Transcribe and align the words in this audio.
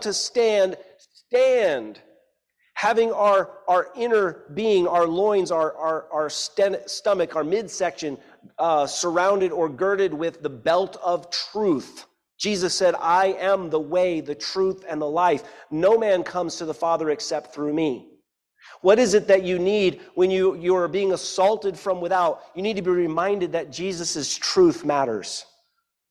to 0.00 0.12
stand, 0.12 0.76
stand. 0.98 2.00
Having 2.74 3.12
our, 3.12 3.58
our 3.66 3.88
inner 3.96 4.44
being, 4.54 4.86
our 4.86 5.06
loins, 5.06 5.50
our, 5.50 5.74
our, 5.74 6.06
our 6.12 6.30
sten- 6.30 6.86
stomach, 6.86 7.34
our 7.34 7.42
midsection 7.42 8.16
uh, 8.58 8.86
surrounded 8.86 9.50
or 9.50 9.68
girded 9.68 10.14
with 10.14 10.42
the 10.42 10.48
belt 10.48 10.96
of 11.02 11.28
truth. 11.30 12.06
Jesus 12.38 12.72
said, 12.72 12.94
I 13.00 13.32
am 13.40 13.68
the 13.68 13.80
way, 13.80 14.20
the 14.20 14.34
truth, 14.34 14.84
and 14.88 15.02
the 15.02 15.10
life. 15.10 15.42
No 15.72 15.98
man 15.98 16.22
comes 16.22 16.54
to 16.56 16.64
the 16.64 16.74
Father 16.74 17.10
except 17.10 17.52
through 17.52 17.72
me. 17.72 18.10
What 18.80 19.00
is 19.00 19.14
it 19.14 19.26
that 19.26 19.42
you 19.42 19.58
need 19.58 20.00
when 20.14 20.30
you, 20.30 20.54
you 20.54 20.76
are 20.76 20.86
being 20.86 21.12
assaulted 21.12 21.76
from 21.76 22.00
without? 22.00 22.42
You 22.54 22.62
need 22.62 22.76
to 22.76 22.82
be 22.82 22.90
reminded 22.90 23.52
that 23.52 23.72
Jesus' 23.72 24.36
truth 24.36 24.84
matters, 24.84 25.46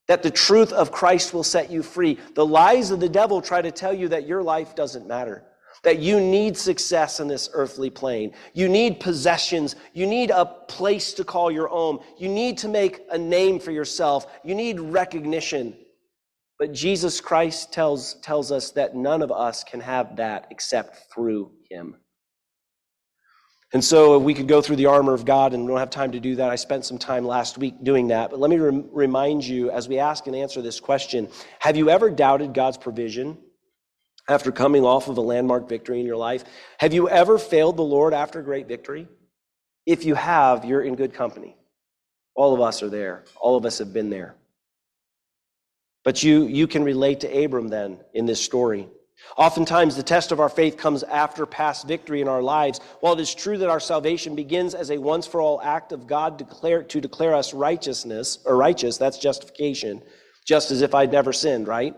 that 0.07 0.23
the 0.23 0.31
truth 0.31 0.71
of 0.73 0.91
Christ 0.91 1.33
will 1.33 1.43
set 1.43 1.69
you 1.69 1.83
free. 1.83 2.17
The 2.33 2.45
lies 2.45 2.91
of 2.91 2.99
the 2.99 3.09
devil 3.09 3.41
try 3.41 3.61
to 3.61 3.71
tell 3.71 3.93
you 3.93 4.07
that 4.09 4.27
your 4.27 4.41
life 4.41 4.75
doesn't 4.75 5.07
matter, 5.07 5.43
that 5.83 5.99
you 5.99 6.19
need 6.19 6.57
success 6.57 7.19
in 7.19 7.27
this 7.27 7.49
earthly 7.53 7.89
plane. 7.89 8.33
You 8.53 8.69
need 8.69 8.99
possessions. 8.99 9.75
You 9.93 10.07
need 10.07 10.31
a 10.31 10.45
place 10.45 11.13
to 11.13 11.23
call 11.23 11.51
your 11.51 11.69
own. 11.69 11.99
You 12.17 12.29
need 12.29 12.57
to 12.59 12.67
make 12.67 13.01
a 13.11 13.17
name 13.17 13.59
for 13.59 13.71
yourself. 13.71 14.27
You 14.43 14.55
need 14.55 14.79
recognition. 14.79 15.75
But 16.57 16.73
Jesus 16.73 17.21
Christ 17.21 17.71
tells, 17.71 18.15
tells 18.21 18.51
us 18.51 18.71
that 18.71 18.95
none 18.95 19.21
of 19.21 19.31
us 19.31 19.63
can 19.63 19.79
have 19.81 20.15
that 20.15 20.47
except 20.49 21.13
through 21.13 21.51
him. 21.69 21.97
And 23.73 23.83
so 23.83 24.17
we 24.17 24.33
could 24.33 24.47
go 24.47 24.61
through 24.61 24.77
the 24.77 24.85
armor 24.85 25.13
of 25.13 25.25
God, 25.25 25.53
and 25.53 25.63
we 25.63 25.69
don't 25.69 25.79
have 25.79 25.89
time 25.89 26.13
to 26.13 26.19
do 26.19 26.35
that. 26.37 26.49
I 26.49 26.55
spent 26.55 26.85
some 26.85 26.97
time 26.97 27.25
last 27.25 27.57
week 27.57 27.83
doing 27.83 28.07
that. 28.07 28.29
But 28.29 28.39
let 28.39 28.49
me 28.49 28.57
rem- 28.57 28.89
remind 28.91 29.45
you 29.45 29.69
as 29.71 29.89
we 29.89 29.99
ask 29.99 30.25
and 30.27 30.35
answer 30.35 30.61
this 30.61 30.79
question 30.79 31.27
Have 31.59 31.75
you 31.75 31.89
ever 31.89 32.09
doubted 32.09 32.53
God's 32.53 32.77
provision 32.77 33.37
after 34.29 34.51
coming 34.51 34.85
off 34.85 35.09
of 35.09 35.17
a 35.17 35.21
landmark 35.21 35.67
victory 35.67 35.99
in 35.99 36.05
your 36.05 36.17
life? 36.17 36.45
Have 36.79 36.93
you 36.93 37.09
ever 37.09 37.37
failed 37.37 37.75
the 37.75 37.83
Lord 37.83 38.13
after 38.13 38.41
great 38.41 38.67
victory? 38.67 39.07
If 39.85 40.05
you 40.05 40.15
have, 40.15 40.63
you're 40.63 40.81
in 40.81 40.95
good 40.95 41.13
company. 41.13 41.55
All 42.35 42.53
of 42.53 42.61
us 42.61 42.83
are 42.83 42.89
there, 42.89 43.25
all 43.39 43.57
of 43.57 43.65
us 43.65 43.79
have 43.79 43.91
been 43.91 44.09
there. 44.09 44.35
But 46.05 46.23
you, 46.23 46.45
you 46.45 46.67
can 46.67 46.83
relate 46.83 47.21
to 47.21 47.43
Abram 47.43 47.67
then 47.67 47.99
in 48.13 48.25
this 48.25 48.41
story. 48.41 48.87
Oftentimes, 49.35 49.95
the 49.95 50.03
test 50.03 50.31
of 50.31 50.39
our 50.39 50.49
faith 50.49 50.77
comes 50.77 51.03
after 51.03 51.45
past 51.45 51.87
victory 51.87 52.21
in 52.21 52.27
our 52.27 52.41
lives. 52.41 52.79
While 53.01 53.13
it 53.13 53.19
is 53.19 53.35
true 53.35 53.57
that 53.59 53.69
our 53.69 53.79
salvation 53.79 54.35
begins 54.35 54.73
as 54.73 54.89
a 54.89 54.97
once 54.97 55.27
for 55.27 55.41
all 55.41 55.61
act 55.61 55.91
of 55.91 56.07
God 56.07 56.37
declare, 56.37 56.83
to 56.83 57.01
declare 57.01 57.35
us 57.35 57.53
righteousness 57.53 58.39
or 58.45 58.57
righteous, 58.57 58.97
that's 58.97 59.19
justification, 59.19 60.01
just 60.45 60.71
as 60.71 60.81
if 60.81 60.95
I'd 60.95 61.11
never 61.11 61.33
sinned, 61.33 61.67
right? 61.67 61.95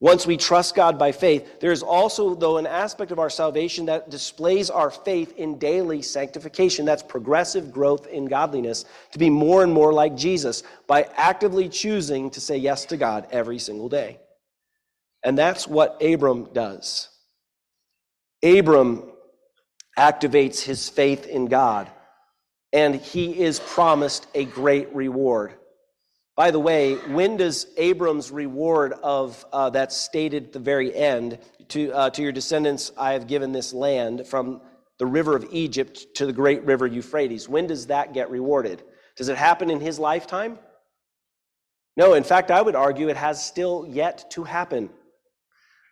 Once 0.00 0.26
we 0.26 0.36
trust 0.36 0.76
God 0.76 0.96
by 0.96 1.10
faith, 1.10 1.58
there 1.60 1.72
is 1.72 1.82
also, 1.82 2.34
though, 2.34 2.58
an 2.58 2.66
aspect 2.66 3.10
of 3.10 3.18
our 3.18 3.30
salvation 3.30 3.86
that 3.86 4.10
displays 4.10 4.70
our 4.70 4.90
faith 4.90 5.36
in 5.36 5.58
daily 5.58 6.02
sanctification. 6.02 6.84
That's 6.84 7.02
progressive 7.02 7.72
growth 7.72 8.06
in 8.06 8.26
godliness 8.26 8.84
to 9.12 9.18
be 9.18 9.28
more 9.28 9.64
and 9.64 9.72
more 9.72 9.92
like 9.92 10.16
Jesus 10.16 10.62
by 10.86 11.08
actively 11.16 11.68
choosing 11.68 12.30
to 12.30 12.40
say 12.40 12.56
yes 12.56 12.84
to 12.86 12.96
God 12.96 13.26
every 13.32 13.58
single 13.58 13.88
day. 13.88 14.20
And 15.24 15.36
that's 15.36 15.66
what 15.66 16.02
Abram 16.02 16.48
does. 16.52 17.08
Abram 18.42 19.10
activates 19.98 20.62
his 20.62 20.88
faith 20.88 21.26
in 21.26 21.46
God, 21.46 21.90
and 22.72 22.94
he 22.94 23.40
is 23.40 23.58
promised 23.58 24.28
a 24.34 24.44
great 24.44 24.94
reward. 24.94 25.54
By 26.36 26.52
the 26.52 26.60
way, 26.60 26.94
when 26.94 27.36
does 27.36 27.66
Abram's 27.76 28.30
reward 28.30 28.92
of 28.92 29.44
uh, 29.52 29.88
stated 29.88 30.44
at 30.44 30.52
the 30.52 30.60
very 30.60 30.94
end 30.94 31.40
to, 31.70 31.90
uh, 31.90 32.10
to 32.10 32.22
your 32.22 32.30
descendants, 32.30 32.92
I 32.96 33.14
have 33.14 33.26
given 33.26 33.50
this 33.50 33.72
land 33.72 34.24
from 34.24 34.60
the 35.00 35.06
river 35.06 35.34
of 35.34 35.46
Egypt 35.50 36.06
to 36.14 36.26
the 36.26 36.32
great 36.32 36.64
river 36.64 36.86
Euphrates? 36.86 37.48
When 37.48 37.66
does 37.66 37.88
that 37.88 38.14
get 38.14 38.30
rewarded? 38.30 38.84
Does 39.16 39.28
it 39.28 39.36
happen 39.36 39.68
in 39.68 39.80
his 39.80 39.98
lifetime? 39.98 40.60
No, 41.96 42.14
in 42.14 42.22
fact, 42.22 42.52
I 42.52 42.62
would 42.62 42.76
argue 42.76 43.08
it 43.08 43.16
has 43.16 43.44
still 43.44 43.84
yet 43.90 44.30
to 44.30 44.44
happen. 44.44 44.90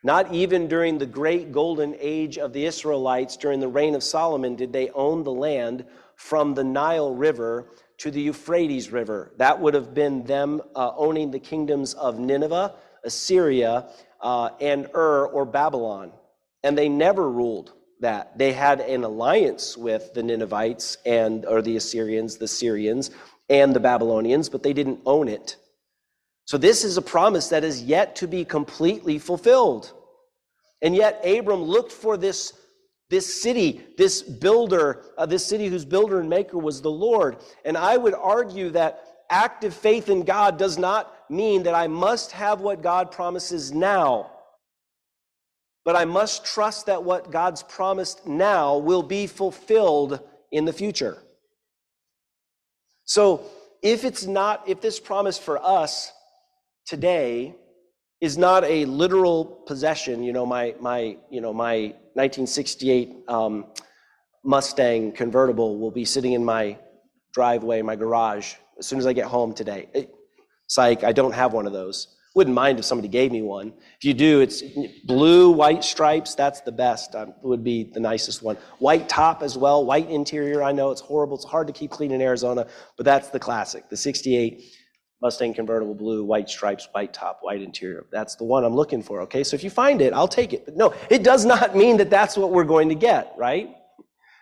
Not 0.02 0.32
even 0.32 0.68
during 0.68 0.98
the 0.98 1.06
great 1.06 1.52
golden 1.52 1.96
age 1.98 2.38
of 2.38 2.52
the 2.52 2.64
Israelites, 2.64 3.36
during 3.36 3.60
the 3.60 3.68
reign 3.68 3.94
of 3.94 4.02
Solomon, 4.04 4.54
did 4.54 4.72
they 4.72 4.90
own 4.90 5.24
the 5.24 5.32
land 5.32 5.84
from 6.16 6.54
the 6.54 6.64
Nile 6.64 7.14
River 7.14 7.68
to 7.98 8.10
the 8.10 8.20
Euphrates 8.20 8.90
River. 8.90 9.32
That 9.36 9.60
would 9.60 9.74
have 9.74 9.94
been 9.94 10.24
them 10.24 10.60
uh, 10.74 10.92
owning 10.96 11.30
the 11.30 11.38
kingdoms 11.38 11.94
of 11.94 12.18
Nineveh, 12.18 12.74
Assyria, 13.04 13.88
uh, 14.20 14.50
and 14.60 14.86
Ur 14.94 15.26
or 15.26 15.44
Babylon. 15.44 16.12
And 16.62 16.76
they 16.76 16.88
never 16.88 17.30
ruled 17.30 17.72
that. 18.00 18.36
They 18.36 18.52
had 18.52 18.80
an 18.80 19.04
alliance 19.04 19.76
with 19.76 20.12
the 20.14 20.22
Ninevites 20.22 20.98
and 21.06 21.46
or 21.46 21.62
the 21.62 21.76
Assyrians, 21.76 22.36
the 22.36 22.48
Syrians, 22.48 23.10
and 23.48 23.74
the 23.74 23.80
Babylonians, 23.80 24.48
but 24.48 24.62
they 24.62 24.72
didn't 24.72 25.00
own 25.06 25.28
it. 25.28 25.56
So 26.46 26.56
this 26.56 26.84
is 26.84 26.96
a 26.96 27.02
promise 27.02 27.48
that 27.48 27.64
is 27.64 27.82
yet 27.82 28.16
to 28.16 28.28
be 28.28 28.44
completely 28.44 29.18
fulfilled. 29.18 29.92
And 30.80 30.96
yet 30.96 31.20
Abram 31.26 31.62
looked 31.62 31.92
for 31.92 32.16
this 32.16 32.52
this 33.08 33.40
city, 33.40 33.82
this 33.96 34.20
builder, 34.20 35.04
uh, 35.16 35.26
this 35.26 35.46
city 35.46 35.68
whose 35.68 35.84
builder 35.84 36.18
and 36.18 36.28
maker 36.28 36.58
was 36.58 36.82
the 36.82 36.90
Lord. 36.90 37.36
And 37.64 37.76
I 37.76 37.96
would 37.96 38.14
argue 38.14 38.70
that 38.70 39.04
active 39.30 39.74
faith 39.74 40.08
in 40.08 40.24
God 40.24 40.58
does 40.58 40.76
not 40.76 41.12
mean 41.30 41.64
that 41.64 41.74
I 41.74 41.86
must 41.86 42.32
have 42.32 42.60
what 42.60 42.82
God 42.82 43.12
promises 43.12 43.72
now, 43.72 44.32
but 45.84 45.94
I 45.94 46.04
must 46.04 46.44
trust 46.44 46.86
that 46.86 47.04
what 47.04 47.30
God's 47.30 47.62
promised 47.62 48.26
now 48.26 48.78
will 48.78 49.04
be 49.04 49.28
fulfilled 49.28 50.20
in 50.50 50.64
the 50.64 50.72
future. 50.72 51.22
So 53.04 53.44
if 53.82 54.04
it's 54.04 54.26
not, 54.26 54.68
if 54.68 54.80
this 54.80 54.98
promise 54.98 55.38
for 55.38 55.64
us 55.64 56.12
today 56.86 57.54
is 58.20 58.38
not 58.38 58.64
a 58.64 58.84
literal 58.86 59.44
possession, 59.66 60.22
you 60.22 60.32
know, 60.32 60.46
my, 60.46 60.74
my, 60.80 61.18
you 61.30 61.40
know, 61.40 61.52
my 61.52 61.94
1968 62.14 63.28
um, 63.28 63.66
Mustang 64.44 65.12
convertible 65.12 65.78
will 65.78 65.90
be 65.90 66.04
sitting 66.04 66.32
in 66.32 66.44
my 66.44 66.78
driveway, 67.34 67.82
my 67.82 67.96
garage, 67.96 68.54
as 68.78 68.86
soon 68.86 68.98
as 68.98 69.06
I 69.06 69.12
get 69.12 69.26
home 69.26 69.52
today. 69.52 69.88
It, 69.92 70.14
psych, 70.68 71.04
I 71.04 71.12
don't 71.12 71.32
have 71.32 71.52
one 71.52 71.66
of 71.66 71.72
those. 71.72 72.16
Wouldn't 72.34 72.54
mind 72.54 72.78
if 72.78 72.84
somebody 72.84 73.08
gave 73.08 73.32
me 73.32 73.40
one. 73.40 73.72
If 73.98 74.04
you 74.04 74.12
do, 74.12 74.40
it's 74.40 74.62
blue, 75.04 75.50
white 75.50 75.82
stripes. 75.82 76.34
That's 76.34 76.60
the 76.60 76.72
best. 76.72 77.14
Um, 77.14 77.32
would 77.42 77.64
be 77.64 77.84
the 77.84 78.00
nicest 78.00 78.42
one. 78.42 78.58
White 78.78 79.08
top 79.08 79.42
as 79.42 79.56
well. 79.56 79.86
White 79.86 80.10
interior. 80.10 80.62
I 80.62 80.72
know 80.72 80.90
it's 80.90 81.00
horrible. 81.00 81.36
It's 81.36 81.46
hard 81.46 81.66
to 81.66 81.72
keep 81.72 81.90
clean 81.90 82.10
in 82.10 82.20
Arizona, 82.20 82.66
but 82.98 83.06
that's 83.06 83.30
the 83.30 83.38
classic. 83.38 83.88
The 83.88 83.96
68 83.96 84.62
Mustang 85.22 85.54
convertible 85.54 85.94
blue, 85.94 86.24
white 86.24 86.48
stripes, 86.48 86.88
white 86.92 87.14
top, 87.14 87.38
white 87.40 87.62
interior. 87.62 88.06
That's 88.12 88.36
the 88.36 88.44
one 88.44 88.64
I'm 88.64 88.74
looking 88.74 89.02
for, 89.02 89.22
okay? 89.22 89.42
So 89.44 89.54
if 89.54 89.64
you 89.64 89.70
find 89.70 90.02
it, 90.02 90.12
I'll 90.12 90.28
take 90.28 90.52
it. 90.52 90.66
But 90.66 90.76
no, 90.76 90.94
it 91.08 91.22
does 91.22 91.46
not 91.46 91.74
mean 91.74 91.96
that 91.96 92.10
that's 92.10 92.36
what 92.36 92.50
we're 92.50 92.64
going 92.64 92.90
to 92.90 92.94
get, 92.94 93.32
right? 93.38 93.70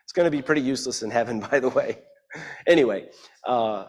It's 0.03 0.12
going 0.12 0.27
to 0.27 0.31
be 0.31 0.43
pretty 0.43 0.62
useless 0.62 1.03
in 1.03 1.11
heaven, 1.11 1.41
by 1.51 1.61
the 1.61 1.69
way. 1.69 1.99
anyway, 2.67 3.09
uh, 3.47 3.87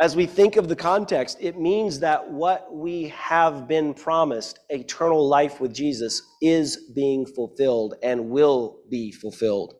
as 0.00 0.14
we 0.14 0.26
think 0.26 0.56
of 0.56 0.68
the 0.68 0.76
context, 0.76 1.38
it 1.40 1.58
means 1.58 1.98
that 2.00 2.30
what 2.30 2.72
we 2.72 3.08
have 3.08 3.66
been 3.66 3.94
promised, 3.94 4.60
eternal 4.68 5.26
life 5.26 5.60
with 5.60 5.74
Jesus, 5.74 6.22
is 6.40 6.90
being 6.94 7.26
fulfilled 7.26 7.94
and 8.02 8.30
will 8.30 8.82
be 8.90 9.10
fulfilled. 9.10 9.74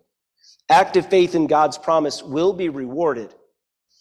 Active 0.70 1.08
faith 1.08 1.34
in 1.34 1.46
God's 1.46 1.78
promise 1.78 2.22
will 2.22 2.52
be 2.52 2.68
rewarded 2.68 3.34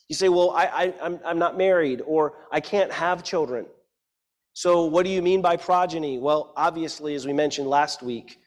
you 0.10 0.16
say, 0.16 0.30
well, 0.30 0.52
I, 0.52 0.66
I, 0.66 0.94
I'm, 1.02 1.20
I'm 1.26 1.40
not 1.40 1.58
married 1.58 2.02
or 2.06 2.34
I 2.52 2.60
can't 2.60 2.92
have 2.92 3.24
children. 3.24 3.66
So, 4.54 4.86
what 4.86 5.04
do 5.04 5.12
you 5.12 5.22
mean 5.22 5.42
by 5.42 5.58
progeny? 5.58 6.18
Well, 6.18 6.54
obviously, 6.56 7.14
as 7.14 7.28
we 7.28 7.34
mentioned 7.34 7.68
last 7.68 8.02
week, 8.02 8.40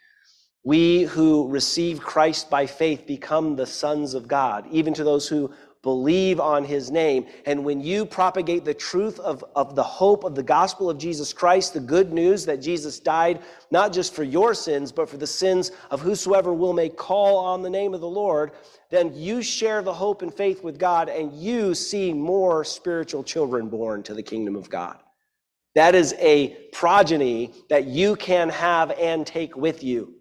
we 0.65 1.03
who 1.03 1.49
receive 1.49 2.01
Christ 2.01 2.51
by 2.51 2.67
faith 2.67 3.07
become 3.07 3.57
the 3.57 3.67
sons 3.67 4.15
of 4.15 4.27
God, 4.27 4.67
even 4.71 4.93
to 4.95 5.05
those 5.05 5.29
who 5.29 5.53
believe 5.83 6.41
on 6.41 6.65
his 6.65 6.91
name. 6.91 7.27
And 7.47 7.65
when 7.65 7.81
you 7.81 8.05
propagate 8.05 8.65
the 8.65 8.75
truth 8.75 9.19
of, 9.21 9.43
of 9.57 9.75
the 9.75 9.83
hope 9.83 10.25
of 10.25 10.35
the 10.35 10.43
gospel 10.43 10.91
of 10.91 10.99
Jesus 10.99 11.33
Christ, 11.33 11.73
the 11.73 11.81
good 11.81 12.13
news 12.13 12.45
that 12.47 12.61
Jesus 12.61 13.01
died 13.01 13.41
not 13.71 13.93
just 13.93 14.15
for 14.15 14.23
your 14.23 14.53
sins, 14.53 14.93
but 14.93 15.09
for 15.09 15.17
the 15.17 15.27
sins 15.27 15.73
of 15.91 16.01
whosoever 16.01 16.53
will 16.53 16.75
may 16.75 16.91
call 16.91 17.39
on 17.39 17.63
the 17.63 17.71
name 17.71 17.95
of 17.95 18.01
the 18.01 18.09
Lord, 18.09 18.53
then 18.91 19.15
you 19.15 19.41
share 19.41 19.81
the 19.81 19.95
hope 19.95 20.21
and 20.21 20.33
faith 20.33 20.63
with 20.63 20.79
God 20.79 21.09
and 21.09 21.33
you 21.33 21.75
see 21.75 22.13
more 22.13 22.63
spiritual 22.65 23.25
children 23.25 23.69
born 23.69 24.03
to 24.03 24.15
the 24.15 24.23
kingdom 24.23 24.57
of 24.57 24.69
God. 24.69 24.99
That 25.75 25.95
is 25.95 26.15
a 26.19 26.49
progeny 26.73 27.53
that 27.71 27.87
you 27.87 28.17
can 28.17 28.51
have 28.51 28.91
and 28.91 29.27
take 29.27 29.57
with 29.57 29.83
you 29.83 30.20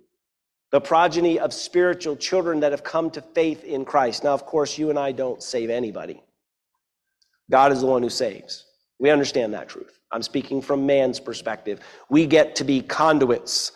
the 0.72 0.82
progeny 0.82 1.40
of 1.40 1.54
spiritual 1.54 2.16
children 2.16 2.60
that 2.60 2.72
have 2.72 2.84
come 2.84 3.10
to 3.12 3.22
faith 3.22 3.64
in 3.64 3.86
Christ. 3.86 4.24
Now, 4.24 4.34
of 4.34 4.46
course, 4.46 4.78
you 4.78 4.90
and 4.90 5.00
I 5.00 5.12
don't 5.12 5.42
save 5.42 5.70
anybody. 5.70 6.24
God 7.50 7.72
is 7.72 7.82
the 7.82 7.88
one 7.88 8.04
who 8.04 8.10
saves. 8.10 8.66
We 9.00 9.10
understand 9.10 9.54
that 9.54 9.70
truth. 9.70 10.00
I'm 10.12 10.22
speaking 10.22 10.62
from 10.62 10.86
man's 10.86 11.20
perspective. 11.20 11.80
We 12.10 12.26
get 12.26 12.56
to 12.56 12.64
be 12.64 12.82
conduits. 12.82 13.72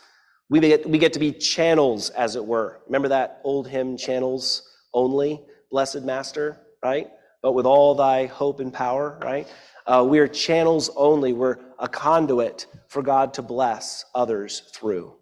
We 0.49 0.59
get, 0.59 0.87
we 0.87 0.97
get 0.97 1.13
to 1.13 1.19
be 1.19 1.31
channels, 1.31 2.09
as 2.11 2.35
it 2.35 2.45
were. 2.45 2.81
Remember 2.85 3.07
that 3.07 3.41
old 3.43 3.67
hymn, 3.67 3.97
Channels 3.97 4.69
Only, 4.93 5.41
Blessed 5.71 6.03
Master, 6.03 6.59
right? 6.83 7.09
But 7.41 7.53
with 7.53 7.65
all 7.65 7.95
thy 7.95 8.27
hope 8.27 8.59
and 8.59 8.71
power, 8.71 9.17
right? 9.23 9.47
Uh, 9.85 10.05
we 10.07 10.19
are 10.19 10.27
channels 10.27 10.89
only. 10.95 11.33
We're 11.33 11.57
a 11.79 11.87
conduit 11.87 12.67
for 12.87 13.01
God 13.01 13.33
to 13.35 13.41
bless 13.41 14.05
others 14.13 14.61
through. 14.73 15.15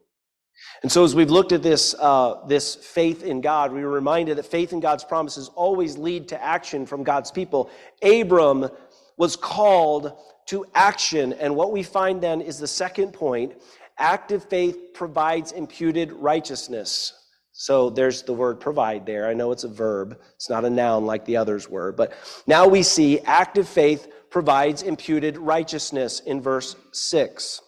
And 0.83 0.92
so, 0.92 1.04
as 1.04 1.13
we've 1.13 1.30
looked 1.30 1.51
at 1.51 1.62
this, 1.62 1.94
uh, 2.00 2.45
this 2.48 2.75
faith 2.75 3.24
in 3.24 3.39
God, 3.39 3.72
we 3.72 3.83
were 3.83 3.92
reminded 3.92 4.38
that 4.38 4.48
faith 4.48 4.74
in 4.74 4.80
God's 4.80 5.04
promises 5.04 5.50
always 5.50 5.95
lead 5.95 6.28
to 6.30 6.44
action 6.44 6.88
from 6.88 7.04
God's 7.04 7.30
people. 7.30 7.69
Abram 8.01 8.68
was 9.16 9.36
called 9.36 10.18
to 10.48 10.66
action. 10.74 11.33
And 11.33 11.56
what 11.56 11.72
we 11.72 11.83
find 11.83 12.22
then 12.22 12.42
is 12.42 12.57
the 12.57 12.68
second 12.68 13.13
point 13.13 13.54
active 14.00 14.44
faith 14.45 14.94
provides 14.95 15.51
imputed 15.51 16.12
righteousness. 16.13 17.13
So 17.51 17.92
there's 17.92 18.24
the 18.24 18.33
word 18.33 18.60
provide 18.60 19.06
there. 19.06 19.28
I 19.28 19.36
know 19.36 19.51
it's 19.51 19.66
a 19.66 19.69
verb, 19.69 20.19
it's 20.36 20.50
not 20.50 20.66
a 20.66 20.69
noun 20.69 21.06
like 21.06 21.25
the 21.25 21.38
others 21.38 21.69
were. 21.69 21.92
But 21.92 22.13
now 22.48 22.68
we 22.68 22.81
see 22.81 23.19
active 23.19 23.68
faith 23.68 24.07
provides 24.31 24.81
imputed 24.81 25.38
righteousness 25.38 26.22
in 26.22 26.42
verse 26.42 26.75
6. 26.92 27.62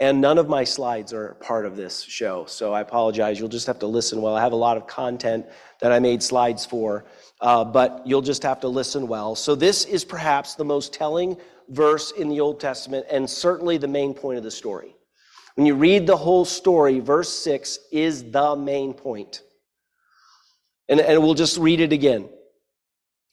And 0.00 0.20
none 0.20 0.38
of 0.38 0.48
my 0.48 0.64
slides 0.64 1.12
are 1.12 1.34
part 1.34 1.66
of 1.66 1.76
this 1.76 2.02
show, 2.02 2.46
so 2.46 2.72
I 2.72 2.80
apologize. 2.80 3.38
You'll 3.38 3.48
just 3.48 3.68
have 3.68 3.78
to 3.78 3.86
listen 3.86 4.20
well. 4.20 4.34
I 4.34 4.40
have 4.40 4.52
a 4.52 4.56
lot 4.56 4.76
of 4.76 4.88
content 4.88 5.46
that 5.80 5.92
I 5.92 6.00
made 6.00 6.20
slides 6.20 6.66
for, 6.66 7.04
uh, 7.40 7.64
but 7.64 8.02
you'll 8.04 8.20
just 8.20 8.42
have 8.42 8.58
to 8.60 8.68
listen 8.68 9.06
well. 9.06 9.36
So, 9.36 9.54
this 9.54 9.84
is 9.84 10.04
perhaps 10.04 10.56
the 10.56 10.64
most 10.64 10.92
telling 10.92 11.36
verse 11.68 12.10
in 12.10 12.28
the 12.28 12.40
Old 12.40 12.58
Testament 12.58 13.06
and 13.10 13.28
certainly 13.30 13.78
the 13.78 13.88
main 13.88 14.14
point 14.14 14.36
of 14.36 14.44
the 14.44 14.50
story. 14.50 14.96
When 15.54 15.66
you 15.66 15.76
read 15.76 16.06
the 16.06 16.16
whole 16.16 16.44
story, 16.44 16.98
verse 16.98 17.32
6 17.32 17.78
is 17.92 18.30
the 18.30 18.56
main 18.56 18.92
point. 18.92 19.42
And, 20.88 21.00
and 21.00 21.22
we'll 21.22 21.34
just 21.34 21.56
read 21.56 21.80
it 21.80 21.92
again 21.92 22.28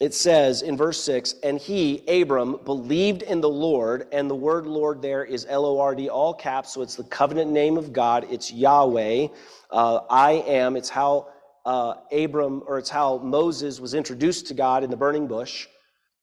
it 0.02 0.16
says 0.16 0.64
in 0.64 0.76
verse 0.76 1.02
6 1.04 1.36
and 1.44 1.60
he 1.60 2.04
abram 2.08 2.60
believed 2.66 3.22
in 3.22 3.40
the 3.40 3.48
lord 3.48 4.08
and 4.12 4.30
the 4.30 4.36
word 4.36 4.66
lord 4.66 5.02
there 5.02 5.24
is 5.24 5.46
l-o-r-d 5.48 6.10
all 6.10 6.34
caps 6.34 6.74
so 6.74 6.82
it's 6.82 6.96
the 6.96 7.04
covenant 7.04 7.50
name 7.52 7.78
of 7.78 7.94
god 7.94 8.26
it's 8.30 8.52
yahweh 8.52 9.28
uh, 9.70 10.00
i 10.10 10.32
am 10.48 10.76
it's 10.76 10.90
how 10.90 11.28
uh, 11.66 11.94
abram 12.12 12.64
or 12.66 12.80
it's 12.80 12.90
how 12.90 13.20
moses 13.20 13.80
was 13.80 13.94
introduced 13.94 14.48
to 14.48 14.56
god 14.56 14.84
in 14.84 14.90
the 14.90 14.98
burning 14.98 15.28
bush. 15.28 15.68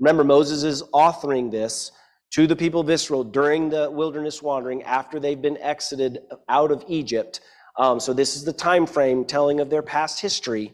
Remember 0.00 0.24
moses 0.24 0.64
is 0.64 0.82
authoring 0.92 1.50
this 1.50 1.92
to 2.32 2.48
the 2.48 2.56
people 2.56 2.80
of 2.80 2.90
israel 2.90 3.22
during 3.22 3.70
the 3.70 3.88
wilderness 3.88 4.42
wandering 4.42 4.82
after 4.82 5.20
they've 5.20 5.40
been 5.40 5.58
exited 5.58 6.18
out 6.48 6.72
of 6.72 6.84
egypt. 6.88 7.40
Um, 7.76 8.00
so 8.00 8.12
this 8.12 8.34
is 8.34 8.42
the 8.42 8.52
time 8.52 8.86
frame 8.86 9.24
telling 9.24 9.60
of 9.60 9.70
their 9.70 9.82
past 9.82 10.20
history 10.20 10.72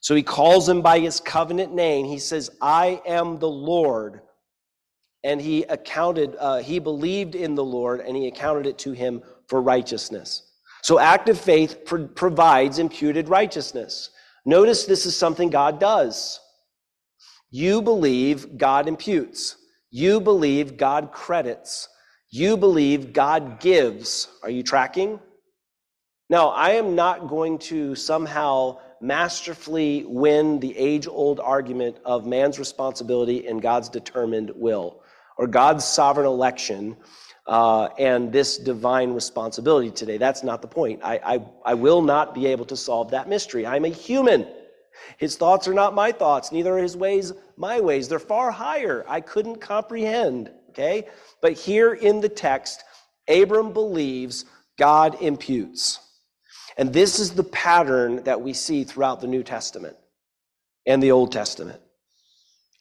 so 0.00 0.14
he 0.14 0.22
calls 0.22 0.68
him 0.68 0.82
by 0.82 0.98
his 0.98 1.20
covenant 1.20 1.74
name. 1.74 2.06
He 2.06 2.18
says, 2.18 2.50
I 2.60 3.00
am 3.06 3.38
the 3.38 3.48
Lord. 3.48 4.20
And 5.24 5.40
he 5.40 5.64
accounted, 5.64 6.36
uh, 6.38 6.58
he 6.58 6.78
believed 6.78 7.34
in 7.34 7.54
the 7.54 7.64
Lord 7.64 8.00
and 8.00 8.16
he 8.16 8.28
accounted 8.28 8.66
it 8.66 8.78
to 8.78 8.92
him 8.92 9.22
for 9.48 9.60
righteousness. 9.60 10.42
So 10.82 11.00
active 11.00 11.40
faith 11.40 11.84
pro- 11.84 12.06
provides 12.06 12.78
imputed 12.78 13.28
righteousness. 13.28 14.10
Notice 14.44 14.84
this 14.84 15.06
is 15.06 15.16
something 15.16 15.50
God 15.50 15.80
does. 15.80 16.38
You 17.50 17.82
believe, 17.82 18.58
God 18.58 18.86
imputes. 18.86 19.56
You 19.90 20.20
believe, 20.20 20.76
God 20.76 21.10
credits. 21.12 21.88
You 22.30 22.56
believe, 22.56 23.12
God 23.12 23.60
gives. 23.60 24.28
Are 24.42 24.50
you 24.50 24.62
tracking? 24.62 25.18
Now, 26.28 26.48
I 26.48 26.70
am 26.70 26.94
not 26.94 27.28
going 27.28 27.58
to 27.60 27.94
somehow 27.94 28.78
masterfully 29.00 30.04
win 30.06 30.60
the 30.60 30.76
age 30.76 31.06
old 31.06 31.40
argument 31.40 31.96
of 32.04 32.26
man's 32.26 32.58
responsibility 32.58 33.46
and 33.46 33.60
God's 33.60 33.88
determined 33.88 34.50
will, 34.54 35.02
or 35.36 35.46
God's 35.46 35.84
sovereign 35.84 36.26
election 36.26 36.96
uh, 37.46 37.88
and 37.98 38.32
this 38.32 38.58
divine 38.58 39.12
responsibility 39.12 39.90
today. 39.90 40.18
That's 40.18 40.42
not 40.42 40.62
the 40.62 40.68
point. 40.68 41.00
I, 41.02 41.20
I, 41.24 41.46
I 41.64 41.74
will 41.74 42.02
not 42.02 42.34
be 42.34 42.46
able 42.46 42.64
to 42.66 42.76
solve 42.76 43.10
that 43.10 43.28
mystery. 43.28 43.66
I'm 43.66 43.84
a 43.84 43.88
human. 43.88 44.46
His 45.18 45.36
thoughts 45.36 45.68
are 45.68 45.74
not 45.74 45.94
my 45.94 46.10
thoughts, 46.10 46.52
neither 46.52 46.76
are 46.76 46.82
his 46.82 46.96
ways 46.96 47.32
my 47.56 47.80
ways. 47.80 48.08
They're 48.08 48.18
far 48.18 48.50
higher. 48.50 49.04
I 49.08 49.20
couldn't 49.20 49.60
comprehend. 49.60 50.50
Okay? 50.70 51.06
But 51.40 51.52
here 51.52 51.94
in 51.94 52.20
the 52.20 52.28
text, 52.28 52.84
Abram 53.28 53.72
believes, 53.72 54.44
God 54.78 55.20
imputes. 55.22 56.00
And 56.76 56.92
this 56.92 57.18
is 57.18 57.32
the 57.32 57.44
pattern 57.44 58.22
that 58.24 58.40
we 58.40 58.52
see 58.52 58.84
throughout 58.84 59.20
the 59.20 59.26
New 59.26 59.42
Testament 59.42 59.96
and 60.86 61.02
the 61.02 61.10
Old 61.10 61.32
Testament. 61.32 61.80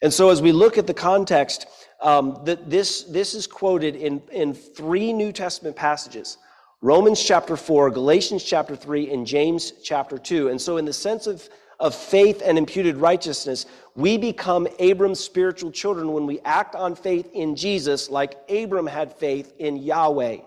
And 0.01 0.13
so, 0.13 0.29
as 0.29 0.41
we 0.41 0.51
look 0.51 0.77
at 0.77 0.87
the 0.87 0.93
context, 0.93 1.67
um, 2.01 2.41
that 2.43 2.69
this, 2.69 3.03
this 3.03 3.33
is 3.33 3.47
quoted 3.47 3.95
in, 3.95 4.21
in 4.31 4.53
three 4.53 5.13
New 5.13 5.31
Testament 5.31 5.75
passages 5.75 6.37
Romans 6.81 7.23
chapter 7.23 7.55
4, 7.55 7.89
Galatians 7.89 8.43
chapter 8.43 8.75
3, 8.75 9.11
and 9.11 9.25
James 9.25 9.73
chapter 9.83 10.17
2. 10.17 10.49
And 10.49 10.61
so, 10.61 10.77
in 10.77 10.85
the 10.85 10.93
sense 10.93 11.25
of, 11.25 11.47
of 11.79 11.95
faith 11.95 12.41
and 12.45 12.57
imputed 12.57 12.97
righteousness, 12.97 13.65
we 13.95 14.17
become 14.17 14.67
Abram's 14.77 15.21
spiritual 15.21 15.71
children 15.71 16.11
when 16.11 16.25
we 16.25 16.41
act 16.41 16.75
on 16.75 16.95
faith 16.95 17.29
in 17.33 17.55
Jesus, 17.55 18.09
like 18.09 18.37
Abram 18.49 18.87
had 18.87 19.13
faith 19.13 19.53
in 19.57 19.77
Yahweh. 19.77 20.39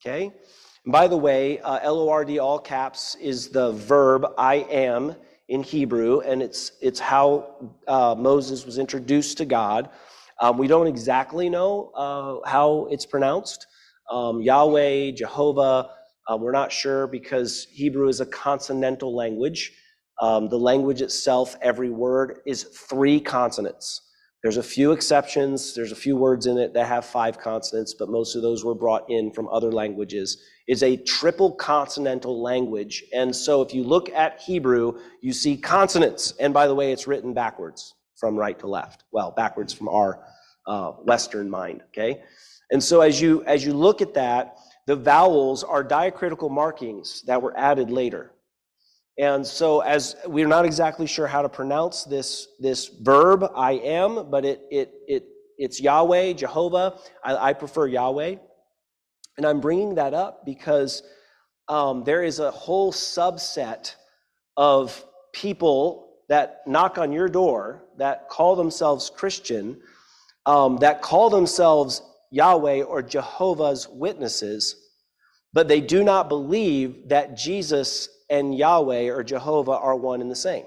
Okay? 0.00 0.32
By 0.86 1.08
the 1.08 1.16
way, 1.16 1.58
uh, 1.60 1.80
L 1.82 1.98
O 1.98 2.08
R 2.08 2.24
D, 2.24 2.38
all 2.38 2.58
caps, 2.58 3.16
is 3.16 3.48
the 3.48 3.72
verb 3.72 4.26
I 4.38 4.56
am 4.70 5.16
in 5.48 5.62
Hebrew, 5.62 6.20
and 6.20 6.42
it's, 6.42 6.72
it's 6.80 7.00
how 7.00 7.70
uh, 7.88 8.14
Moses 8.16 8.64
was 8.64 8.78
introduced 8.78 9.38
to 9.38 9.44
God. 9.44 9.90
Um, 10.40 10.58
we 10.58 10.68
don't 10.68 10.86
exactly 10.86 11.48
know 11.48 11.90
uh, 11.94 12.48
how 12.48 12.86
it's 12.90 13.06
pronounced. 13.06 13.66
Um, 14.10 14.40
Yahweh, 14.42 15.12
Jehovah, 15.12 15.90
um, 16.28 16.40
we're 16.40 16.52
not 16.52 16.72
sure 16.72 17.06
because 17.06 17.66
Hebrew 17.70 18.08
is 18.08 18.20
a 18.20 18.26
consonantal 18.26 19.14
language. 19.14 19.72
Um, 20.20 20.48
the 20.48 20.58
language 20.58 21.02
itself, 21.02 21.56
every 21.62 21.90
word 21.90 22.40
is 22.46 22.64
three 22.64 23.20
consonants. 23.20 24.02
There's 24.42 24.58
a 24.58 24.62
few 24.62 24.92
exceptions. 24.92 25.74
There's 25.74 25.92
a 25.92 25.96
few 25.96 26.16
words 26.16 26.46
in 26.46 26.58
it 26.58 26.74
that 26.74 26.86
have 26.86 27.04
five 27.04 27.38
consonants, 27.38 27.94
but 27.94 28.08
most 28.08 28.36
of 28.36 28.42
those 28.42 28.64
were 28.64 28.74
brought 28.74 29.08
in 29.10 29.32
from 29.32 29.48
other 29.48 29.72
languages. 29.72 30.42
It's 30.66 30.82
a 30.82 30.96
triple 30.96 31.52
consonantal 31.52 32.40
language. 32.42 33.02
And 33.12 33.34
so 33.34 33.62
if 33.62 33.74
you 33.74 33.82
look 33.82 34.08
at 34.10 34.40
Hebrew, 34.40 34.98
you 35.20 35.32
see 35.32 35.56
consonants. 35.56 36.34
And 36.38 36.54
by 36.54 36.66
the 36.66 36.74
way, 36.74 36.92
it's 36.92 37.06
written 37.06 37.34
backwards 37.34 37.94
from 38.16 38.36
right 38.36 38.58
to 38.60 38.66
left. 38.66 39.04
Well, 39.10 39.32
backwards 39.32 39.72
from 39.72 39.88
our 39.88 40.22
uh, 40.66 40.92
Western 41.04 41.50
mind, 41.50 41.82
okay? 41.88 42.22
And 42.70 42.82
so 42.82 43.00
as 43.00 43.20
you, 43.20 43.42
as 43.44 43.64
you 43.64 43.72
look 43.72 44.00
at 44.00 44.14
that, 44.14 44.58
the 44.86 44.96
vowels 44.96 45.64
are 45.64 45.82
diacritical 45.82 46.48
markings 46.48 47.22
that 47.26 47.42
were 47.42 47.56
added 47.56 47.90
later. 47.90 48.32
And 49.18 49.46
so, 49.46 49.80
as 49.80 50.14
we're 50.26 50.46
not 50.46 50.66
exactly 50.66 51.06
sure 51.06 51.26
how 51.26 51.40
to 51.40 51.48
pronounce 51.48 52.04
this, 52.04 52.48
this 52.60 52.88
verb, 52.88 53.50
I 53.54 53.72
am, 53.72 54.30
but 54.30 54.44
it, 54.44 54.60
it, 54.70 54.92
it, 55.08 55.24
it's 55.56 55.80
Yahweh, 55.80 56.34
Jehovah. 56.34 56.98
I, 57.24 57.36
I 57.36 57.52
prefer 57.54 57.86
Yahweh. 57.86 58.36
And 59.38 59.46
I'm 59.46 59.60
bringing 59.60 59.94
that 59.94 60.12
up 60.12 60.44
because 60.44 61.02
um, 61.68 62.04
there 62.04 62.22
is 62.22 62.40
a 62.40 62.50
whole 62.50 62.92
subset 62.92 63.94
of 64.56 65.02
people 65.32 66.08
that 66.28 66.60
knock 66.66 66.98
on 66.98 67.12
your 67.12 67.28
door 67.28 67.84
that 67.96 68.28
call 68.28 68.54
themselves 68.54 69.10
Christian, 69.14 69.80
um, 70.44 70.76
that 70.78 71.00
call 71.00 71.30
themselves 71.30 72.02
Yahweh 72.30 72.82
or 72.82 73.02
Jehovah's 73.02 73.88
Witnesses, 73.88 74.76
but 75.52 75.68
they 75.68 75.80
do 75.80 76.04
not 76.04 76.28
believe 76.28 77.08
that 77.08 77.36
Jesus 77.36 78.08
and 78.28 78.56
Yahweh 78.56 79.08
or 79.08 79.22
Jehovah 79.22 79.72
are 79.72 79.96
one 79.96 80.20
and 80.20 80.30
the 80.30 80.36
same. 80.36 80.66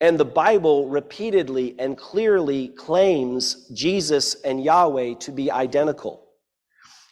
And 0.00 0.18
the 0.18 0.26
Bible 0.26 0.88
repeatedly 0.88 1.74
and 1.78 1.96
clearly 1.96 2.68
claims 2.68 3.68
Jesus 3.72 4.34
and 4.42 4.62
Yahweh 4.62 5.14
to 5.20 5.32
be 5.32 5.50
identical. 5.50 6.22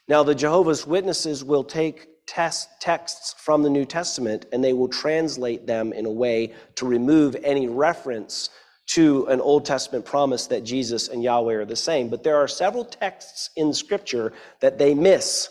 Now, 0.07 0.23
the 0.23 0.35
Jehovah's 0.35 0.87
Witnesses 0.87 1.43
will 1.43 1.65
take 1.65 2.09
test 2.27 2.69
texts 2.81 3.35
from 3.39 3.63
the 3.63 3.71
New 3.71 3.85
Testament 3.85 4.47
and 4.53 4.63
they 4.63 4.73
will 4.75 4.89
translate 4.89 5.67
them 5.67 5.93
in 5.93 6.05
a 6.05 6.11
way 6.11 6.53
to 6.75 6.87
remove 6.87 7.37
any 7.43 7.69
reference 7.69 8.51
to 8.87 9.27
an 9.27 9.41
Old 9.41 9.65
Testament 9.65 10.05
promise 10.05 10.47
that 10.49 10.63
Jesus 10.63 11.09
and 11.09 11.23
Yahweh 11.23 11.55
are 11.55 11.65
the 11.65 11.77
same. 11.77 12.09
But 12.09 12.23
there 12.23 12.37
are 12.37 12.49
several 12.49 12.85
texts 12.85 13.49
in 13.57 13.73
Scripture 13.73 14.33
that 14.61 14.79
they 14.79 14.95
miss 14.95 15.49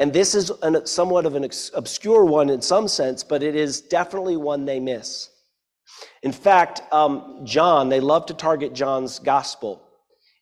and 0.00 0.10
this 0.14 0.34
is 0.34 0.50
an, 0.62 0.86
somewhat 0.86 1.26
of 1.26 1.36
an 1.36 1.44
obscure 1.74 2.24
one 2.24 2.48
in 2.48 2.62
some 2.62 2.88
sense, 2.88 3.22
but 3.22 3.42
it 3.42 3.54
is 3.54 3.82
definitely 3.82 4.38
one 4.38 4.64
they 4.64 4.80
miss. 4.80 5.28
In 6.22 6.32
fact, 6.32 6.80
um, 6.90 7.42
John, 7.44 7.90
they 7.90 8.00
love 8.00 8.24
to 8.26 8.34
target 8.34 8.72
John's 8.72 9.18
gospel. 9.18 9.86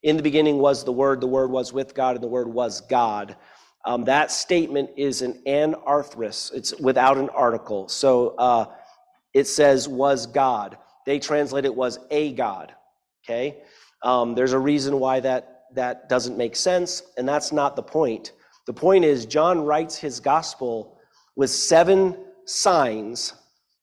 In 0.05 0.17
the 0.17 0.23
beginning 0.23 0.59
was 0.59 0.85
the 0.85 0.93
Word, 0.93 1.21
the 1.21 1.27
Word 1.27 1.51
was 1.51 1.73
with 1.73 1.93
God, 1.93 2.15
and 2.15 2.23
the 2.23 2.29
Word 2.29 2.47
was 2.47 2.83
God. 2.83 3.37
Um, 3.85 4.05
that 4.05 4.31
statement 4.31 4.91
is 4.97 5.23
an 5.23 5.43
anarthrous, 5.45 6.53
it's 6.55 6.79
without 6.79 7.19
an 7.19 7.29
article. 7.31 7.89
So 7.89 8.37
uh, 8.37 8.67
it 9.35 9.49
says 9.49 9.89
was 9.89 10.27
God. 10.27 10.79
They 11.05 11.19
translate 11.19 11.65
it 11.65 11.75
was 11.75 11.99
a 12.13 12.33
God. 12.33 12.75
Okay? 13.25 13.59
Um, 14.05 14.37
there's 14.37 14.53
a 14.53 14.59
reason 14.59 15.01
why 15.01 15.19
that, 15.19 15.65
that 15.75 16.09
doesn't 16.09 16.37
make 16.37 16.55
sense, 16.55 17.03
and 17.17 17.29
that's 17.29 17.51
not 17.51 17.75
the 17.75 17.83
point. 17.83 18.33
The 18.69 18.75
point 18.75 19.07
is, 19.07 19.25
John 19.25 19.63
writes 19.63 19.97
his 19.97 20.21
gospel 20.21 20.99
with 21.37 21.49
seven 21.49 22.15
signs 22.45 23.33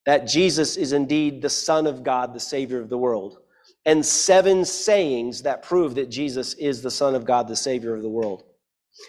that 0.06 0.28
Jesus 0.28 0.78
is 0.78 0.94
indeed 0.94 1.42
the 1.42 1.50
Son 1.50 1.88
of 1.88 2.04
God, 2.04 2.36
the 2.36 2.40
Savior 2.40 2.82
of 2.82 2.90
the 2.90 2.98
world, 3.00 3.40
and 3.88 4.06
seven 4.06 4.64
sayings 4.64 5.42
that 5.42 5.64
prove 5.64 5.96
that 5.96 6.12
Jesus 6.12 6.54
is 6.54 6.84
the 6.84 6.92
Son 6.92 7.16
of 7.16 7.26
God, 7.26 7.48
the 7.48 7.56
Savior 7.56 7.96
of 7.96 8.04
the 8.04 8.10
world. 8.10 8.44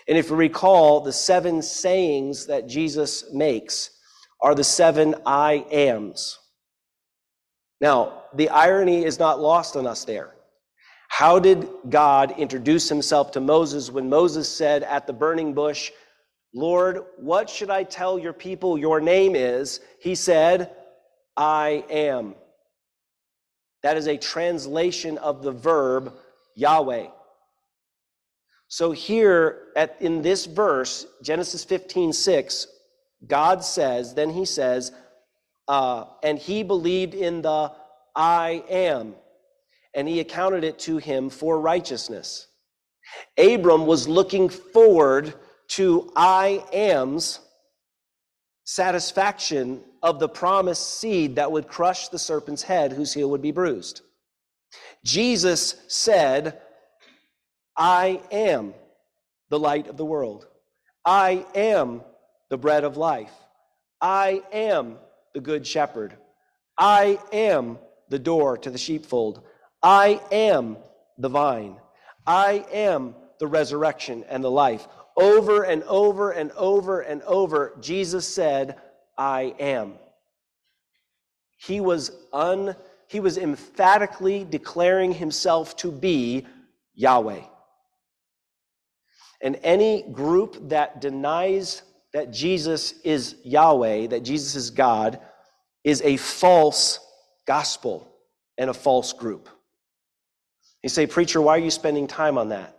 And 0.09 0.17
if 0.17 0.31
you 0.31 0.37
recall, 0.37 1.01
the 1.01 1.13
seven 1.13 1.61
sayings 1.61 2.47
that 2.47 2.67
Jesus 2.67 3.31
makes 3.35 3.91
are 4.41 4.55
the 4.55 4.65
seven 4.65 5.15
I 5.27 5.67
ams. 5.71 6.39
Now, 7.83 8.23
the 8.35 8.49
irony 8.49 9.05
is 9.05 9.19
not 9.19 9.41
lost 9.41 9.77
on 9.77 9.87
us 9.87 10.07
there. 10.07 10.36
How 11.19 11.39
did 11.39 11.67
God 11.89 12.33
introduce 12.33 12.91
himself 12.91 13.31
to 13.31 13.41
Moses 13.41 13.91
when 13.91 14.11
Moses 14.11 14.55
said 14.55 14.83
at 14.83 15.07
the 15.07 15.15
burning 15.15 15.55
bush, 15.55 15.91
Lord, 16.53 17.07
what 17.17 17.49
should 17.49 17.71
I 17.71 17.85
tell 17.85 18.19
your 18.19 18.35
people 18.35 18.77
your 18.77 19.01
name 19.01 19.35
is? 19.35 19.81
He 19.99 20.15
said, 20.15 20.73
I 21.35 21.87
am. 21.89 22.35
That 23.83 23.97
is 23.97 24.09
a 24.09 24.19
translation 24.19 25.17
of 25.17 25.43
the 25.43 25.53
verb 25.53 26.13
Yahweh. 26.55 27.07
So 28.69 28.93
here 28.93 29.69
at, 29.75 29.97
in 30.01 30.21
this 30.21 30.45
verse, 30.45 31.07
Genesis 31.23 31.65
15, 31.65 32.13
6, 32.13 32.67
God 33.27 33.65
says, 33.65 34.13
then 34.13 34.29
he 34.29 34.45
says, 34.45 34.93
uh, 35.67 36.05
and 36.23 36.39
he 36.39 36.63
believed 36.63 37.15
in 37.15 37.41
the 37.41 37.73
I 38.15 38.63
am, 38.69 39.15
and 39.97 40.07
he 40.07 40.21
accounted 40.21 40.63
it 40.63 40.79
to 40.79 40.99
him 40.99 41.31
for 41.31 41.59
righteousness. 41.59 42.47
Abram 43.39 43.87
was 43.87 44.07
looking 44.07 44.49
forward 44.49 45.35
to 45.69 46.13
I 46.15 46.63
am's 46.73 47.41
satisfaction 48.65 49.81
of 50.03 50.21
the 50.21 50.29
promised 50.29 51.01
seed 51.01 51.37
that 51.37 51.51
would 51.51 51.67
crush 51.67 52.09
the 52.09 52.19
serpent's 52.19 52.63
head, 52.63 52.93
whose 52.93 53.15
heel 53.15 53.31
would 53.31 53.43
be 53.43 53.53
bruised. 53.53 54.03
Jesus 55.03 55.77
said, 55.89 56.61
I 57.77 58.21
am 58.31 58.75
the 59.49 59.59
light 59.59 59.89
of 59.89 59.97
the 59.97 60.05
world. 60.05 60.47
I 61.05 61.47
am 61.55 62.03
the 62.51 62.59
bread 62.59 62.85
of 62.85 62.97
life. 62.97 63.33
I 64.01 64.43
am 64.53 64.97
the 65.33 65.41
good 65.41 65.67
shepherd. 65.67 66.15
I 66.77 67.19
am 67.33 67.79
the 68.11 68.19
door 68.19 68.59
to 68.59 68.71
the 68.71 68.79
sheepfold. 68.79 69.43
I 69.83 70.21
am 70.33 70.77
the 71.19 71.29
vine. 71.29 71.77
I 72.27 72.65
am 72.73 73.15
the 73.39 73.47
resurrection 73.47 74.25
and 74.29 74.43
the 74.43 74.51
life. 74.51 74.87
Over 75.17 75.63
and 75.63 75.83
over 75.85 76.33
and 76.33 76.51
over 76.53 77.01
and 77.01 77.23
over, 77.23 77.77
Jesus 77.81 78.27
said, 78.27 78.77
I 79.17 79.55
am. 79.59 79.95
He 81.59 81.81
was 81.81 82.11
un 82.33 82.77
he 83.09 83.21
was 83.21 83.39
emphatically 83.39 84.45
declaring 84.45 85.13
himself 85.13 85.77
to 85.77 85.93
be 85.93 86.45
Yahweh. 86.95 87.43
And 89.41 89.61
any 89.63 90.03
group 90.03 90.71
that 90.71 91.01
denies 91.01 91.83
that 92.13 92.33
Jesus 92.33 92.95
is 93.05 93.37
Yahweh, 93.45 94.09
that 94.09 94.25
Jesus 94.25 94.57
is 94.57 94.71
God, 94.71 95.21
is 95.85 96.03
a 96.03 96.17
false 96.17 96.99
gospel 97.47 98.13
and 98.59 98.71
a 98.71 98.75
false 98.75 99.13
group. 99.13 99.49
You 100.87 100.91
say, 100.91 101.09
Preacher, 101.09 101.43
why 101.43 101.57
are 101.57 101.59
you 101.59 101.73
spending 101.73 102.07
time 102.07 102.39
on 102.39 102.51
that? 102.51 102.79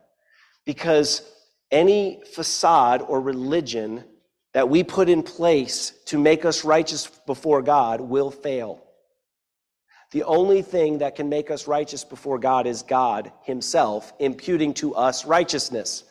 Because 0.66 1.30
any 1.72 2.22
facade 2.34 3.02
or 3.02 3.20
religion 3.20 4.06
that 4.54 4.70
we 4.70 4.82
put 4.82 5.10
in 5.10 5.22
place 5.22 5.92
to 6.06 6.18
make 6.18 6.46
us 6.46 6.64
righteous 6.64 7.08
before 7.26 7.62
God 7.62 8.00
will 8.00 8.32
fail. 8.32 8.82
The 10.14 10.24
only 10.24 10.62
thing 10.62 11.00
that 11.00 11.18
can 11.18 11.28
make 11.28 11.52
us 11.52 11.68
righteous 11.68 12.06
before 12.06 12.40
God 12.40 12.66
is 12.66 12.82
God 12.82 13.30
Himself 13.44 14.14
imputing 14.20 14.74
to 14.76 14.96
us 14.96 15.26
righteousness. 15.26 16.06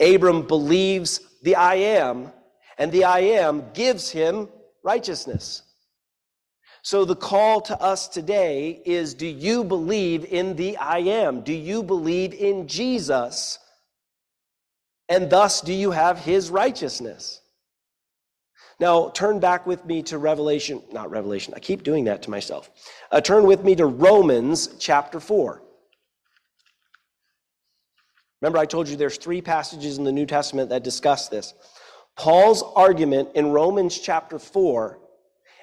Abram 0.00 0.46
believes 0.46 1.18
the 1.44 1.54
I 1.54 1.76
am, 1.76 2.30
and 2.76 2.92
the 2.92 3.04
I 3.04 3.20
am 3.20 3.72
gives 3.72 4.10
him 4.10 4.50
righteousness. 4.84 5.62
So 6.82 7.04
the 7.04 7.16
call 7.16 7.60
to 7.62 7.80
us 7.80 8.08
today 8.08 8.82
is 8.84 9.14
do 9.14 9.26
you 9.26 9.62
believe 9.62 10.24
in 10.24 10.56
the 10.56 10.76
I 10.76 10.98
am? 10.98 11.42
Do 11.42 11.52
you 11.52 11.84
believe 11.84 12.34
in 12.34 12.66
Jesus? 12.66 13.60
And 15.08 15.30
thus 15.30 15.60
do 15.60 15.72
you 15.72 15.92
have 15.92 16.18
his 16.18 16.50
righteousness? 16.50 17.40
Now, 18.80 19.10
turn 19.10 19.38
back 19.38 19.64
with 19.64 19.84
me 19.84 20.02
to 20.04 20.18
Revelation, 20.18 20.82
not 20.90 21.08
Revelation, 21.08 21.54
I 21.54 21.60
keep 21.60 21.84
doing 21.84 22.04
that 22.04 22.22
to 22.22 22.30
myself. 22.30 22.68
Uh, 23.12 23.20
turn 23.20 23.44
with 23.44 23.62
me 23.62 23.76
to 23.76 23.86
Romans 23.86 24.70
chapter 24.80 25.20
4. 25.20 25.62
Remember, 28.40 28.58
I 28.58 28.66
told 28.66 28.88
you 28.88 28.96
there's 28.96 29.18
three 29.18 29.40
passages 29.40 29.98
in 29.98 30.04
the 30.04 30.10
New 30.10 30.26
Testament 30.26 30.70
that 30.70 30.82
discuss 30.82 31.28
this. 31.28 31.54
Paul's 32.16 32.64
argument 32.74 33.28
in 33.36 33.52
Romans 33.52 34.00
chapter 34.00 34.40
4 34.40 34.98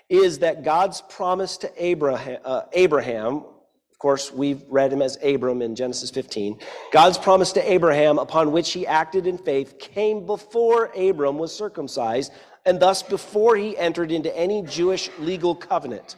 is 0.09 0.39
that 0.39 0.63
God's 0.63 1.01
promise 1.01 1.57
to 1.57 1.71
Abraham, 1.77 2.39
uh, 2.43 2.61
Abraham, 2.73 3.43
of 3.91 3.99
course, 3.99 4.31
we've 4.31 4.63
read 4.67 4.91
him 4.91 5.01
as 5.01 5.17
Abram 5.23 5.61
in 5.61 5.75
Genesis 5.75 6.09
15. 6.09 6.59
God's 6.91 7.17
promise 7.17 7.51
to 7.53 7.71
Abraham, 7.71 8.17
upon 8.17 8.51
which 8.51 8.71
he 8.71 8.87
acted 8.87 9.27
in 9.27 9.37
faith, 9.37 9.77
came 9.77 10.25
before 10.25 10.85
Abram 10.95 11.37
was 11.37 11.53
circumcised, 11.53 12.31
and 12.65 12.79
thus 12.79 13.03
before 13.03 13.55
he 13.55 13.77
entered 13.77 14.11
into 14.11 14.35
any 14.37 14.63
Jewish 14.63 15.09
legal 15.19 15.53
covenant. 15.53 16.15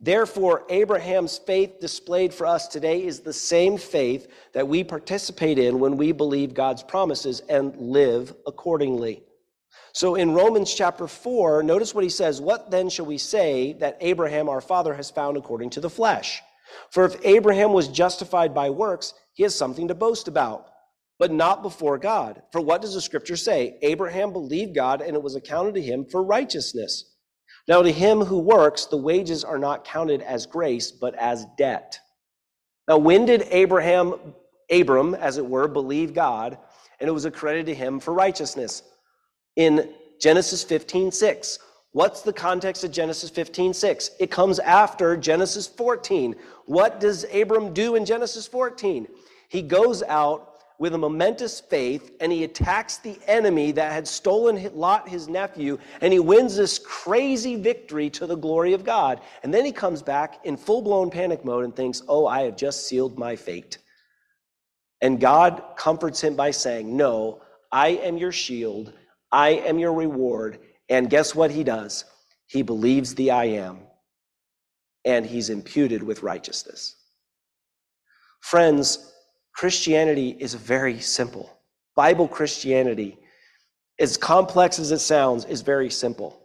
Therefore, 0.00 0.64
Abraham's 0.68 1.38
faith 1.38 1.80
displayed 1.80 2.34
for 2.34 2.46
us 2.46 2.68
today 2.68 3.04
is 3.04 3.20
the 3.20 3.32
same 3.32 3.78
faith 3.78 4.28
that 4.52 4.68
we 4.68 4.84
participate 4.84 5.58
in 5.58 5.78
when 5.78 5.96
we 5.96 6.12
believe 6.12 6.52
God's 6.52 6.82
promises 6.82 7.40
and 7.48 7.74
live 7.76 8.34
accordingly. 8.46 9.22
So 9.92 10.16
in 10.16 10.34
Romans 10.34 10.74
chapter 10.74 11.06
4, 11.06 11.62
notice 11.62 11.94
what 11.94 12.04
he 12.04 12.10
says 12.10 12.40
What 12.40 12.70
then 12.70 12.88
shall 12.88 13.06
we 13.06 13.18
say 13.18 13.74
that 13.74 13.98
Abraham 14.00 14.48
our 14.48 14.60
father 14.60 14.94
has 14.94 15.10
found 15.10 15.36
according 15.36 15.70
to 15.70 15.80
the 15.80 15.90
flesh? 15.90 16.42
For 16.90 17.04
if 17.04 17.24
Abraham 17.24 17.72
was 17.72 17.88
justified 17.88 18.54
by 18.54 18.70
works, 18.70 19.14
he 19.34 19.42
has 19.44 19.54
something 19.54 19.88
to 19.88 19.94
boast 19.94 20.28
about, 20.28 20.68
but 21.18 21.32
not 21.32 21.62
before 21.62 21.98
God. 21.98 22.42
For 22.52 22.60
what 22.60 22.82
does 22.82 22.94
the 22.94 23.00
scripture 23.00 23.36
say? 23.36 23.78
Abraham 23.82 24.32
believed 24.32 24.74
God, 24.74 25.00
and 25.00 25.14
it 25.14 25.22
was 25.22 25.36
accounted 25.36 25.74
to 25.74 25.82
him 25.82 26.04
for 26.04 26.22
righteousness. 26.22 27.04
Now, 27.66 27.82
to 27.82 27.90
him 27.90 28.20
who 28.20 28.40
works, 28.40 28.86
the 28.86 28.96
wages 28.96 29.44
are 29.44 29.58
not 29.58 29.84
counted 29.84 30.20
as 30.22 30.46
grace, 30.46 30.90
but 30.90 31.14
as 31.14 31.46
debt. 31.56 31.98
Now, 32.88 32.98
when 32.98 33.24
did 33.24 33.46
Abraham, 33.50 34.14
Abram, 34.70 35.14
as 35.14 35.38
it 35.38 35.46
were, 35.46 35.68
believe 35.68 36.12
God, 36.12 36.58
and 37.00 37.08
it 37.08 37.12
was 37.12 37.24
accredited 37.24 37.66
to 37.66 37.74
him 37.74 38.00
for 38.00 38.12
righteousness? 38.12 38.82
In 39.56 39.90
Genesis 40.20 40.64
15, 40.64 41.12
6. 41.12 41.58
What's 41.92 42.22
the 42.22 42.32
context 42.32 42.82
of 42.82 42.90
Genesis 42.90 43.30
15, 43.30 43.72
6? 43.72 44.10
It 44.18 44.30
comes 44.30 44.58
after 44.58 45.16
Genesis 45.16 45.66
14. 45.66 46.34
What 46.66 46.98
does 46.98 47.24
Abram 47.32 47.72
do 47.72 47.94
in 47.94 48.04
Genesis 48.04 48.48
14? 48.48 49.06
He 49.48 49.62
goes 49.62 50.02
out 50.02 50.54
with 50.78 50.94
a 50.94 50.98
momentous 50.98 51.60
faith 51.60 52.16
and 52.20 52.32
he 52.32 52.42
attacks 52.42 52.96
the 52.96 53.16
enemy 53.28 53.70
that 53.72 53.92
had 53.92 54.08
stolen 54.08 54.68
Lot, 54.74 55.08
his 55.08 55.28
nephew, 55.28 55.78
and 56.00 56.12
he 56.12 56.18
wins 56.18 56.56
this 56.56 56.80
crazy 56.80 57.54
victory 57.54 58.10
to 58.10 58.26
the 58.26 58.36
glory 58.36 58.72
of 58.72 58.84
God. 58.84 59.20
And 59.44 59.54
then 59.54 59.64
he 59.64 59.70
comes 59.70 60.02
back 60.02 60.40
in 60.44 60.56
full 60.56 60.82
blown 60.82 61.10
panic 61.10 61.44
mode 61.44 61.64
and 61.64 61.76
thinks, 61.76 62.02
Oh, 62.08 62.26
I 62.26 62.42
have 62.42 62.56
just 62.56 62.88
sealed 62.88 63.16
my 63.16 63.36
fate. 63.36 63.78
And 65.00 65.20
God 65.20 65.62
comforts 65.76 66.20
him 66.20 66.34
by 66.34 66.50
saying, 66.50 66.96
No, 66.96 67.40
I 67.70 67.90
am 67.90 68.16
your 68.16 68.32
shield, 68.32 68.92
I 69.34 69.50
am 69.50 69.80
your 69.80 69.92
reward. 69.92 70.60
And 70.88 71.10
guess 71.10 71.34
what 71.34 71.50
he 71.50 71.64
does? 71.64 72.04
He 72.46 72.62
believes 72.62 73.14
the 73.14 73.32
I 73.32 73.46
am, 73.46 73.80
and 75.04 75.26
he's 75.26 75.50
imputed 75.50 76.02
with 76.02 76.22
righteousness. 76.22 76.94
Friends, 78.42 79.12
Christianity 79.54 80.36
is 80.38 80.54
very 80.54 81.00
simple. 81.00 81.50
Bible 81.96 82.28
Christianity, 82.28 83.18
as 83.98 84.16
complex 84.16 84.78
as 84.78 84.92
it 84.92 85.00
sounds, 85.00 85.46
is 85.46 85.62
very 85.62 85.90
simple. 85.90 86.40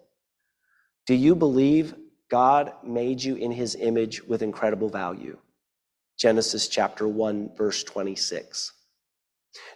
Do 1.05 1.13
you 1.13 1.35
believe 1.35 1.93
God 2.31 2.73
made 2.83 3.21
you 3.21 3.35
in 3.35 3.51
his 3.51 3.75
image 3.75 4.23
with 4.23 4.41
incredible 4.41 4.89
value? 4.89 5.37
Genesis 6.17 6.67
chapter 6.67 7.07
1, 7.07 7.55
verse 7.55 7.83
26. 7.83 8.71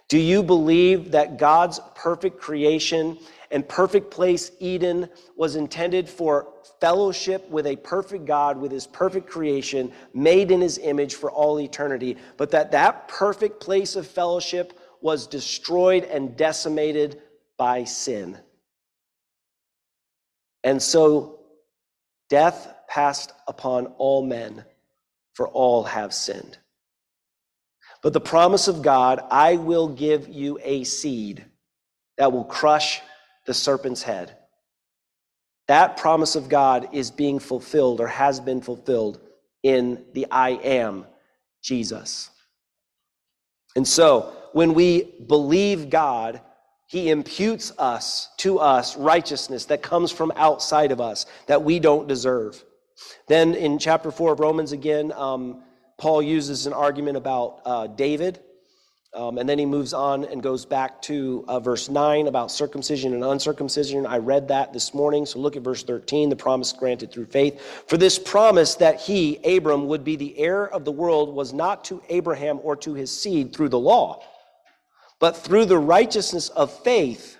Do 0.08 0.18
you 0.18 0.42
believe 0.42 1.12
that 1.12 1.38
God's 1.38 1.80
perfect 1.94 2.40
creation 2.40 3.18
and 3.50 3.68
perfect 3.68 4.10
place, 4.10 4.50
Eden, 4.60 5.08
was 5.36 5.56
intended 5.56 6.08
for 6.08 6.48
fellowship 6.80 7.48
with 7.48 7.66
a 7.66 7.76
perfect 7.76 8.24
God, 8.24 8.58
with 8.58 8.70
his 8.70 8.86
perfect 8.86 9.28
creation, 9.28 9.92
made 10.12 10.50
in 10.50 10.60
his 10.60 10.78
image 10.78 11.14
for 11.14 11.30
all 11.30 11.60
eternity, 11.60 12.16
but 12.36 12.50
that 12.50 12.72
that 12.72 13.08
perfect 13.08 13.60
place 13.60 13.96
of 13.96 14.06
fellowship 14.06 14.78
was 15.00 15.26
destroyed 15.26 16.04
and 16.04 16.36
decimated 16.36 17.20
by 17.56 17.84
sin? 17.84 18.38
And 20.62 20.82
so 20.82 21.40
death 22.28 22.74
passed 22.88 23.32
upon 23.46 23.86
all 23.98 24.24
men, 24.24 24.64
for 25.34 25.48
all 25.48 25.84
have 25.84 26.12
sinned. 26.14 26.58
But 28.04 28.12
the 28.12 28.20
promise 28.20 28.68
of 28.68 28.82
God, 28.82 29.18
I 29.30 29.56
will 29.56 29.88
give 29.88 30.28
you 30.28 30.60
a 30.62 30.84
seed 30.84 31.42
that 32.18 32.32
will 32.32 32.44
crush 32.44 33.00
the 33.46 33.54
serpent's 33.54 34.02
head. 34.02 34.36
That 35.68 35.96
promise 35.96 36.36
of 36.36 36.50
God 36.50 36.90
is 36.92 37.10
being 37.10 37.38
fulfilled 37.38 38.02
or 38.02 38.06
has 38.06 38.40
been 38.40 38.60
fulfilled 38.60 39.20
in 39.62 40.04
the 40.12 40.26
I 40.30 40.50
am, 40.50 41.06
Jesus. 41.62 42.28
And 43.74 43.88
so, 43.88 44.36
when 44.52 44.74
we 44.74 45.04
believe 45.26 45.88
God, 45.88 46.42
he 46.86 47.08
imputes 47.08 47.72
us 47.78 48.28
to 48.36 48.58
us 48.58 48.98
righteousness 48.98 49.64
that 49.64 49.80
comes 49.80 50.12
from 50.12 50.30
outside 50.36 50.92
of 50.92 51.00
us 51.00 51.24
that 51.46 51.62
we 51.62 51.78
don't 51.78 52.06
deserve. 52.06 52.62
Then 53.28 53.54
in 53.54 53.78
chapter 53.78 54.10
4 54.10 54.34
of 54.34 54.40
Romans 54.40 54.72
again, 54.72 55.10
um, 55.12 55.62
Paul 56.04 56.20
uses 56.20 56.66
an 56.66 56.74
argument 56.74 57.16
about 57.16 57.62
uh, 57.64 57.86
David. 57.86 58.40
Um, 59.14 59.38
and 59.38 59.48
then 59.48 59.58
he 59.58 59.64
moves 59.64 59.94
on 59.94 60.26
and 60.26 60.42
goes 60.42 60.66
back 60.66 61.00
to 61.02 61.46
uh, 61.48 61.60
verse 61.60 61.88
9 61.88 62.26
about 62.26 62.50
circumcision 62.50 63.14
and 63.14 63.24
uncircumcision. 63.24 64.04
I 64.04 64.18
read 64.18 64.48
that 64.48 64.74
this 64.74 64.92
morning. 64.92 65.24
So 65.24 65.38
look 65.38 65.56
at 65.56 65.62
verse 65.62 65.82
13, 65.82 66.28
the 66.28 66.36
promise 66.36 66.74
granted 66.74 67.10
through 67.10 67.24
faith. 67.24 67.58
For 67.88 67.96
this 67.96 68.18
promise 68.18 68.74
that 68.74 69.00
he, 69.00 69.38
Abram, 69.56 69.86
would 69.86 70.04
be 70.04 70.16
the 70.16 70.38
heir 70.38 70.68
of 70.68 70.84
the 70.84 70.92
world 70.92 71.34
was 71.34 71.54
not 71.54 71.86
to 71.86 72.02
Abraham 72.10 72.60
or 72.62 72.76
to 72.76 72.92
his 72.92 73.10
seed 73.10 73.54
through 73.54 73.70
the 73.70 73.78
law 73.78 74.22
but 75.20 75.38
through 75.38 75.64
the 75.64 75.78
righteousness 75.78 76.50
of 76.50 76.70
faith. 76.82 77.38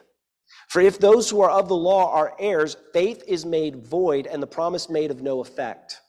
For 0.69 0.81
if 0.81 0.99
those 0.99 1.29
who 1.29 1.43
are 1.43 1.51
of 1.51 1.69
the 1.69 1.77
law 1.77 2.15
are 2.15 2.35
heirs, 2.39 2.79
faith 2.95 3.23
is 3.29 3.45
made 3.45 3.85
void 3.85 4.27
and 4.27 4.43
the 4.43 4.47
promise 4.47 4.89
made 4.89 5.11
of 5.11 5.21
no 5.21 5.41
effect. 5.41 6.01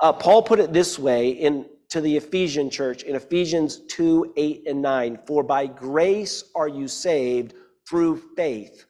Uh, 0.00 0.12
Paul 0.12 0.44
put 0.44 0.60
it 0.60 0.72
this 0.72 1.00
way 1.00 1.30
in 1.30 1.66
to 1.90 2.00
the 2.00 2.16
Ephesian 2.16 2.70
church 2.70 3.02
in 3.02 3.16
Ephesians 3.16 3.80
2 3.88 4.32
8 4.36 4.64
and 4.66 4.82
9 4.82 5.18
For 5.26 5.42
by 5.42 5.66
grace 5.66 6.44
are 6.54 6.68
you 6.68 6.88
saved 6.88 7.54
through 7.88 8.22
faith. 8.36 8.86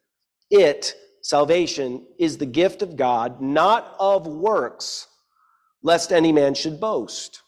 It, 0.51 0.95
salvation, 1.23 2.07
is 2.19 2.39
the 2.39 2.47
gift 2.47 2.83
of 2.83 2.97
God, 2.97 3.41
not 3.41 3.95
of 3.99 4.27
works, 4.27 5.07
lest 5.83 6.13
any 6.13 6.33
man 6.33 6.55
should 6.55 6.81
boast. 6.81 7.43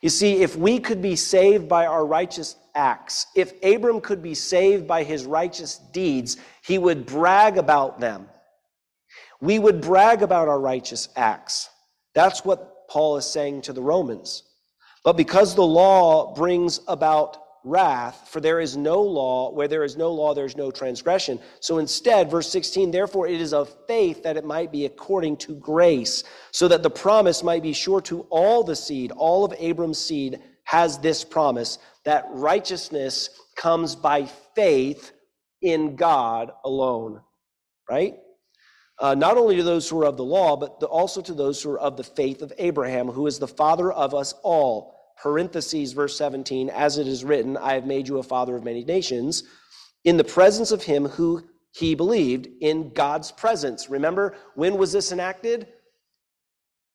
You 0.00 0.08
see, 0.08 0.42
if 0.42 0.56
we 0.56 0.78
could 0.78 1.02
be 1.02 1.16
saved 1.16 1.68
by 1.68 1.86
our 1.86 2.06
righteous 2.06 2.54
acts. 2.78 3.26
If 3.34 3.52
Abram 3.62 4.00
could 4.00 4.22
be 4.22 4.34
saved 4.34 4.86
by 4.86 5.02
his 5.02 5.26
righteous 5.26 5.78
deeds, 5.92 6.36
he 6.64 6.78
would 6.78 7.04
brag 7.04 7.58
about 7.58 8.00
them. 8.00 8.28
We 9.40 9.58
would 9.58 9.80
brag 9.82 10.22
about 10.22 10.48
our 10.48 10.60
righteous 10.60 11.08
acts. 11.16 11.68
That's 12.14 12.44
what 12.44 12.77
Paul 12.88 13.16
is 13.16 13.26
saying 13.26 13.62
to 13.62 13.72
the 13.72 13.82
Romans. 13.82 14.42
But 15.04 15.16
because 15.16 15.54
the 15.54 15.66
law 15.66 16.34
brings 16.34 16.80
about 16.88 17.38
wrath, 17.64 18.28
for 18.28 18.40
there 18.40 18.60
is 18.60 18.76
no 18.76 19.02
law, 19.02 19.50
where 19.52 19.68
there 19.68 19.84
is 19.84 19.96
no 19.96 20.12
law, 20.12 20.34
there 20.34 20.44
is 20.44 20.56
no 20.56 20.70
transgression. 20.70 21.38
So 21.60 21.78
instead, 21.78 22.30
verse 22.30 22.50
16, 22.50 22.90
therefore 22.90 23.26
it 23.28 23.40
is 23.40 23.52
of 23.52 23.74
faith 23.86 24.22
that 24.22 24.36
it 24.36 24.44
might 24.44 24.72
be 24.72 24.86
according 24.86 25.36
to 25.38 25.54
grace, 25.54 26.24
so 26.50 26.68
that 26.68 26.82
the 26.82 26.90
promise 26.90 27.42
might 27.42 27.62
be 27.62 27.72
sure 27.72 28.00
to 28.02 28.22
all 28.30 28.64
the 28.64 28.76
seed, 28.76 29.12
all 29.12 29.44
of 29.44 29.54
Abram's 29.58 29.98
seed 29.98 30.40
has 30.64 30.98
this 30.98 31.24
promise 31.24 31.78
that 32.04 32.26
righteousness 32.30 33.30
comes 33.56 33.96
by 33.96 34.26
faith 34.54 35.12
in 35.62 35.96
God 35.96 36.52
alone, 36.64 37.20
right? 37.90 38.18
Uh, 39.00 39.14
not 39.14 39.36
only 39.36 39.56
to 39.56 39.62
those 39.62 39.88
who 39.88 40.00
are 40.02 40.06
of 40.06 40.16
the 40.16 40.24
law, 40.24 40.56
but 40.56 40.82
also 40.82 41.20
to 41.22 41.32
those 41.32 41.62
who 41.62 41.70
are 41.70 41.78
of 41.78 41.96
the 41.96 42.02
faith 42.04 42.42
of 42.42 42.52
Abraham, 42.58 43.08
who 43.08 43.26
is 43.26 43.38
the 43.38 43.46
father 43.46 43.92
of 43.92 44.14
us 44.14 44.34
all. 44.42 44.94
Parentheses, 45.22 45.92
verse 45.92 46.16
17, 46.16 46.70
as 46.70 46.98
it 46.98 47.06
is 47.06 47.24
written, 47.24 47.56
I 47.56 47.74
have 47.74 47.86
made 47.86 48.08
you 48.08 48.18
a 48.18 48.22
father 48.22 48.56
of 48.56 48.64
many 48.64 48.84
nations, 48.84 49.44
in 50.04 50.16
the 50.16 50.24
presence 50.24 50.70
of 50.70 50.82
him 50.82 51.06
who 51.06 51.44
he 51.72 51.94
believed, 51.94 52.48
in 52.60 52.92
God's 52.92 53.30
presence. 53.30 53.88
Remember, 53.88 54.36
when 54.54 54.76
was 54.76 54.92
this 54.92 55.12
enacted? 55.12 55.68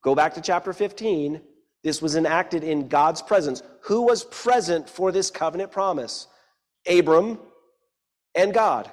Go 0.04 0.16
back 0.16 0.34
to 0.34 0.42
chapter 0.42 0.74
15. 0.74 1.42
This 1.84 2.02
was 2.02 2.16
enacted 2.16 2.64
in 2.64 2.88
God's 2.88 3.22
presence. 3.22 3.62
Who 3.84 4.04
was 4.04 4.24
present 4.26 4.90
for 4.90 5.12
this 5.12 5.30
covenant 5.30 5.72
promise? 5.72 6.28
Abram 6.88 7.40
and 8.36 8.54
God. 8.54 8.92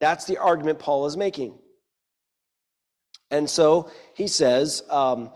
That's 0.00 0.24
the 0.24 0.38
argument 0.38 0.78
Paul 0.78 1.06
is 1.06 1.16
making. 1.16 1.58
And 3.30 3.48
so 3.48 3.90
he 4.14 4.26
says, 4.26 4.82
um, 4.90 5.30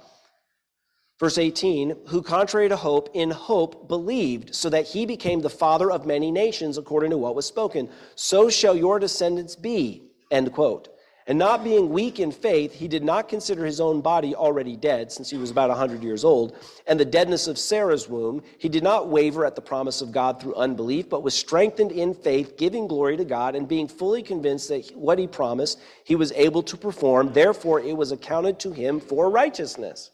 verse 1.18 1.38
18, 1.38 1.96
who 2.08 2.22
contrary 2.22 2.68
to 2.68 2.76
hope, 2.76 3.10
in 3.14 3.30
hope 3.30 3.88
believed, 3.88 4.54
so 4.54 4.70
that 4.70 4.86
he 4.86 5.06
became 5.06 5.40
the 5.40 5.50
father 5.50 5.90
of 5.90 6.06
many 6.06 6.30
nations 6.30 6.78
according 6.78 7.10
to 7.10 7.18
what 7.18 7.34
was 7.34 7.46
spoken. 7.46 7.88
So 8.14 8.50
shall 8.50 8.76
your 8.76 8.98
descendants 8.98 9.56
be. 9.56 10.02
End 10.30 10.52
quote. 10.52 10.88
And 11.28 11.38
not 11.38 11.62
being 11.62 11.90
weak 11.90 12.20
in 12.20 12.32
faith, 12.32 12.72
he 12.72 12.88
did 12.88 13.04
not 13.04 13.28
consider 13.28 13.66
his 13.66 13.80
own 13.80 14.00
body 14.00 14.34
already 14.34 14.76
dead, 14.76 15.12
since 15.12 15.28
he 15.28 15.36
was 15.36 15.50
about 15.50 15.68
a 15.68 15.76
100 15.76 16.02
years 16.02 16.24
old, 16.24 16.56
and 16.86 16.98
the 16.98 17.04
deadness 17.04 17.46
of 17.46 17.58
Sarah's 17.58 18.08
womb. 18.08 18.42
He 18.56 18.70
did 18.70 18.82
not 18.82 19.08
waver 19.08 19.44
at 19.44 19.54
the 19.54 19.60
promise 19.60 20.00
of 20.00 20.10
God 20.10 20.40
through 20.40 20.54
unbelief, 20.54 21.10
but 21.10 21.22
was 21.22 21.34
strengthened 21.34 21.92
in 21.92 22.14
faith, 22.14 22.56
giving 22.56 22.88
glory 22.88 23.18
to 23.18 23.26
God, 23.26 23.54
and 23.56 23.68
being 23.68 23.88
fully 23.88 24.22
convinced 24.22 24.70
that 24.70 24.90
what 24.96 25.18
he 25.18 25.26
promised 25.26 25.78
he 26.02 26.16
was 26.16 26.32
able 26.32 26.62
to 26.62 26.78
perform. 26.78 27.30
Therefore, 27.34 27.78
it 27.78 27.94
was 27.94 28.10
accounted 28.10 28.58
to 28.60 28.72
him 28.72 28.98
for 28.98 29.28
righteousness. 29.28 30.10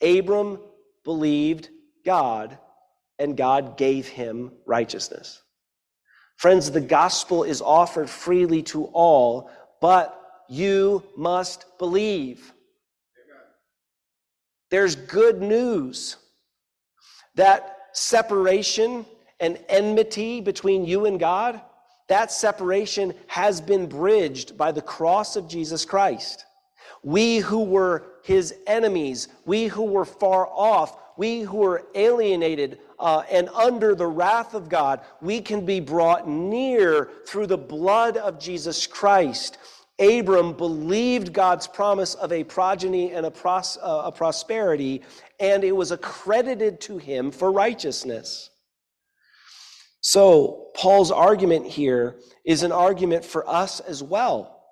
Abram 0.00 0.58
believed 1.04 1.68
God, 2.06 2.56
and 3.18 3.36
God 3.36 3.76
gave 3.76 4.08
him 4.08 4.52
righteousness. 4.64 5.42
Friends, 6.38 6.70
the 6.70 6.80
gospel 6.80 7.42
is 7.42 7.60
offered 7.60 8.08
freely 8.08 8.62
to 8.62 8.84
all 8.94 9.50
but 9.80 10.44
you 10.48 11.02
must 11.16 11.78
believe. 11.78 12.52
There's 14.70 14.96
good 14.96 15.40
news 15.40 16.16
that 17.34 17.76
separation 17.92 19.06
and 19.40 19.58
enmity 19.68 20.40
between 20.40 20.84
you 20.84 21.06
and 21.06 21.18
God, 21.18 21.60
that 22.08 22.32
separation 22.32 23.14
has 23.26 23.60
been 23.60 23.86
bridged 23.86 24.56
by 24.56 24.72
the 24.72 24.82
cross 24.82 25.36
of 25.36 25.48
Jesus 25.48 25.84
Christ. 25.84 26.44
We 27.02 27.38
who 27.38 27.64
were 27.64 28.04
his 28.24 28.54
enemies, 28.66 29.28
we 29.44 29.66
who 29.66 29.84
were 29.84 30.04
far 30.04 30.48
off, 30.48 30.96
we 31.16 31.40
who 31.40 31.58
were 31.58 31.86
alienated 31.94 32.80
uh, 33.00 33.22
and 33.30 33.48
under 33.50 33.94
the 33.94 34.06
wrath 34.06 34.54
of 34.54 34.68
God, 34.68 35.00
we 35.20 35.40
can 35.40 35.64
be 35.64 35.80
brought 35.80 36.28
near 36.28 37.10
through 37.26 37.46
the 37.46 37.58
blood 37.58 38.16
of 38.16 38.40
Jesus 38.40 38.86
Christ. 38.86 39.58
Abram 40.00 40.52
believed 40.52 41.32
God's 41.32 41.66
promise 41.66 42.14
of 42.14 42.32
a 42.32 42.44
progeny 42.44 43.12
and 43.12 43.26
a, 43.26 43.30
pros, 43.30 43.78
uh, 43.82 44.02
a 44.06 44.12
prosperity, 44.12 45.02
and 45.40 45.64
it 45.64 45.72
was 45.72 45.90
accredited 45.90 46.80
to 46.82 46.98
him 46.98 47.30
for 47.30 47.50
righteousness. 47.50 48.50
So, 50.00 50.68
Paul's 50.76 51.10
argument 51.10 51.66
here 51.66 52.20
is 52.44 52.62
an 52.62 52.70
argument 52.70 53.24
for 53.24 53.48
us 53.48 53.80
as 53.80 54.02
well. 54.02 54.62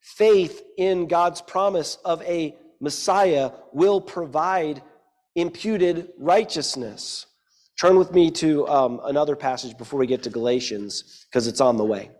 Faith 0.00 0.62
in 0.78 1.08
God's 1.08 1.42
promise 1.42 1.98
of 2.04 2.22
a 2.22 2.56
Messiah 2.80 3.50
will 3.72 4.00
provide 4.00 4.82
imputed 5.34 6.08
righteousness. 6.18 7.26
Turn 7.80 7.98
with 7.98 8.12
me 8.12 8.30
to 8.32 8.66
um, 8.68 9.00
another 9.04 9.36
passage 9.36 9.76
before 9.76 10.00
we 10.00 10.06
get 10.06 10.22
to 10.22 10.30
Galatians, 10.30 11.26
because 11.28 11.46
it's 11.46 11.60
on 11.60 11.76
the 11.76 11.84
way. 11.84 12.10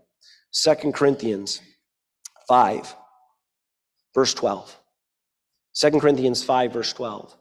Second 0.51 0.93
Corinthians 0.93 1.61
5, 2.49 2.95
verse 4.15 4.35
12. 4.35 4.79
2 5.75 5.91
Corinthians 6.01 6.43
5, 6.43 6.73
verse 6.73 6.93
12. 6.93 7.37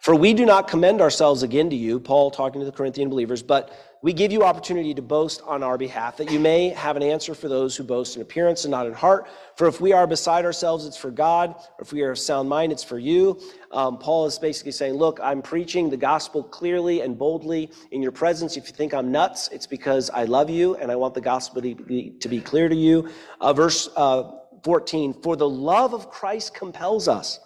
For 0.00 0.14
we 0.14 0.34
do 0.34 0.44
not 0.44 0.68
commend 0.68 1.00
ourselves 1.00 1.42
again 1.42 1.70
to 1.70 1.76
you, 1.76 1.98
Paul 1.98 2.30
talking 2.30 2.60
to 2.60 2.64
the 2.64 2.72
Corinthian 2.72 3.08
believers, 3.08 3.42
but 3.42 3.70
we 4.02 4.14
give 4.14 4.32
you 4.32 4.42
opportunity 4.44 4.94
to 4.94 5.02
boast 5.02 5.42
on 5.44 5.62
our 5.62 5.76
behalf, 5.76 6.16
that 6.16 6.30
you 6.30 6.40
may 6.40 6.70
have 6.70 6.96
an 6.96 7.02
answer 7.02 7.34
for 7.34 7.48
those 7.48 7.76
who 7.76 7.84
boast 7.84 8.16
in 8.16 8.22
appearance 8.22 8.64
and 8.64 8.70
not 8.70 8.86
in 8.86 8.94
heart. 8.94 9.28
For 9.56 9.66
if 9.66 9.78
we 9.78 9.92
are 9.92 10.06
beside 10.06 10.46
ourselves, 10.46 10.86
it's 10.86 10.96
for 10.96 11.10
God. 11.10 11.50
Or 11.50 11.82
if 11.82 11.92
we 11.92 12.00
are 12.02 12.12
of 12.12 12.18
sound 12.18 12.48
mind, 12.48 12.72
it's 12.72 12.82
for 12.82 12.98
you. 12.98 13.38
Um, 13.72 13.98
Paul 13.98 14.24
is 14.24 14.38
basically 14.38 14.72
saying, 14.72 14.94
Look, 14.94 15.20
I'm 15.22 15.42
preaching 15.42 15.90
the 15.90 15.98
gospel 15.98 16.42
clearly 16.42 17.02
and 17.02 17.18
boldly 17.18 17.70
in 17.90 18.00
your 18.00 18.12
presence. 18.12 18.56
If 18.56 18.68
you 18.68 18.74
think 18.74 18.94
I'm 18.94 19.12
nuts, 19.12 19.48
it's 19.52 19.66
because 19.66 20.08
I 20.08 20.24
love 20.24 20.48
you 20.48 20.76
and 20.76 20.90
I 20.90 20.96
want 20.96 21.12
the 21.12 21.20
gospel 21.20 21.60
to 21.60 21.74
be, 21.74 22.16
to 22.20 22.28
be 22.28 22.40
clear 22.40 22.70
to 22.70 22.76
you. 22.76 23.10
Uh, 23.38 23.52
verse 23.52 23.90
uh, 23.96 24.30
14 24.64 25.20
For 25.22 25.36
the 25.36 25.48
love 25.48 25.92
of 25.92 26.10
Christ 26.10 26.54
compels 26.54 27.06
us, 27.06 27.38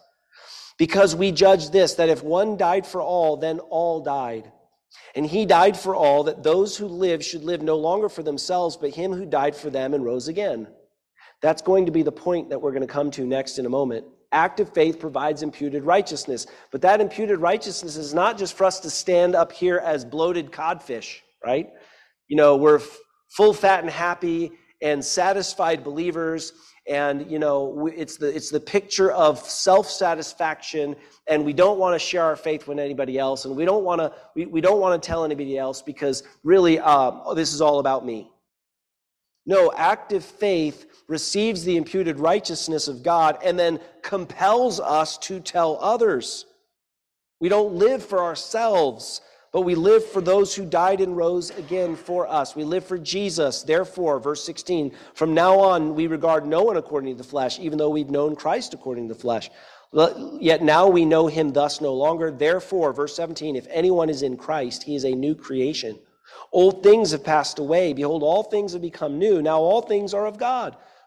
because 0.79 1.17
we 1.17 1.33
judge 1.33 1.71
this, 1.71 1.95
that 1.95 2.09
if 2.09 2.23
one 2.23 2.57
died 2.57 2.87
for 2.87 3.03
all, 3.03 3.37
then 3.37 3.59
all 3.59 4.01
died. 4.01 4.53
And 5.14 5.26
he 5.26 5.46
died 5.46 5.76
for 5.76 5.94
all, 5.94 6.24
that 6.24 6.42
those 6.42 6.76
who 6.76 6.87
live 6.87 7.24
should 7.24 7.44
live 7.44 7.62
no 7.62 7.76
longer 7.76 8.09
for 8.09 8.22
themselves, 8.22 8.76
but 8.76 8.94
him 8.94 9.12
who 9.12 9.26
died 9.26 9.54
for 9.54 9.70
them 9.70 9.94
and 9.94 10.04
rose 10.04 10.28
again. 10.28 10.66
That's 11.40 11.62
going 11.62 11.87
to 11.87 11.92
be 11.92 12.02
the 12.02 12.12
point 12.12 12.50
that 12.50 12.61
we're 12.61 12.72
going 12.72 12.87
to 12.87 12.92
come 12.92 13.11
to 13.12 13.26
next 13.26 13.59
in 13.59 13.66
a 13.66 13.70
moment. 13.70 14.07
Active 14.33 14.72
faith 14.72 14.98
provides 14.98 15.42
imputed 15.42 15.85
righteousness. 15.85 16.46
But 16.72 16.83
that 16.83 17.00
imputed 17.00 17.38
righteousness 17.38 17.96
is 17.96 18.14
not 18.14 18.38
just 18.38 18.57
for 18.57 18.64
us 18.64 18.80
to 18.80 18.90
stand 18.90 19.35
up 19.35 19.52
here 19.52 19.78
as 19.78 20.04
bloated 20.04 20.50
codfish, 20.50 21.22
right? 21.44 21.68
You 22.26 22.37
know, 22.37 22.57
we're 22.57 22.80
full, 23.37 23.52
fat, 23.52 23.80
and 23.80 23.90
happy 23.90 24.52
and 24.83 25.04
satisfied 25.04 25.85
believers 25.85 26.52
and 26.87 27.31
you 27.31 27.38
know 27.38 27.90
it's 27.97 28.16
the 28.16 28.35
it's 28.35 28.51
the 28.51 28.61
picture 28.61 29.11
of 29.12 29.38
self-satisfaction 29.38 30.94
and 31.27 31.44
we 31.44 31.53
don't 31.53 31.79
want 31.79 31.94
to 31.94 31.99
share 31.99 32.23
our 32.23 32.37
faith 32.37 32.66
with 32.66 32.79
anybody 32.79 33.18
else 33.18 33.47
and 33.47 33.57
we 33.57 33.64
don't 33.64 33.85
want 33.85 34.01
to 34.01 34.12
we, 34.35 34.47
we 34.47 34.61
don't 34.61 34.81
want 34.81 35.01
to 35.01 35.07
tell 35.07 35.25
anybody 35.25 35.57
else 35.57 35.81
because 35.81 36.23
really 36.42 36.79
um, 36.81 37.23
this 37.35 37.53
is 37.53 37.61
all 37.61 37.79
about 37.79 38.05
me. 38.05 38.31
No 39.47 39.73
active 39.77 40.25
faith 40.25 40.87
receives 41.07 41.64
the 41.64 41.77
imputed 41.77 42.18
righteousness 42.18 42.88
of 42.88 43.03
god 43.03 43.38
and 43.42 43.59
then 43.59 43.81
compels 44.03 44.79
us 44.81 45.16
to 45.18 45.40
tell 45.40 45.79
others. 45.81 46.47
We 47.40 47.49
don't 47.49 47.75
live 47.75 48.05
for 48.05 48.23
ourselves 48.23 49.23
but 49.55 49.61
we 49.61 49.77
live 49.77 50.05
for 50.05 50.21
those 50.21 50.53
who 50.53 50.67
died 50.67 51.01
and 51.01 51.17
rose 51.17 51.51
again 51.51 51.95
for 51.95 52.27
us. 52.27 52.57
We 52.57 52.64
live 52.64 52.85
for 52.85 52.99
Jesus. 52.99 53.62
Therefore, 53.62 54.19
verse 54.19 54.43
16, 54.43 54.90
from 55.14 55.33
now 55.33 55.61
on, 55.61 55.95
we 55.95 56.09
regard 56.09 56.45
no 56.45 56.64
one 56.64 56.77
according 56.77 57.14
to 57.14 57.23
the 57.23 57.29
flesh, 57.29 57.61
even 57.61 57.79
though 57.79 57.90
we've 57.90 58.11
known 58.11 58.35
Christ 58.35 58.75
according 58.75 59.07
to 59.07 59.14
the 59.14 59.21
flesh. 59.21 59.53
Yet 60.40 60.64
now 60.64 60.88
we 60.88 61.05
know 61.05 61.29
him 61.29 61.53
thus 61.53 61.81
no 61.81 61.95
longer. 61.95 62.33
Therefore, 62.33 62.93
verse 62.93 63.14
17, 63.14 63.55
if 63.55 63.69
anyone 63.71 64.11
is 64.11 64.23
in 64.23 64.37
Christ, 64.37 64.83
he 64.83 64.97
is 64.97 65.05
a 65.05 65.14
new 65.14 65.37
creation. 65.37 66.01
Old 66.51 66.83
things 66.83 67.12
have 67.12 67.23
passed 67.23 67.61
away. 67.61 67.93
Behold, 67.93 68.25
all 68.25 68.43
things 68.43 68.73
have 68.73 68.83
become 68.83 69.21
new. 69.21 69.40
Now 69.40 69.61
all 69.61 69.83
things 69.83 70.14
are 70.14 70.27
of 70.27 70.37
God 70.37 70.77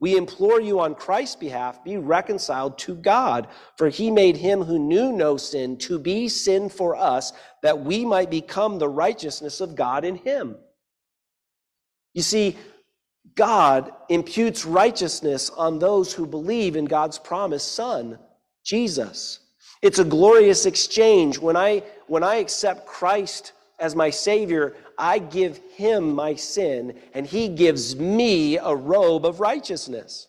We 0.00 0.16
implore 0.16 0.60
you 0.60 0.80
on 0.80 0.94
Christ's 0.94 1.36
behalf, 1.36 1.84
be 1.84 1.98
reconciled 1.98 2.78
to 2.78 2.94
God, 2.94 3.48
for 3.76 3.90
he 3.90 4.10
made 4.10 4.38
him 4.38 4.62
who 4.62 4.78
knew 4.78 5.12
no 5.12 5.36
sin 5.36 5.76
to 5.78 5.98
be 5.98 6.26
sin 6.28 6.70
for 6.70 6.96
us, 6.96 7.34
that 7.62 7.84
we 7.84 8.06
might 8.06 8.30
become 8.30 8.78
the 8.78 8.88
righteousness 8.88 9.60
of 9.60 9.76
God 9.76 10.06
in 10.06 10.16
him. 10.16 10.56
You 12.14 12.22
see, 12.22 12.56
God 13.34 13.92
imputes 14.08 14.64
righteousness 14.64 15.50
on 15.50 15.78
those 15.78 16.14
who 16.14 16.26
believe 16.26 16.76
in 16.76 16.86
God's 16.86 17.18
promised 17.18 17.74
Son, 17.74 18.18
Jesus. 18.64 19.40
It's 19.82 19.98
a 19.98 20.04
glorious 20.04 20.66
exchange. 20.66 21.38
When 21.38 21.56
I, 21.56 21.82
when 22.06 22.22
I 22.22 22.36
accept 22.36 22.86
Christ 22.86 23.52
as 23.80 23.96
my 23.96 24.10
Savior, 24.10 24.76
I 24.98 25.18
give 25.18 25.58
him 25.74 26.14
my 26.14 26.34
sin, 26.34 26.98
and 27.14 27.26
he 27.26 27.48
gives 27.48 27.96
me 27.96 28.58
a 28.58 28.74
robe 28.74 29.24
of 29.24 29.40
righteousness. 29.40 30.28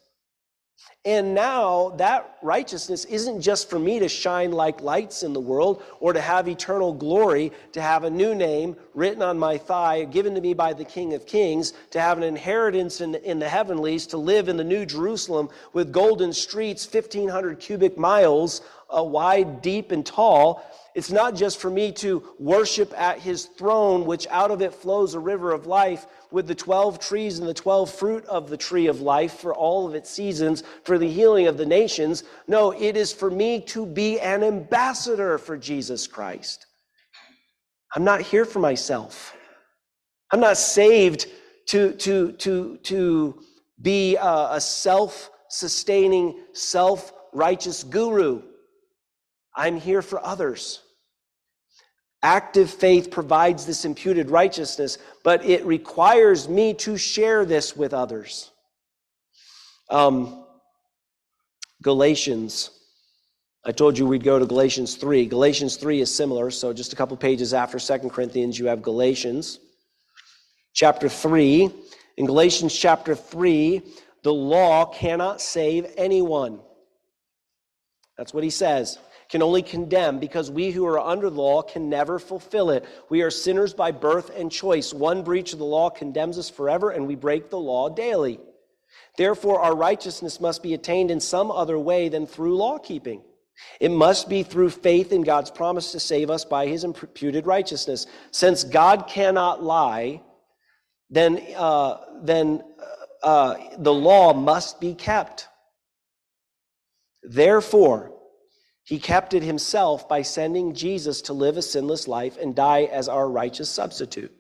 And 1.03 1.33
now 1.33 1.95
that 1.97 2.37
righteousness 2.43 3.05
isn't 3.05 3.41
just 3.41 3.71
for 3.71 3.79
me 3.79 3.97
to 3.97 4.07
shine 4.07 4.51
like 4.51 4.81
lights 4.81 5.23
in 5.23 5.33
the 5.33 5.39
world 5.39 5.81
or 5.99 6.13
to 6.13 6.21
have 6.21 6.47
eternal 6.47 6.93
glory, 6.93 7.51
to 7.71 7.81
have 7.81 8.03
a 8.03 8.09
new 8.09 8.35
name 8.35 8.75
written 8.93 9.23
on 9.23 9.39
my 9.39 9.57
thigh, 9.57 10.05
given 10.05 10.35
to 10.35 10.41
me 10.41 10.53
by 10.53 10.73
the 10.73 10.85
King 10.85 11.15
of 11.15 11.25
Kings, 11.25 11.73
to 11.89 11.99
have 11.99 12.17
an 12.19 12.23
inheritance 12.23 13.01
in, 13.01 13.15
in 13.15 13.39
the 13.39 13.49
heavenlies, 13.49 14.05
to 14.07 14.17
live 14.17 14.47
in 14.47 14.57
the 14.57 14.63
New 14.63 14.85
Jerusalem 14.85 15.49
with 15.73 15.91
golden 15.91 16.31
streets, 16.31 16.91
1,500 16.91 17.59
cubic 17.59 17.97
miles 17.97 18.61
uh, 18.95 19.03
wide, 19.03 19.61
deep, 19.61 19.91
and 19.91 20.05
tall. 20.05 20.63
It's 20.93 21.11
not 21.11 21.35
just 21.35 21.59
for 21.59 21.69
me 21.69 21.91
to 21.93 22.23
worship 22.37 22.93
at 22.99 23.19
his 23.19 23.45
throne, 23.45 24.05
which 24.05 24.27
out 24.29 24.51
of 24.51 24.61
it 24.61 24.73
flows 24.73 25.13
a 25.13 25.19
river 25.19 25.51
of 25.51 25.65
life 25.65 26.05
with 26.31 26.47
the 26.47 26.55
12 26.55 26.99
trees 26.99 27.39
and 27.39 27.47
the 27.47 27.53
12 27.53 27.89
fruit 27.89 28.25
of 28.25 28.49
the 28.49 28.57
tree 28.57 28.87
of 28.87 29.01
life 29.01 29.39
for 29.39 29.53
all 29.53 29.87
of 29.87 29.95
its 29.95 30.09
seasons, 30.09 30.63
for 30.83 30.97
the 30.97 31.07
healing 31.07 31.47
of 31.47 31.57
the 31.57 31.65
nations. 31.65 32.23
No, 32.47 32.71
it 32.71 32.97
is 32.97 33.13
for 33.13 33.31
me 33.31 33.61
to 33.67 33.85
be 33.85 34.19
an 34.19 34.43
ambassador 34.43 35.37
for 35.37 35.57
Jesus 35.57 36.07
Christ. 36.07 36.65
I'm 37.95 38.03
not 38.03 38.21
here 38.21 38.45
for 38.45 38.59
myself. 38.59 39.35
I'm 40.31 40.39
not 40.39 40.57
saved 40.57 41.27
to, 41.67 41.93
to, 41.93 42.31
to, 42.33 42.77
to 42.83 43.39
be 43.81 44.15
a, 44.15 44.49
a 44.51 44.61
self 44.61 45.29
sustaining, 45.49 46.39
self 46.53 47.13
righteous 47.33 47.83
guru. 47.83 48.41
I'm 49.55 49.77
here 49.77 50.01
for 50.01 50.23
others. 50.25 50.81
Active 52.23 52.69
faith 52.69 53.09
provides 53.09 53.65
this 53.65 53.83
imputed 53.83 54.29
righteousness, 54.29 54.99
but 55.23 55.43
it 55.43 55.65
requires 55.65 56.47
me 56.47 56.73
to 56.75 56.95
share 56.95 57.45
this 57.45 57.75
with 57.75 57.93
others. 57.93 58.51
Um, 59.89 60.45
Galatians. 61.81 62.69
I 63.65 63.71
told 63.71 63.97
you 63.97 64.05
we'd 64.05 64.23
go 64.23 64.39
to 64.39 64.45
Galatians 64.45 64.95
3. 64.95 65.25
Galatians 65.25 65.77
3 65.77 66.01
is 66.01 66.13
similar, 66.13 66.51
so 66.51 66.73
just 66.73 66.93
a 66.93 66.95
couple 66.95 67.17
pages 67.17 67.53
after 67.53 67.79
Second 67.79 68.11
Corinthians, 68.11 68.57
you 68.57 68.67
have 68.67 68.81
Galatians 68.81 69.59
chapter 70.73 71.09
3. 71.09 71.69
In 72.17 72.25
Galatians 72.25 72.75
chapter 72.75 73.15
3, 73.15 73.81
the 74.23 74.33
law 74.33 74.85
cannot 74.85 75.41
save 75.41 75.91
anyone. 75.97 76.59
That's 78.17 78.33
what 78.33 78.43
he 78.43 78.49
says 78.51 78.99
can 79.31 79.41
only 79.41 79.61
condemn 79.61 80.19
because 80.19 80.51
we 80.51 80.71
who 80.71 80.85
are 80.85 80.99
under 80.99 81.29
the 81.29 81.41
law 81.41 81.61
can 81.61 81.89
never 81.89 82.19
fulfill 82.19 82.69
it. 82.69 82.85
We 83.09 83.21
are 83.21 83.31
sinners 83.31 83.73
by 83.73 83.91
birth 83.91 84.29
and 84.35 84.51
choice. 84.51 84.93
One 84.93 85.23
breach 85.23 85.53
of 85.53 85.59
the 85.59 85.65
law 85.65 85.89
condemns 85.89 86.37
us 86.37 86.49
forever, 86.49 86.89
and 86.89 87.07
we 87.07 87.15
break 87.15 87.49
the 87.49 87.57
law 87.57 87.87
daily. 87.87 88.41
Therefore, 89.17 89.61
our 89.61 89.75
righteousness 89.75 90.41
must 90.41 90.61
be 90.61 90.73
attained 90.73 91.11
in 91.11 91.21
some 91.21 91.49
other 91.49 91.79
way 91.79 92.09
than 92.09 92.27
through 92.27 92.57
law 92.57 92.77
keeping. 92.77 93.23
It 93.79 93.91
must 93.91 94.27
be 94.27 94.43
through 94.43 94.71
faith 94.71 95.13
in 95.13 95.21
God's 95.21 95.49
promise 95.49 95.93
to 95.93 95.99
save 95.99 96.29
us 96.29 96.43
by 96.43 96.67
his 96.67 96.83
imputed 96.83 97.47
righteousness. 97.47 98.07
Since 98.31 98.65
God 98.65 99.07
cannot 99.07 99.63
lie, 99.63 100.21
then, 101.09 101.41
uh, 101.55 101.97
then 102.21 102.63
uh, 103.23 103.55
the 103.77 103.93
law 103.93 104.33
must 104.33 104.81
be 104.81 104.93
kept. 104.93 105.47
Therefore, 107.23 108.11
he 108.91 108.99
kept 108.99 109.33
it 109.33 109.41
himself 109.41 110.09
by 110.09 110.21
sending 110.21 110.73
Jesus 110.73 111.21
to 111.21 111.31
live 111.31 111.55
a 111.55 111.61
sinless 111.61 112.09
life 112.09 112.35
and 112.35 112.53
die 112.53 112.89
as 112.91 113.07
our 113.07 113.29
righteous 113.29 113.69
substitute. 113.69 114.33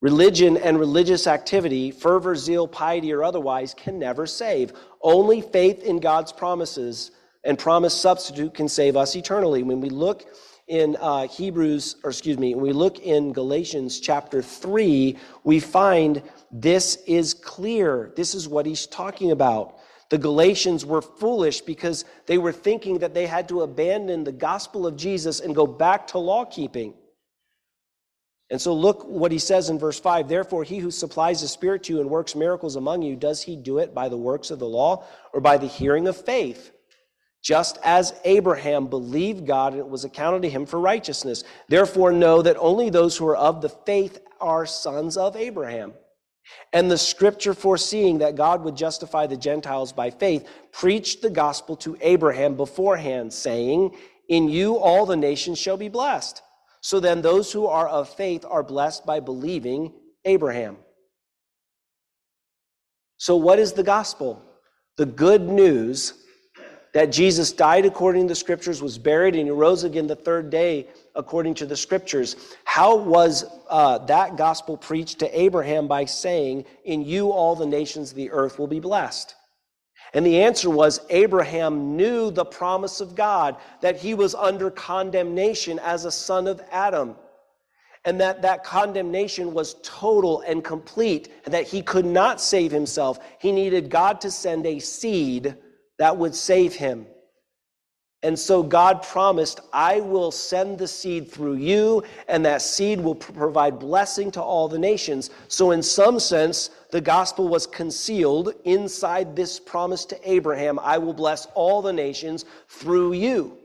Religion 0.00 0.56
and 0.56 0.80
religious 0.80 1.26
activity, 1.26 1.90
fervor, 1.90 2.34
zeal, 2.34 2.66
piety, 2.66 3.12
or 3.12 3.22
otherwise, 3.22 3.74
can 3.74 3.98
never 3.98 4.26
save. 4.26 4.72
Only 5.02 5.42
faith 5.42 5.82
in 5.82 6.00
God's 6.00 6.32
promises 6.32 7.10
and 7.44 7.58
promised 7.58 8.00
substitute 8.00 8.54
can 8.54 8.66
save 8.66 8.96
us 8.96 9.14
eternally. 9.14 9.62
When 9.62 9.82
we 9.82 9.90
look 9.90 10.24
in 10.68 10.96
uh, 11.00 11.28
Hebrews, 11.28 11.96
or 12.02 12.12
excuse 12.12 12.38
me, 12.38 12.54
when 12.54 12.64
we 12.64 12.72
look 12.72 13.00
in 13.00 13.34
Galatians 13.34 14.00
chapter 14.00 14.40
3, 14.40 15.18
we 15.44 15.60
find 15.60 16.22
this 16.50 16.96
is 17.06 17.34
clear. 17.34 18.14
This 18.16 18.34
is 18.34 18.48
what 18.48 18.64
he's 18.64 18.86
talking 18.86 19.32
about. 19.32 19.79
The 20.10 20.18
Galatians 20.18 20.84
were 20.84 21.02
foolish 21.02 21.60
because 21.60 22.04
they 22.26 22.36
were 22.36 22.52
thinking 22.52 22.98
that 22.98 23.14
they 23.14 23.26
had 23.26 23.48
to 23.48 23.62
abandon 23.62 24.24
the 24.24 24.32
gospel 24.32 24.86
of 24.86 24.96
Jesus 24.96 25.40
and 25.40 25.54
go 25.54 25.66
back 25.66 26.08
to 26.08 26.18
law 26.18 26.44
keeping. 26.44 26.94
And 28.50 28.60
so 28.60 28.74
look 28.74 29.04
what 29.04 29.30
he 29.30 29.38
says 29.38 29.70
in 29.70 29.78
verse 29.78 30.00
5 30.00 30.28
Therefore, 30.28 30.64
he 30.64 30.78
who 30.78 30.90
supplies 30.90 31.40
the 31.40 31.48
Spirit 31.48 31.84
to 31.84 31.94
you 31.94 32.00
and 32.00 32.10
works 32.10 32.34
miracles 32.34 32.74
among 32.74 33.02
you, 33.02 33.14
does 33.14 33.40
he 33.40 33.54
do 33.54 33.78
it 33.78 33.94
by 33.94 34.08
the 34.08 34.16
works 34.16 34.50
of 34.50 34.58
the 34.58 34.66
law 34.66 35.04
or 35.32 35.40
by 35.40 35.56
the 35.56 35.68
hearing 35.68 36.08
of 36.08 36.16
faith? 36.16 36.72
Just 37.42 37.78
as 37.84 38.12
Abraham 38.24 38.88
believed 38.88 39.46
God 39.46 39.72
and 39.72 39.80
it 39.80 39.88
was 39.88 40.04
accounted 40.04 40.42
to 40.42 40.50
him 40.50 40.66
for 40.66 40.78
righteousness. 40.78 41.44
Therefore, 41.68 42.12
know 42.12 42.42
that 42.42 42.56
only 42.58 42.90
those 42.90 43.16
who 43.16 43.26
are 43.28 43.36
of 43.36 43.62
the 43.62 43.68
faith 43.68 44.18
are 44.40 44.66
sons 44.66 45.16
of 45.16 45.36
Abraham. 45.36 45.94
And 46.72 46.90
the 46.90 46.98
scripture 46.98 47.54
foreseeing 47.54 48.18
that 48.18 48.36
God 48.36 48.62
would 48.64 48.76
justify 48.76 49.26
the 49.26 49.36
Gentiles 49.36 49.92
by 49.92 50.10
faith 50.10 50.48
preached 50.72 51.22
the 51.22 51.30
gospel 51.30 51.76
to 51.76 51.96
Abraham 52.00 52.56
beforehand, 52.56 53.32
saying, 53.32 53.96
In 54.28 54.48
you 54.48 54.76
all 54.76 55.06
the 55.06 55.16
nations 55.16 55.58
shall 55.58 55.76
be 55.76 55.88
blessed. 55.88 56.42
So 56.80 57.00
then, 57.00 57.20
those 57.20 57.52
who 57.52 57.66
are 57.66 57.88
of 57.88 58.08
faith 58.08 58.44
are 58.48 58.62
blessed 58.62 59.04
by 59.04 59.20
believing 59.20 59.92
Abraham. 60.24 60.76
So, 63.18 63.36
what 63.36 63.58
is 63.58 63.72
the 63.72 63.82
gospel? 63.82 64.42
The 64.96 65.06
good 65.06 65.42
news 65.42 66.14
that 66.92 67.12
Jesus 67.12 67.52
died 67.52 67.86
according 67.86 68.22
to 68.22 68.28
the 68.28 68.34
scriptures, 68.34 68.82
was 68.82 68.98
buried, 68.98 69.36
and 69.36 69.44
he 69.44 69.50
rose 69.50 69.84
again 69.84 70.06
the 70.06 70.16
third 70.16 70.50
day 70.50 70.88
according 71.14 71.54
to 71.54 71.66
the 71.66 71.76
scriptures. 71.76 72.36
How 72.64 72.96
was 72.96 73.44
uh, 73.68 73.98
that 74.06 74.36
gospel 74.36 74.76
preached 74.76 75.20
to 75.20 75.40
Abraham 75.40 75.86
by 75.86 76.04
saying, 76.04 76.64
In 76.84 77.02
you 77.02 77.30
all 77.30 77.54
the 77.54 77.66
nations 77.66 78.10
of 78.10 78.16
the 78.16 78.30
earth 78.30 78.58
will 78.58 78.66
be 78.66 78.80
blessed? 78.80 79.34
And 80.12 80.26
the 80.26 80.42
answer 80.42 80.68
was 80.68 81.00
Abraham 81.10 81.96
knew 81.96 82.32
the 82.32 82.44
promise 82.44 83.00
of 83.00 83.14
God 83.14 83.56
that 83.80 83.96
he 83.96 84.14
was 84.14 84.34
under 84.34 84.70
condemnation 84.70 85.78
as 85.78 86.04
a 86.04 86.10
son 86.10 86.48
of 86.48 86.60
Adam. 86.72 87.14
And 88.04 88.20
that 88.20 88.42
that 88.42 88.64
condemnation 88.64 89.52
was 89.52 89.76
total 89.82 90.40
and 90.40 90.64
complete, 90.64 91.30
and 91.44 91.52
that 91.52 91.68
he 91.68 91.82
could 91.82 92.06
not 92.06 92.40
save 92.40 92.72
himself. 92.72 93.20
He 93.38 93.52
needed 93.52 93.90
God 93.90 94.22
to 94.22 94.30
send 94.30 94.66
a 94.66 94.78
seed 94.78 95.54
that 96.00 96.16
would 96.16 96.34
save 96.34 96.74
him. 96.74 97.06
And 98.22 98.38
so 98.38 98.62
God 98.62 99.02
promised, 99.02 99.60
I 99.70 100.00
will 100.00 100.30
send 100.30 100.78
the 100.78 100.88
seed 100.88 101.30
through 101.30 101.56
you, 101.56 102.02
and 102.26 102.44
that 102.44 102.62
seed 102.62 103.00
will 103.00 103.14
provide 103.14 103.78
blessing 103.78 104.30
to 104.32 104.42
all 104.42 104.66
the 104.66 104.78
nations. 104.78 105.28
So, 105.48 105.72
in 105.72 105.82
some 105.82 106.18
sense, 106.18 106.70
the 106.90 107.02
gospel 107.02 107.48
was 107.48 107.66
concealed 107.66 108.54
inside 108.64 109.36
this 109.36 109.60
promise 109.60 110.06
to 110.06 110.30
Abraham 110.30 110.78
I 110.78 110.96
will 110.96 111.14
bless 111.14 111.46
all 111.54 111.82
the 111.82 111.92
nations 111.92 112.46
through 112.68 113.12
you. 113.12 113.58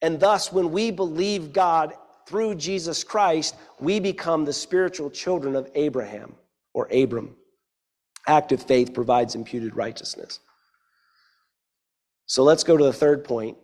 And 0.00 0.18
thus, 0.18 0.50
when 0.50 0.72
we 0.72 0.90
believe 0.90 1.52
God 1.52 1.92
through 2.26 2.54
Jesus 2.54 3.04
Christ, 3.04 3.54
we 3.80 4.00
become 4.00 4.46
the 4.46 4.52
spiritual 4.52 5.10
children 5.10 5.56
of 5.56 5.70
Abraham 5.74 6.34
or 6.72 6.88
Abram. 6.90 7.36
Active 8.26 8.62
faith 8.62 8.94
provides 8.94 9.34
imputed 9.34 9.76
righteousness. 9.76 10.40
So 12.26 12.42
let's 12.42 12.64
go 12.64 12.76
to 12.76 12.84
the 12.84 12.92
third 12.92 13.24
point. 13.24 13.56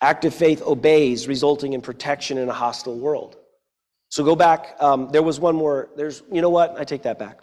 Active 0.00 0.34
faith 0.34 0.62
obeys, 0.62 1.26
resulting 1.26 1.72
in 1.72 1.80
protection 1.80 2.38
in 2.38 2.48
a 2.48 2.52
hostile 2.52 2.98
world. 2.98 3.36
So 4.08 4.24
go 4.24 4.36
back. 4.36 4.76
Um, 4.80 5.08
there 5.10 5.22
was 5.22 5.40
one 5.40 5.56
more. 5.56 5.90
There's, 5.96 6.22
you 6.30 6.40
know 6.40 6.50
what? 6.50 6.78
I 6.78 6.84
take 6.84 7.02
that 7.02 7.18
back. 7.18 7.40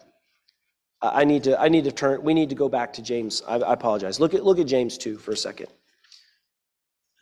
I 1.04 1.26
need 1.26 1.44
to. 1.44 1.60
I 1.60 1.68
need 1.68 1.84
to 1.84 1.92
turn. 1.92 2.24
We 2.24 2.34
need 2.34 2.50
to 2.50 2.56
go 2.56 2.70
back 2.70 2.94
to 2.94 3.02
James. 3.02 3.44
I, 3.46 3.56
I 3.58 3.74
apologize. 3.74 4.20
Look 4.22 4.34
at 4.34 4.46
look 4.46 4.58
at 4.58 4.68
James 4.68 4.98
two 4.98 5.18
for 5.18 5.32
a 5.32 5.38
second. 5.38 5.68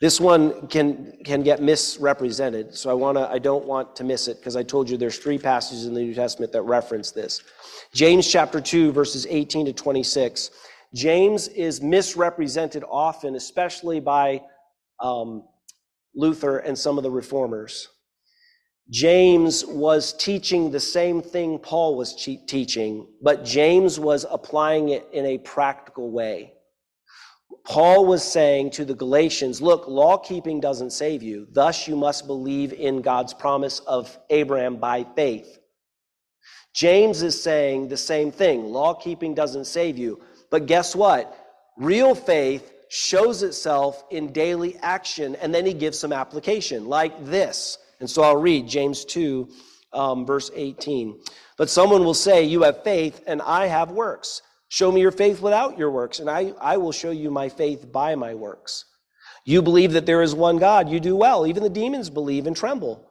This 0.00 0.20
one 0.20 0.68
can 0.68 1.18
can 1.24 1.42
get 1.42 1.60
misrepresented, 1.60 2.76
so 2.76 2.90
I 2.90 2.94
wanna. 2.94 3.28
I 3.28 3.40
don't 3.40 3.64
want 3.66 3.96
to 3.96 4.04
miss 4.04 4.28
it 4.28 4.38
because 4.38 4.54
I 4.54 4.62
told 4.62 4.88
you 4.88 4.96
there's 4.96 5.18
three 5.18 5.38
passages 5.38 5.86
in 5.86 5.94
the 5.94 6.00
New 6.00 6.14
Testament 6.14 6.52
that 6.52 6.62
reference 6.62 7.10
this. 7.10 7.42
James 7.92 8.30
chapter 8.30 8.60
two 8.60 8.92
verses 8.92 9.26
18 9.28 9.66
to 9.66 9.72
26. 9.72 10.50
James 10.94 11.48
is 11.48 11.80
misrepresented 11.80 12.84
often, 12.88 13.34
especially 13.34 14.00
by 14.00 14.42
um, 15.00 15.44
Luther 16.14 16.58
and 16.58 16.78
some 16.78 16.98
of 16.98 17.02
the 17.02 17.10
reformers. 17.10 17.88
James 18.90 19.64
was 19.64 20.12
teaching 20.12 20.70
the 20.70 20.80
same 20.80 21.22
thing 21.22 21.58
Paul 21.58 21.96
was 21.96 22.14
teaching, 22.14 23.06
but 23.22 23.44
James 23.44 23.98
was 23.98 24.26
applying 24.30 24.90
it 24.90 25.08
in 25.12 25.24
a 25.24 25.38
practical 25.38 26.10
way. 26.10 26.52
Paul 27.64 28.06
was 28.06 28.24
saying 28.24 28.72
to 28.72 28.84
the 28.84 28.94
Galatians, 28.94 29.62
look, 29.62 29.86
law 29.86 30.18
keeping 30.18 30.60
doesn't 30.60 30.90
save 30.90 31.22
you. 31.22 31.46
Thus, 31.52 31.86
you 31.86 31.96
must 31.96 32.26
believe 32.26 32.72
in 32.72 33.02
God's 33.02 33.32
promise 33.32 33.78
of 33.80 34.18
Abraham 34.30 34.76
by 34.76 35.06
faith. 35.14 35.58
James 36.74 37.22
is 37.22 37.40
saying 37.40 37.88
the 37.88 37.96
same 37.96 38.32
thing. 38.32 38.64
Law 38.64 38.94
keeping 38.94 39.34
doesn't 39.34 39.66
save 39.66 39.96
you. 39.96 40.20
But 40.52 40.66
guess 40.66 40.94
what? 40.94 41.34
Real 41.78 42.14
faith 42.14 42.70
shows 42.90 43.42
itself 43.42 44.04
in 44.10 44.34
daily 44.34 44.76
action, 44.82 45.34
and 45.36 45.52
then 45.52 45.64
he 45.64 45.72
gives 45.72 45.98
some 45.98 46.12
application, 46.12 46.86
like 46.86 47.24
this. 47.24 47.78
And 48.00 48.08
so 48.08 48.22
I'll 48.22 48.36
read 48.36 48.68
James 48.68 49.06
2, 49.06 49.48
um, 49.94 50.26
verse 50.26 50.50
18. 50.54 51.18
But 51.56 51.70
someone 51.70 52.04
will 52.04 52.12
say, 52.12 52.44
You 52.44 52.64
have 52.64 52.84
faith, 52.84 53.24
and 53.26 53.40
I 53.40 53.66
have 53.66 53.92
works. 53.92 54.42
Show 54.68 54.92
me 54.92 55.00
your 55.00 55.10
faith 55.10 55.40
without 55.40 55.78
your 55.78 55.90
works, 55.90 56.20
and 56.20 56.28
I, 56.28 56.52
I 56.60 56.76
will 56.76 56.92
show 56.92 57.12
you 57.12 57.30
my 57.30 57.48
faith 57.48 57.90
by 57.90 58.14
my 58.14 58.34
works. 58.34 58.84
You 59.46 59.62
believe 59.62 59.92
that 59.94 60.04
there 60.04 60.20
is 60.20 60.34
one 60.34 60.58
God. 60.58 60.90
You 60.90 61.00
do 61.00 61.16
well. 61.16 61.46
Even 61.46 61.62
the 61.62 61.70
demons 61.70 62.10
believe 62.10 62.46
and 62.46 62.54
tremble. 62.54 63.08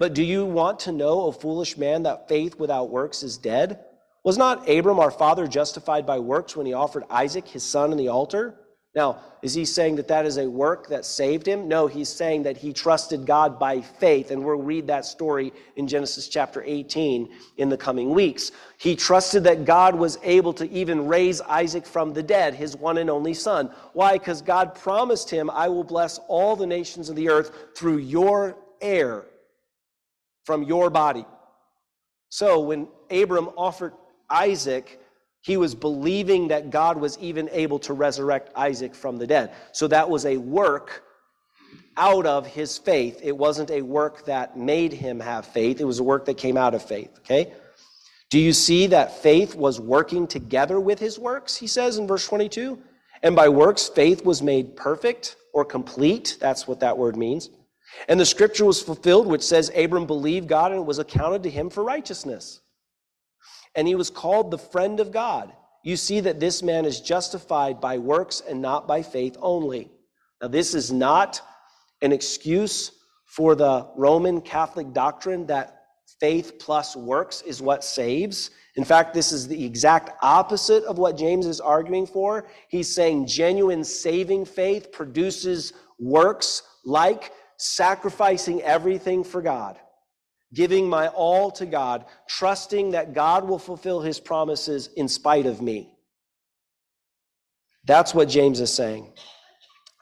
But 0.00 0.12
do 0.12 0.24
you 0.24 0.44
want 0.44 0.80
to 0.80 0.92
know, 0.92 1.20
O 1.20 1.30
foolish 1.30 1.78
man, 1.78 2.02
that 2.02 2.28
faith 2.28 2.58
without 2.58 2.90
works 2.90 3.22
is 3.22 3.38
dead? 3.38 3.78
Was 4.24 4.38
not 4.38 4.68
Abram, 4.68 4.98
our 4.98 5.10
father, 5.10 5.46
justified 5.46 6.06
by 6.06 6.18
works 6.18 6.56
when 6.56 6.66
he 6.66 6.72
offered 6.72 7.04
Isaac, 7.10 7.46
his 7.46 7.62
son, 7.62 7.90
on 7.90 7.98
the 7.98 8.08
altar? 8.08 8.58
Now, 8.94 9.18
is 9.42 9.52
he 9.52 9.64
saying 9.64 9.96
that 9.96 10.08
that 10.08 10.24
is 10.24 10.38
a 10.38 10.48
work 10.48 10.88
that 10.88 11.04
saved 11.04 11.46
him? 11.46 11.66
No, 11.66 11.88
he's 11.88 12.08
saying 12.08 12.44
that 12.44 12.56
he 12.56 12.72
trusted 12.72 13.26
God 13.26 13.58
by 13.58 13.80
faith. 13.80 14.30
And 14.30 14.42
we'll 14.42 14.62
read 14.62 14.86
that 14.86 15.04
story 15.04 15.52
in 15.74 15.88
Genesis 15.88 16.28
chapter 16.28 16.62
18 16.64 17.28
in 17.56 17.68
the 17.68 17.76
coming 17.76 18.10
weeks. 18.10 18.52
He 18.78 18.94
trusted 18.94 19.42
that 19.44 19.64
God 19.64 19.96
was 19.96 20.16
able 20.22 20.52
to 20.54 20.70
even 20.70 21.08
raise 21.08 21.40
Isaac 21.40 21.84
from 21.84 22.14
the 22.14 22.22
dead, 22.22 22.54
his 22.54 22.76
one 22.76 22.98
and 22.98 23.10
only 23.10 23.34
son. 23.34 23.70
Why? 23.94 24.16
Because 24.16 24.40
God 24.40 24.76
promised 24.76 25.28
him, 25.28 25.50
I 25.50 25.68
will 25.68 25.84
bless 25.84 26.18
all 26.28 26.54
the 26.54 26.66
nations 26.66 27.10
of 27.10 27.16
the 27.16 27.28
earth 27.28 27.50
through 27.76 27.98
your 27.98 28.56
heir 28.80 29.24
from 30.44 30.62
your 30.62 30.88
body. 30.88 31.26
So 32.28 32.60
when 32.60 32.86
Abram 33.10 33.50
offered 33.56 33.92
Isaac, 34.30 35.00
he 35.44 35.56
was 35.56 35.74
believing 35.74 36.48
that 36.48 36.70
God 36.70 36.96
was 36.96 37.18
even 37.18 37.48
able 37.52 37.78
to 37.80 37.92
resurrect 37.92 38.50
Isaac 38.56 38.94
from 38.94 39.18
the 39.18 39.26
dead. 39.26 39.52
So 39.72 39.86
that 39.88 40.08
was 40.08 40.24
a 40.24 40.38
work 40.38 41.02
out 41.96 42.26
of 42.26 42.46
his 42.46 42.78
faith. 42.78 43.20
It 43.22 43.36
wasn't 43.36 43.70
a 43.70 43.82
work 43.82 44.24
that 44.24 44.56
made 44.56 44.92
him 44.92 45.20
have 45.20 45.46
faith, 45.46 45.80
it 45.80 45.84
was 45.84 45.98
a 45.98 46.04
work 46.04 46.24
that 46.26 46.38
came 46.38 46.56
out 46.56 46.74
of 46.74 46.82
faith, 46.82 47.10
okay? 47.18 47.52
Do 48.30 48.40
you 48.40 48.52
see 48.52 48.86
that 48.88 49.22
faith 49.22 49.54
was 49.54 49.78
working 49.78 50.26
together 50.26 50.80
with 50.80 50.98
his 50.98 51.18
works? 51.18 51.56
He 51.56 51.66
says 51.66 51.98
in 51.98 52.06
verse 52.06 52.26
22. 52.26 52.78
And 53.22 53.36
by 53.36 53.48
works, 53.48 53.88
faith 53.88 54.24
was 54.24 54.42
made 54.42 54.76
perfect 54.76 55.36
or 55.52 55.64
complete. 55.64 56.36
That's 56.40 56.66
what 56.66 56.80
that 56.80 56.98
word 56.98 57.16
means. 57.16 57.50
And 58.08 58.18
the 58.18 58.26
scripture 58.26 58.64
was 58.64 58.82
fulfilled, 58.82 59.26
which 59.26 59.42
says, 59.42 59.70
Abram 59.76 60.06
believed 60.06 60.48
God 60.48 60.72
and 60.72 60.80
it 60.80 60.86
was 60.86 60.98
accounted 60.98 61.42
to 61.44 61.50
him 61.50 61.70
for 61.70 61.84
righteousness 61.84 62.60
and 63.74 63.88
he 63.88 63.94
was 63.94 64.10
called 64.10 64.50
the 64.50 64.58
friend 64.58 65.00
of 65.00 65.12
God. 65.12 65.52
You 65.82 65.96
see 65.96 66.20
that 66.20 66.40
this 66.40 66.62
man 66.62 66.84
is 66.84 67.00
justified 67.00 67.80
by 67.80 67.98
works 67.98 68.40
and 68.48 68.62
not 68.62 68.88
by 68.88 69.02
faith 69.02 69.36
only. 69.40 69.90
Now, 70.40 70.48
this 70.48 70.74
is 70.74 70.90
not 70.92 71.40
an 72.00 72.12
excuse 72.12 72.92
for 73.26 73.54
the 73.54 73.88
Roman 73.96 74.40
Catholic 74.40 74.92
doctrine 74.92 75.46
that 75.46 75.82
faith 76.20 76.58
plus 76.58 76.96
works 76.96 77.42
is 77.42 77.60
what 77.60 77.84
saves. 77.84 78.50
In 78.76 78.84
fact, 78.84 79.12
this 79.12 79.32
is 79.32 79.46
the 79.46 79.64
exact 79.64 80.10
opposite 80.22 80.84
of 80.84 80.98
what 80.98 81.16
James 81.16 81.46
is 81.46 81.60
arguing 81.60 82.06
for. 82.06 82.46
He's 82.68 82.92
saying 82.92 83.26
genuine 83.26 83.84
saving 83.84 84.46
faith 84.46 84.92
produces 84.92 85.72
works 85.98 86.62
like 86.84 87.32
sacrificing 87.56 88.62
everything 88.62 89.24
for 89.24 89.42
God 89.42 89.78
giving 90.54 90.88
my 90.88 91.08
all 91.08 91.50
to 91.50 91.66
God, 91.66 92.06
trusting 92.28 92.92
that 92.92 93.12
God 93.12 93.46
will 93.46 93.58
fulfill 93.58 94.00
his 94.00 94.18
promises 94.18 94.88
in 94.96 95.08
spite 95.08 95.46
of 95.46 95.60
me. 95.60 95.90
That's 97.84 98.14
what 98.14 98.28
James 98.28 98.60
is 98.60 98.72
saying. 98.72 99.12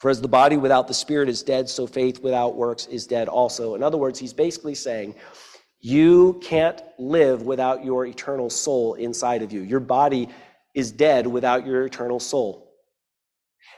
For 0.00 0.10
as 0.10 0.20
the 0.20 0.28
body 0.28 0.56
without 0.56 0.88
the 0.88 0.94
spirit 0.94 1.28
is 1.28 1.42
dead, 1.42 1.68
so 1.68 1.86
faith 1.86 2.22
without 2.22 2.56
works 2.56 2.86
is 2.86 3.06
dead 3.06 3.28
also. 3.28 3.74
In 3.74 3.82
other 3.82 3.96
words, 3.96 4.18
he's 4.18 4.32
basically 4.32 4.74
saying, 4.74 5.14
you 5.80 6.40
can't 6.42 6.80
live 6.98 7.42
without 7.42 7.84
your 7.84 8.06
eternal 8.06 8.50
soul 8.50 8.94
inside 8.94 9.42
of 9.42 9.52
you. 9.52 9.62
Your 9.62 9.80
body 9.80 10.28
is 10.74 10.92
dead 10.92 11.26
without 11.26 11.66
your 11.66 11.84
eternal 11.84 12.20
soul. 12.20 12.72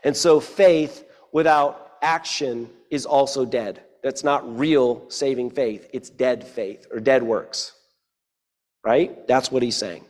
And 0.02 0.14
so 0.16 0.38
faith 0.38 1.04
without 1.32 1.92
action 2.02 2.68
is 2.90 3.06
also 3.06 3.46
dead. 3.46 3.82
That's 4.04 4.22
not 4.22 4.58
real 4.58 5.08
saving 5.08 5.50
faith. 5.50 5.88
It's 5.94 6.10
dead 6.10 6.46
faith 6.46 6.86
or 6.92 7.00
dead 7.00 7.22
works. 7.22 7.72
Right? 8.84 9.26
That's 9.26 9.50
what 9.50 9.62
he's 9.62 9.76
saying. 9.76 10.04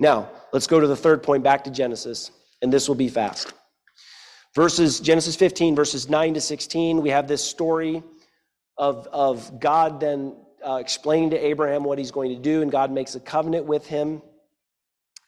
Now, 0.00 0.28
let's 0.52 0.66
go 0.66 0.80
to 0.80 0.86
the 0.88 0.96
third 0.96 1.22
point 1.22 1.44
back 1.44 1.62
to 1.64 1.70
Genesis, 1.70 2.32
and 2.60 2.72
this 2.72 2.88
will 2.88 2.96
be 2.96 3.08
fast. 3.08 3.52
Verses 4.56 4.98
Genesis 4.98 5.36
15, 5.36 5.76
verses 5.76 6.08
9 6.08 6.34
to 6.34 6.40
16, 6.40 7.00
we 7.00 7.10
have 7.10 7.28
this 7.28 7.44
story 7.44 8.02
of, 8.76 9.06
of 9.12 9.60
God 9.60 10.00
then 10.00 10.34
uh, 10.66 10.74
explaining 10.74 11.30
to 11.30 11.36
Abraham 11.38 11.84
what 11.84 11.98
he's 11.98 12.10
going 12.10 12.30
to 12.30 12.42
do, 12.42 12.62
and 12.62 12.72
God 12.72 12.90
makes 12.90 13.14
a 13.14 13.20
covenant 13.20 13.64
with 13.64 13.86
him. 13.86 14.22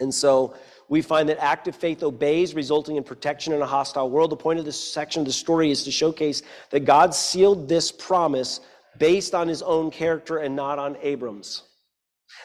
And 0.01 0.13
so 0.13 0.55
we 0.89 1.01
find 1.01 1.29
that 1.29 1.43
active 1.43 1.77
faith 1.77 2.03
obeys, 2.03 2.55
resulting 2.55 2.97
in 2.97 3.05
protection 3.05 3.53
in 3.53 3.63
a 3.63 3.67
hostile 3.67 4.11
world. 4.11 4.31
The 4.31 4.37
point 4.37 4.59
of 4.59 4.65
this 4.65 4.93
section 4.93 5.21
of 5.21 5.27
the 5.27 5.33
story 5.33 5.71
is 5.71 5.85
to 5.85 5.91
showcase 5.91 6.43
that 6.71 6.81
God 6.81 7.15
sealed 7.15 7.69
this 7.69 7.91
promise 7.93 8.61
based 8.99 9.35
on 9.35 9.49
his 9.49 9.63
own 9.63 9.91
character 9.91 10.39
and 10.39 10.55
not 10.55 10.79
on 10.79 10.97
Abram's. 11.03 11.63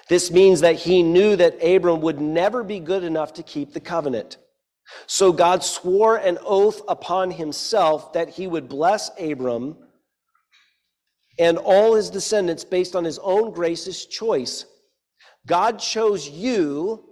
This 0.07 0.31
means 0.31 0.62
that 0.62 0.75
he 0.75 1.03
knew 1.03 1.36
that 1.36 1.62
Abram 1.63 2.01
would 2.01 2.21
never 2.21 2.63
be 2.63 2.79
good 2.79 3.03
enough 3.03 3.33
to 3.33 3.43
keep 3.43 3.73
the 3.73 3.79
covenant. 3.79 4.38
So 5.05 5.33
God 5.33 5.63
swore 5.63 6.17
an 6.17 6.38
oath 6.45 6.81
upon 6.88 7.31
himself 7.31 8.13
that 8.13 8.29
he 8.29 8.47
would 8.47 8.69
bless 8.69 9.12
Abram 9.19 9.75
and 11.39 11.57
all 11.57 11.95
his 11.95 12.10
descendants 12.10 12.63
based 12.63 12.95
on 12.95 13.03
his 13.03 13.19
own 13.19 13.51
gracious 13.51 14.05
choice. 14.05 14.65
God 15.45 15.79
chose 15.79 16.27
you, 16.29 17.06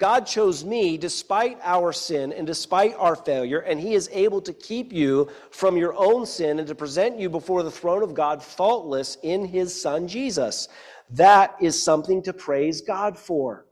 God 0.00 0.26
chose 0.26 0.64
me 0.64 0.96
despite 0.96 1.58
our 1.62 1.92
sin 1.92 2.32
and 2.32 2.46
despite 2.46 2.94
our 2.96 3.14
failure, 3.14 3.60
and 3.60 3.78
he 3.78 3.92
is 3.92 4.08
able 4.12 4.40
to 4.40 4.52
keep 4.54 4.94
you 4.94 5.28
from 5.50 5.76
your 5.76 5.94
own 5.94 6.24
sin 6.24 6.58
and 6.58 6.66
to 6.68 6.74
present 6.74 7.20
you 7.20 7.28
before 7.28 7.62
the 7.62 7.70
throne 7.70 8.02
of 8.02 8.14
God 8.14 8.42
faultless 8.42 9.18
in 9.22 9.44
his 9.44 9.78
son 9.78 10.08
Jesus. 10.08 10.68
That 11.10 11.54
is 11.60 11.80
something 11.80 12.22
to 12.22 12.32
praise 12.32 12.80
God 12.80 13.18
for. 13.18 13.66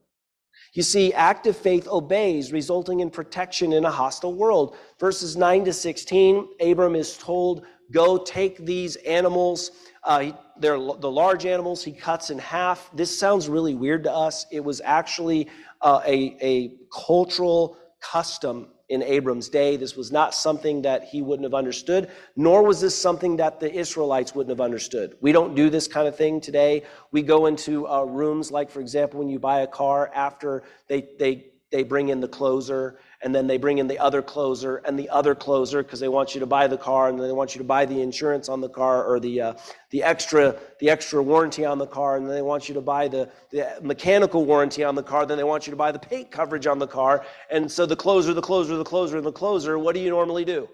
You 0.74 0.82
see, 0.82 1.14
active 1.14 1.56
faith 1.56 1.88
obeys, 1.88 2.52
resulting 2.52 3.00
in 3.00 3.08
protection 3.08 3.72
in 3.72 3.86
a 3.86 3.90
hostile 3.90 4.34
world. 4.34 4.76
Verses 5.00 5.34
9 5.34 5.64
to 5.64 5.72
16, 5.72 6.46
Abram 6.60 6.94
is 6.94 7.16
told, 7.16 7.64
Go 7.90 8.22
take 8.22 8.58
these 8.66 8.96
animals. 8.96 9.70
Uh, 10.04 10.32
they're 10.58 10.76
the 10.76 11.10
large 11.10 11.46
animals 11.46 11.82
he 11.82 11.92
cuts 11.92 12.30
in 12.30 12.38
half. 12.38 12.90
This 12.94 13.18
sounds 13.18 13.48
really 13.48 13.74
weird 13.74 14.04
to 14.04 14.12
us. 14.12 14.44
It 14.50 14.62
was 14.62 14.82
actually 14.84 15.48
uh, 15.80 16.00
a, 16.06 16.36
a 16.40 16.76
cultural 16.92 17.76
custom 18.00 18.68
in 18.88 19.02
Abram's 19.02 19.48
day. 19.48 19.76
This 19.76 19.96
was 19.96 20.10
not 20.10 20.34
something 20.34 20.82
that 20.82 21.04
he 21.04 21.20
wouldn't 21.20 21.44
have 21.44 21.54
understood, 21.54 22.10
nor 22.36 22.62
was 22.62 22.80
this 22.80 23.00
something 23.00 23.36
that 23.36 23.60
the 23.60 23.72
Israelites 23.72 24.34
wouldn't 24.34 24.50
have 24.50 24.64
understood. 24.64 25.16
We 25.20 25.32
don't 25.32 25.54
do 25.54 25.68
this 25.68 25.86
kind 25.86 26.08
of 26.08 26.16
thing 26.16 26.40
today. 26.40 26.84
We 27.12 27.22
go 27.22 27.46
into 27.46 27.86
uh, 27.86 28.04
rooms 28.04 28.50
like, 28.50 28.70
for 28.70 28.80
example, 28.80 29.20
when 29.20 29.28
you 29.28 29.38
buy 29.38 29.60
a 29.60 29.66
car 29.66 30.10
after 30.14 30.62
they, 30.88 31.08
they, 31.18 31.46
they 31.70 31.82
bring 31.82 32.08
in 32.08 32.20
the 32.20 32.28
closer 32.28 32.98
and 33.22 33.34
then 33.34 33.46
they 33.46 33.56
bring 33.56 33.78
in 33.78 33.88
the 33.88 33.98
other 33.98 34.22
closer 34.22 34.76
and 34.78 34.98
the 34.98 35.08
other 35.10 35.34
closer 35.34 35.82
because 35.82 36.00
they 36.00 36.08
want 36.08 36.34
you 36.34 36.40
to 36.40 36.46
buy 36.46 36.66
the 36.66 36.76
car 36.76 37.08
and 37.08 37.18
then 37.18 37.26
they 37.26 37.32
want 37.32 37.54
you 37.54 37.58
to 37.58 37.64
buy 37.64 37.84
the 37.84 38.00
insurance 38.00 38.48
on 38.48 38.60
the 38.60 38.68
car 38.68 39.04
or 39.04 39.18
the 39.18 39.40
uh, 39.40 39.54
the 39.90 40.02
extra 40.02 40.56
the 40.80 40.88
extra 40.88 41.22
warranty 41.22 41.64
on 41.64 41.78
the 41.78 41.86
car 41.86 42.16
and 42.16 42.26
then 42.26 42.34
they 42.34 42.42
want 42.42 42.68
you 42.68 42.74
to 42.74 42.80
buy 42.80 43.08
the, 43.08 43.28
the 43.50 43.66
mechanical 43.82 44.44
warranty 44.44 44.84
on 44.84 44.94
the 44.94 45.02
car 45.02 45.26
then 45.26 45.36
they 45.36 45.44
want 45.44 45.66
you 45.66 45.70
to 45.70 45.76
buy 45.76 45.90
the 45.90 45.98
paint 45.98 46.30
coverage 46.30 46.66
on 46.66 46.78
the 46.78 46.86
car. 46.86 47.24
And 47.50 47.70
so 47.70 47.86
the 47.86 47.96
closer 47.96 48.32
the 48.32 48.42
closer 48.42 48.76
the 48.76 48.84
closer 48.84 49.16
and 49.16 49.26
the 49.26 49.32
closer 49.32 49.78
what 49.78 49.94
do 49.94 50.00
you 50.00 50.10
normally 50.10 50.44
do? 50.44 50.68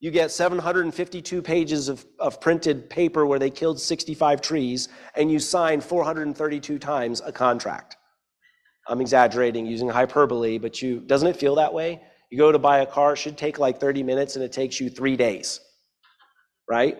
You 0.00 0.12
get 0.12 0.30
752 0.30 1.42
pages 1.42 1.88
of, 1.88 2.06
of 2.20 2.40
printed 2.40 2.88
paper 2.88 3.26
where 3.26 3.40
they 3.40 3.50
killed 3.50 3.80
65 3.80 4.40
trees 4.40 4.88
and 5.16 5.28
you 5.28 5.40
sign 5.40 5.80
432 5.80 6.78
times 6.78 7.20
a 7.20 7.32
contract 7.32 7.97
I'm 8.88 9.00
exaggerating 9.00 9.66
using 9.66 9.88
hyperbole, 9.88 10.58
but 10.58 10.80
you 10.80 11.00
doesn't 11.00 11.28
it 11.28 11.36
feel 11.36 11.54
that 11.56 11.72
way? 11.72 12.00
You 12.30 12.38
go 12.38 12.50
to 12.50 12.58
buy 12.58 12.80
a 12.80 12.86
car, 12.86 13.16
should 13.16 13.36
take 13.38 13.58
like 13.58 13.80
30 13.80 14.02
minutes 14.02 14.36
and 14.36 14.44
it 14.44 14.52
takes 14.52 14.80
you 14.80 14.90
three 14.90 15.16
days, 15.16 15.60
right? 16.68 16.98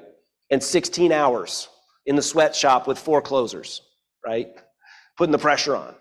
And 0.50 0.62
16 0.62 1.12
hours 1.12 1.68
in 2.06 2.16
the 2.16 2.22
sweatshop 2.22 2.86
with 2.86 2.98
four 2.98 3.20
closers, 3.20 3.82
right? 4.24 4.48
Putting 5.16 5.32
the 5.32 5.38
pressure 5.38 5.76
on. 5.76 5.94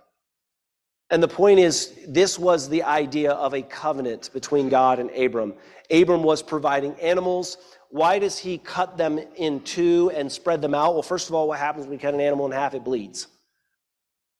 And 1.09 1.23
the 1.23 1.27
point 1.27 1.59
is, 1.59 1.93
this 2.07 2.37
was 2.37 2.67
the 2.67 2.83
idea 2.83 3.31
of 3.31 3.53
a 3.53 3.61
covenant 3.61 4.29
between 4.33 4.67
God 4.67 4.99
and 4.99 5.09
Abram. 5.11 5.53
Abram 5.89 6.21
was 6.21 6.43
providing 6.43 6.93
animals. 6.95 7.57
Why 7.89 8.19
does 8.19 8.37
he 8.37 8.57
cut 8.57 8.97
them 8.97 9.19
in 9.35 9.61
two 9.61 10.11
and 10.13 10.29
spread 10.29 10.61
them 10.61 10.75
out? 10.75 10.93
Well, 10.93 11.03
first 11.03 11.29
of 11.29 11.35
all, 11.35 11.47
what 11.47 11.59
happens 11.59 11.85
when 11.85 11.93
you 11.93 11.99
cut 11.99 12.13
an 12.13 12.19
animal 12.19 12.45
in 12.45 12.51
half? 12.51 12.73
It 12.73 12.83
bleeds. 12.83 13.27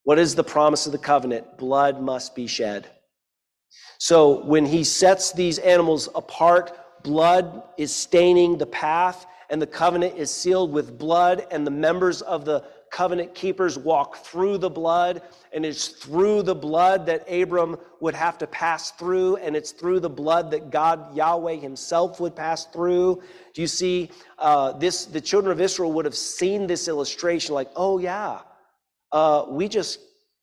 What 0.04 0.18
is 0.18 0.34
the 0.34 0.44
promise 0.44 0.86
of 0.86 0.92
the 0.92 0.98
covenant? 0.98 1.58
Blood 1.58 2.00
must 2.00 2.34
be 2.34 2.46
shed. 2.46 2.88
So 3.98 4.44
when 4.44 4.64
he 4.64 4.84
sets 4.84 5.32
these 5.32 5.58
animals 5.58 6.08
apart, 6.14 7.02
blood 7.02 7.62
is 7.76 7.94
staining 7.94 8.56
the 8.56 8.66
path, 8.66 9.26
and 9.50 9.60
the 9.60 9.66
covenant 9.66 10.16
is 10.16 10.30
sealed 10.30 10.72
with 10.72 10.98
blood, 10.98 11.46
and 11.50 11.66
the 11.66 11.70
members 11.70 12.22
of 12.22 12.44
the 12.44 12.64
covenant 12.90 13.34
keepers 13.34 13.78
walk 13.78 14.16
through 14.18 14.58
the 14.58 14.70
blood, 14.70 15.22
and 15.52 15.64
it's 15.64 15.88
through 15.88 16.42
the 16.42 16.54
blood 16.54 17.06
that 17.06 17.30
Abram 17.30 17.76
would 18.00 18.14
have 18.14 18.38
to 18.38 18.46
pass 18.46 18.92
through, 18.92 19.36
and 19.36 19.56
it's 19.56 19.72
through 19.72 20.00
the 20.00 20.10
blood 20.10 20.50
that 20.52 20.70
God, 20.70 21.14
Yahweh 21.14 21.56
Himself, 21.56 22.20
would 22.20 22.36
pass 22.36 22.66
through. 22.66 23.22
Do 23.52 23.60
you 23.60 23.66
see 23.66 24.10
uh, 24.38 24.72
this? 24.72 25.06
The 25.06 25.20
children 25.20 25.52
of 25.52 25.60
Israel 25.60 25.92
would 25.92 26.04
have 26.04 26.16
seen 26.16 26.66
this 26.66 26.88
illustration, 26.88 27.54
like, 27.54 27.70
oh, 27.76 27.98
yeah, 27.98 28.40
uh, 29.12 29.44
we 29.48 29.68
just 29.68 30.00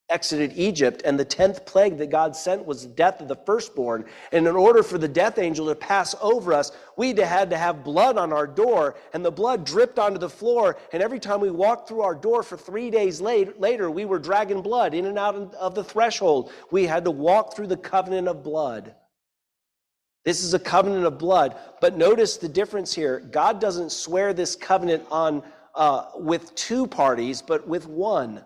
exited 0.10 0.54
Egypt, 0.56 1.01
and 1.04 1.19
the 1.19 1.25
10th 1.25 1.65
plague 1.65 1.97
that 1.97 2.12
God 2.12 2.36
sent 2.36 2.65
was 2.65 2.84
the 2.84 2.93
death 2.93 3.21
of 3.21 3.28
the 3.28 3.36
firstborn. 3.36 4.06
And 4.32 4.47
in 4.47 4.56
order 4.56 4.84
for 4.84 4.97
the 4.97 5.08
death 5.08 5.39
angel 5.39 5.65
to 5.67 5.75
pass 5.75 6.13
over 6.21 6.54
us, 6.54 6.71
we 6.95 7.13
had 7.13 7.49
to 7.49 7.58
have 7.58 7.84
blood 7.84 8.17
on 8.17 8.32
our 8.32 8.45
door, 8.45 8.95
and 9.13 9.25
the 9.25 9.32
blood 9.32 9.65
dripped 9.65 9.97
onto 9.97 10.19
the 10.19 10.30
floor. 10.30 10.78
And 10.93 11.01
every 11.01 11.19
time 11.19 11.39
we 11.41 11.49
walked 11.49 11.88
through 11.88 12.01
our 12.01 12.13
door 12.13 12.43
for 12.43 12.58
three 12.58 12.91
days 12.91 13.19
later, 13.19 13.89
we 13.89 14.06
were 14.06 14.19
dragging 14.19 14.62
blood 14.62 14.93
in 14.93 15.08
and 15.08 15.17
out 15.17 15.56
of 15.56 15.73
the 15.73 15.84
threshold. 15.84 16.51
We 16.69 16.86
had 16.86 17.06
to 17.06 17.12
walk 17.12 17.56
through 17.56 17.67
the 17.67 17.78
covenant 17.78 18.28
of 18.28 18.43
blood. 18.43 18.93
This 20.23 20.43
is 20.43 20.54
a 20.54 20.60
covenant 20.60 21.06
of 21.06 21.17
blood. 21.17 21.56
But 21.82 21.97
notice 21.97 22.38
the 22.38 22.49
difference 22.49 22.93
here. 22.93 23.19
God 23.19 23.60
doesn't 23.60 23.91
swear 23.91 24.34
this 24.34 24.56
covenant 24.56 25.04
on 25.10 25.43
uh, 25.73 26.06
with 26.15 26.54
two 26.56 26.88
parties, 26.88 27.41
but 27.41 27.67
with 27.67 27.88
one. 27.88 28.43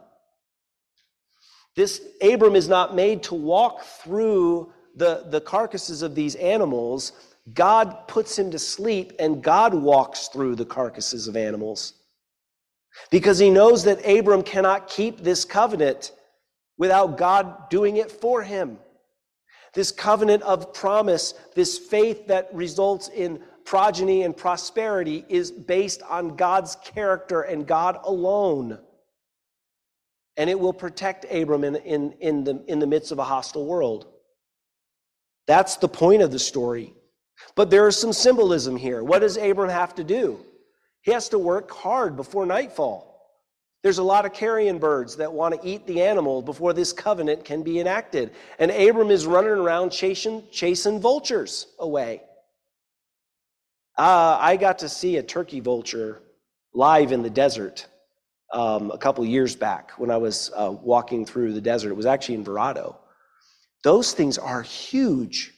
This 1.79 2.01
Abram 2.21 2.57
is 2.57 2.67
not 2.67 2.93
made 2.93 3.23
to 3.23 3.35
walk 3.35 3.83
through 3.85 4.73
the, 4.97 5.23
the 5.29 5.39
carcasses 5.39 6.01
of 6.01 6.13
these 6.13 6.35
animals. 6.35 7.13
God 7.53 8.05
puts 8.05 8.37
him 8.37 8.51
to 8.51 8.59
sleep, 8.59 9.13
and 9.17 9.41
God 9.41 9.73
walks 9.73 10.27
through 10.27 10.55
the 10.55 10.65
carcasses 10.65 11.29
of 11.29 11.37
animals. 11.37 11.93
Because 13.11 13.39
he 13.39 13.49
knows 13.49 13.85
that 13.85 14.05
Abram 14.05 14.43
cannot 14.43 14.89
keep 14.89 15.21
this 15.21 15.45
covenant 15.45 16.11
without 16.77 17.17
God 17.17 17.69
doing 17.69 17.95
it 17.95 18.11
for 18.11 18.43
him. 18.43 18.77
This 19.73 19.89
covenant 19.89 20.43
of 20.43 20.73
promise, 20.73 21.33
this 21.55 21.77
faith 21.77 22.27
that 22.27 22.53
results 22.53 23.07
in 23.07 23.41
progeny 23.63 24.23
and 24.23 24.35
prosperity, 24.35 25.23
is 25.29 25.49
based 25.49 26.01
on 26.09 26.35
God's 26.35 26.75
character 26.83 27.43
and 27.43 27.65
God 27.65 27.99
alone 28.03 28.79
and 30.39 30.49
it 30.49 30.57
will 30.57 30.71
protect 30.71 31.25
Abram 31.29 31.65
in, 31.65 31.75
in, 31.75 32.13
in, 32.21 32.43
the, 32.45 32.63
in 32.67 32.79
the 32.79 32.87
midst 32.87 33.11
of 33.11 33.19
a 33.19 33.23
hostile 33.25 33.65
world. 33.65 34.07
That's 35.47 35.75
the 35.75 35.89
point 35.89 36.21
of 36.21 36.31
the 36.31 36.39
story. 36.39 36.93
But 37.55 37.69
there 37.69 37.85
is 37.89 37.99
some 37.99 38.13
symbolism 38.13 38.77
here. 38.77 39.03
What 39.03 39.19
does 39.19 39.35
Abram 39.35 39.69
have 39.69 39.93
to 39.95 40.03
do? 40.03 40.39
He 41.01 41.11
has 41.11 41.27
to 41.29 41.37
work 41.37 41.69
hard 41.69 42.15
before 42.15 42.45
nightfall. 42.45 43.05
There's 43.83 43.97
a 43.97 44.03
lot 44.03 44.25
of 44.25 44.31
carrion 44.31 44.77
birds 44.77 45.17
that 45.17 45.33
want 45.33 45.61
to 45.61 45.67
eat 45.67 45.85
the 45.85 46.03
animal 46.03 46.41
before 46.41 46.71
this 46.71 46.93
covenant 46.93 47.43
can 47.43 47.61
be 47.61 47.81
enacted. 47.81 48.31
And 48.59 48.71
Abram 48.71 49.11
is 49.11 49.25
running 49.25 49.51
around 49.51 49.89
chasing, 49.89 50.43
chasing 50.51 51.01
vultures 51.01 51.67
away. 51.79 52.21
Uh, 53.97 54.37
I 54.39 54.55
got 54.55 54.79
to 54.79 54.89
see 54.89 55.17
a 55.17 55.23
turkey 55.23 55.59
vulture 55.59 56.21
live 56.73 57.11
in 57.11 57.23
the 57.23 57.29
desert 57.29 57.87
a 58.53 58.97
couple 58.99 59.25
years 59.25 59.55
back 59.55 59.91
when 59.97 60.11
I 60.11 60.17
was 60.17 60.51
uh, 60.55 60.71
walking 60.71 61.25
through 61.25 61.53
the 61.53 61.61
desert. 61.61 61.89
It 61.89 61.95
was 61.95 62.05
actually 62.05 62.35
in 62.35 62.43
Verrado. 62.43 62.95
Those 63.83 64.11
things 64.13 64.37
are 64.37 64.61
huge. 64.61 65.53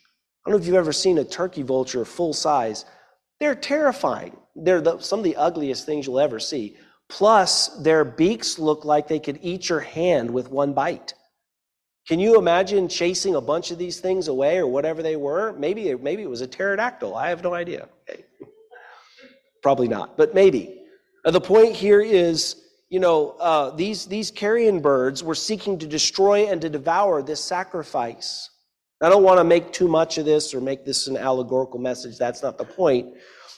I 0.45 0.49
don't 0.49 0.57
know 0.57 0.61
if 0.61 0.67
you've 0.67 0.75
ever 0.75 0.93
seen 0.93 1.17
a 1.17 1.23
turkey 1.23 1.63
vulture 1.63 2.05
full 2.05 2.33
size. 2.33 2.85
They're 3.39 3.55
terrifying. 3.55 4.37
They're 4.55 4.81
the, 4.81 4.99
some 4.99 5.19
of 5.19 5.23
the 5.25 5.35
ugliest 5.35 5.85
things 5.85 6.05
you'll 6.05 6.19
ever 6.19 6.39
see. 6.39 6.77
Plus, 7.09 7.67
their 7.81 8.05
beaks 8.05 8.57
look 8.57 8.85
like 8.85 9.07
they 9.07 9.19
could 9.19 9.39
eat 9.41 9.69
your 9.69 9.79
hand 9.79 10.29
with 10.29 10.49
one 10.49 10.73
bite. 10.73 11.13
Can 12.07 12.19
you 12.19 12.37
imagine 12.37 12.87
chasing 12.87 13.35
a 13.35 13.41
bunch 13.41 13.71
of 13.71 13.77
these 13.77 13.99
things 13.99 14.27
away 14.27 14.57
or 14.57 14.67
whatever 14.67 15.03
they 15.03 15.15
were? 15.15 15.53
Maybe, 15.53 15.93
maybe 15.95 16.23
it 16.23 16.29
was 16.29 16.41
a 16.41 16.47
pterodactyl. 16.47 17.15
I 17.15 17.29
have 17.29 17.43
no 17.43 17.53
idea. 17.53 17.87
Okay. 18.09 18.25
Probably 19.63 19.87
not, 19.87 20.17
but 20.17 20.33
maybe. 20.33 20.83
The 21.23 21.41
point 21.41 21.75
here 21.75 22.01
is, 22.01 22.60
you 22.91 22.99
know, 22.99 23.29
uh, 23.39 23.69
these, 23.69 24.05
these 24.05 24.29
carrion 24.29 24.81
birds 24.81 25.23
were 25.23 25.33
seeking 25.33 25.79
to 25.79 25.87
destroy 25.87 26.47
and 26.47 26.61
to 26.61 26.69
devour 26.69 27.23
this 27.23 27.41
sacrifice. 27.41 28.49
I 29.01 29.07
don't 29.07 29.23
want 29.23 29.39
to 29.39 29.45
make 29.45 29.71
too 29.71 29.87
much 29.87 30.17
of 30.17 30.25
this 30.25 30.53
or 30.53 30.59
make 30.59 30.83
this 30.85 31.07
an 31.07 31.15
allegorical 31.15 31.79
message. 31.79 32.17
That's 32.17 32.43
not 32.43 32.57
the 32.57 32.65
point. 32.65 33.13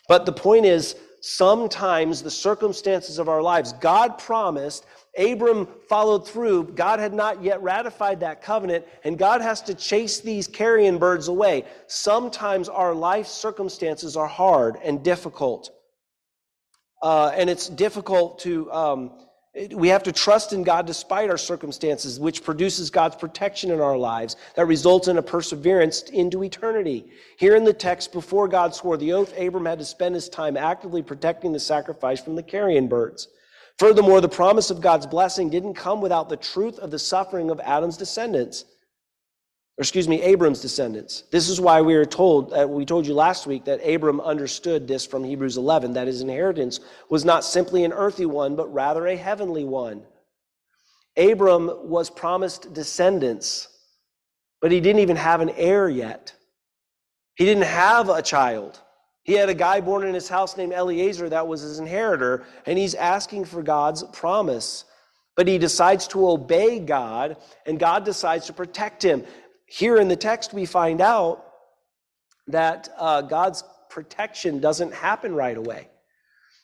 But 0.08 0.28
the 0.28 0.32
point 0.32 0.68
is, 0.68 0.96
sometimes 1.22 2.22
the 2.22 2.30
circumstances 2.30 3.18
of 3.18 3.28
our 3.28 3.42
lives, 3.42 3.74
God 3.74 4.20
promised, 4.20 4.86
Abram 5.18 5.68
followed 5.90 6.28
through. 6.28 6.66
God 6.76 7.00
had 7.00 7.14
not 7.14 7.44
yet 7.44 7.60
ratified 7.64 8.20
that 8.20 8.44
covenant, 8.44 8.86
and 9.04 9.18
God 9.18 9.42
has 9.42 9.64
to 9.64 9.74
chase 9.74 10.20
these 10.20 10.48
carrion 10.48 11.00
birds 11.00 11.28
away. 11.28 11.66
Sometimes 11.88 12.70
our 12.70 12.94
life 12.94 13.26
circumstances 13.26 14.16
are 14.16 14.28
hard 14.28 14.78
and 14.84 15.04
difficult. 15.04 15.72
Uh, 17.04 17.34
and 17.36 17.50
it's 17.50 17.68
difficult 17.68 18.40
to 18.40 18.72
um, 18.72 19.12
we 19.76 19.90
have 19.90 20.02
to 20.04 20.12
trust 20.12 20.52
in 20.52 20.64
God 20.64 20.88
despite 20.88 21.30
our 21.30 21.38
circumstances, 21.38 22.20
which 22.20 22.44
produces 22.44 22.90
God's 22.90 23.18
protection 23.18 23.70
in 23.70 23.80
our 23.80 23.98
lives 23.98 24.36
that 24.56 24.66
results 24.66 25.08
in 25.08 25.20
a 25.20 25.22
perseverance 25.22 26.02
into 26.10 26.44
eternity. 26.44 27.12
Here 27.38 27.56
in 27.56 27.64
the 27.64 27.74
text, 27.74 28.14
before 28.14 28.48
God 28.48 28.74
swore 28.74 28.98
the 28.98 29.14
oath, 29.14 29.38
Abram 29.38 29.66
had 29.66 29.78
to 29.78 29.86
spend 29.86 30.16
his 30.16 30.28
time 30.28 30.58
actively 30.58 31.04
protecting 31.04 31.52
the 31.52 31.60
sacrifice 31.60 32.20
from 32.20 32.36
the 32.36 32.42
carrion 32.42 32.88
birds. 32.88 33.28
Furthermore, 33.78 34.22
the 34.22 34.30
promise 34.30 34.72
of 34.72 34.82
God's 34.82 35.06
blessing 35.06 35.52
didn't 35.52 35.76
come 35.76 36.02
without 36.02 36.30
the 36.30 36.38
truth 36.38 36.80
of 36.80 36.90
the 36.90 37.00
suffering 37.00 37.52
of 37.52 37.60
Adam's 37.60 37.98
descendants 37.98 38.66
or 39.78 39.82
excuse 39.82 40.08
me, 40.08 40.22
Abram's 40.22 40.62
descendants. 40.62 41.24
This 41.32 41.50
is 41.50 41.60
why 41.60 41.82
we 41.82 41.96
are 41.96 42.06
told, 42.06 42.54
uh, 42.54 42.68
we 42.68 42.86
told 42.86 43.08
you 43.08 43.16
last 43.16 43.48
week 43.48 43.66
that 43.66 43.80
Abram 43.80 44.22
understood 44.22 44.88
this 44.88 45.04
from 45.04 45.24
Hebrews 45.24 45.58
11, 45.58 45.94
that 45.94 46.06
his 46.06 46.22
inheritance 46.22 46.80
was 47.10 47.26
not 47.26 47.44
simply 47.44 47.84
an 47.84 47.92
earthly 47.92 48.28
one, 48.28 48.56
but 48.56 48.72
rather 48.72 49.08
a 49.08 49.16
heavenly 49.16 49.64
one. 49.64 50.04
Abram 51.18 51.90
was 51.90 52.12
promised 52.12 52.74
descendants, 52.74 53.68
but 54.62 54.72
he 54.72 54.80
didn't 54.80 55.02
even 55.02 55.16
have 55.16 55.42
an 55.42 55.50
heir 55.50 55.90
yet. 55.90 56.34
He 57.36 57.46
didn't 57.46 57.64
have 57.64 58.10
a 58.10 58.22
child. 58.22 58.80
He 59.24 59.34
had 59.34 59.50
a 59.50 59.56
guy 59.56 59.82
born 59.82 60.06
in 60.06 60.14
his 60.14 60.30
house 60.30 60.56
named 60.56 60.74
Eliezer 60.74 61.30
that 61.30 61.48
was 61.48 61.62
his 61.62 61.80
inheritor, 61.80 62.46
and 62.68 62.78
he's 62.78 62.94
asking 62.94 63.46
for 63.46 63.64
God's 63.64 64.04
promise. 64.04 64.86
But 65.36 65.48
he 65.48 65.58
decides 65.58 66.08
to 66.10 66.30
obey 66.30 66.80
God, 66.80 67.38
and 67.66 67.80
God 67.80 68.06
decides 68.06 68.46
to 68.48 68.54
protect 68.54 69.04
him. 69.04 69.24
Here 69.76 69.98
in 69.98 70.08
the 70.08 70.16
text, 70.16 70.54
we 70.54 70.68
find 70.68 71.02
out 71.02 71.48
that 72.46 72.90
uh, 72.96 73.24
God's 73.24 73.64
protection 73.90 74.60
doesn't 74.60 74.94
happen 74.94 75.34
right 75.34 75.58
away. 75.58 75.88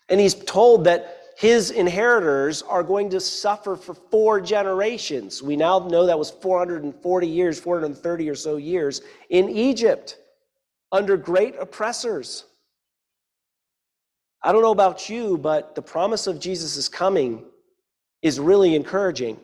And 0.09 0.19
he's 0.19 0.35
told 0.35 0.83
that 0.83 1.17
his 1.35 1.71
inheritors 1.71 2.61
are 2.61 2.83
going 2.83 3.09
to 3.09 3.19
suffer 3.19 3.75
for 3.75 3.95
four 3.95 4.39
generations. 4.39 5.41
We 5.41 5.55
now 5.55 5.79
know 5.79 6.05
that 6.05 6.19
was 6.19 6.29
440 6.29 7.27
years, 7.27 7.59
430 7.59 8.29
or 8.29 8.35
so 8.35 8.57
years 8.57 9.01
in 9.31 9.49
Egypt 9.49 10.19
under 10.91 11.17
great 11.17 11.55
oppressors. 11.55 12.45
I 14.43 14.51
don't 14.51 14.61
know 14.61 14.69
about 14.69 15.09
you, 15.09 15.35
but 15.35 15.73
the 15.73 15.81
promise 15.81 16.27
of 16.27 16.39
Jesus' 16.39 16.87
coming 16.87 17.43
is 18.21 18.39
really 18.39 18.75
encouraging. 18.75 19.39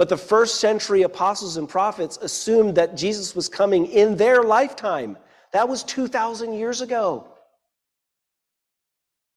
But 0.00 0.08
the 0.08 0.16
first 0.16 0.60
century 0.60 1.02
apostles 1.02 1.58
and 1.58 1.68
prophets 1.68 2.16
assumed 2.22 2.76
that 2.76 2.96
Jesus 2.96 3.36
was 3.36 3.50
coming 3.50 3.84
in 3.84 4.16
their 4.16 4.42
lifetime. 4.42 5.18
That 5.52 5.68
was 5.68 5.84
2,000 5.84 6.54
years 6.54 6.80
ago. 6.80 7.28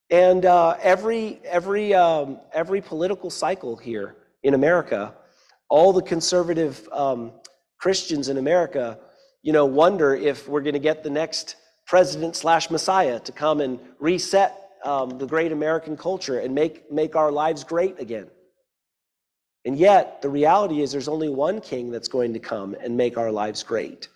And 0.10 0.46
uh, 0.46 0.78
every, 0.82 1.42
every, 1.44 1.94
um, 1.94 2.40
every 2.54 2.80
political 2.80 3.30
cycle 3.30 3.76
here 3.76 4.16
in 4.42 4.54
America, 4.54 5.14
all 5.68 5.92
the 5.92 6.02
conservative 6.02 6.88
um, 6.94 7.34
Christians 7.78 8.30
in 8.30 8.38
America, 8.38 8.98
you 9.42 9.52
know, 9.52 9.66
wonder 9.66 10.16
if 10.16 10.48
we're 10.48 10.62
going 10.62 10.76
to 10.76 10.80
get 10.80 11.04
the 11.04 11.10
next 11.10 11.58
president 11.86 12.38
slash 12.38 12.70
Messiah 12.70 13.20
to 13.20 13.34
come 13.34 13.60
and 13.60 13.82
reset 14.00 14.58
um, 14.86 15.18
the 15.18 15.28
great 15.28 15.52
American 15.52 15.98
culture 15.98 16.40
and 16.40 16.56
make, 16.56 16.90
make 16.90 17.18
our 17.18 17.34
lives 17.34 17.66
great 17.66 18.00
again. 18.00 18.30
And 19.66 19.78
yet, 19.78 20.22
the 20.22 20.30
reality 20.30 20.82
is 20.82 20.92
there's 20.92 21.08
only 21.08 21.30
one 21.30 21.62
king 21.62 21.90
that's 21.90 22.10
going 22.10 22.34
to 22.34 22.40
come 22.40 22.76
and 22.82 22.98
make 22.98 23.18
our 23.18 23.32
lives 23.32 23.64
great. 23.64 24.10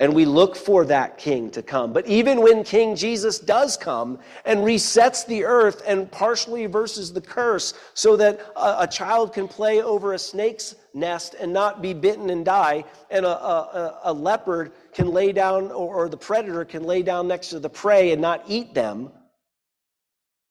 And 0.00 0.14
we 0.14 0.24
look 0.24 0.54
for 0.54 0.84
that 0.84 1.18
king 1.18 1.50
to 1.50 1.62
come. 1.62 1.92
But 1.92 2.06
even 2.06 2.40
when 2.40 2.62
King 2.62 2.94
Jesus 2.94 3.40
does 3.40 3.76
come 3.76 4.20
and 4.44 4.60
resets 4.60 5.26
the 5.26 5.44
earth 5.44 5.82
and 5.86 6.08
partially 6.10 6.62
reverses 6.62 7.12
the 7.12 7.20
curse 7.20 7.74
so 7.94 8.16
that 8.16 8.40
a, 8.54 8.82
a 8.82 8.86
child 8.86 9.32
can 9.32 9.48
play 9.48 9.82
over 9.82 10.12
a 10.12 10.18
snake's 10.18 10.76
nest 10.94 11.34
and 11.40 11.52
not 11.52 11.82
be 11.82 11.94
bitten 11.94 12.30
and 12.30 12.44
die, 12.44 12.84
and 13.10 13.26
a, 13.26 13.28
a, 13.28 14.00
a 14.04 14.12
leopard 14.12 14.70
can 14.92 15.08
lay 15.08 15.32
down, 15.32 15.72
or, 15.72 16.04
or 16.04 16.08
the 16.08 16.16
predator 16.16 16.64
can 16.64 16.84
lay 16.84 17.02
down 17.02 17.26
next 17.26 17.48
to 17.48 17.58
the 17.58 17.68
prey 17.68 18.12
and 18.12 18.22
not 18.22 18.44
eat 18.46 18.74
them, 18.74 19.10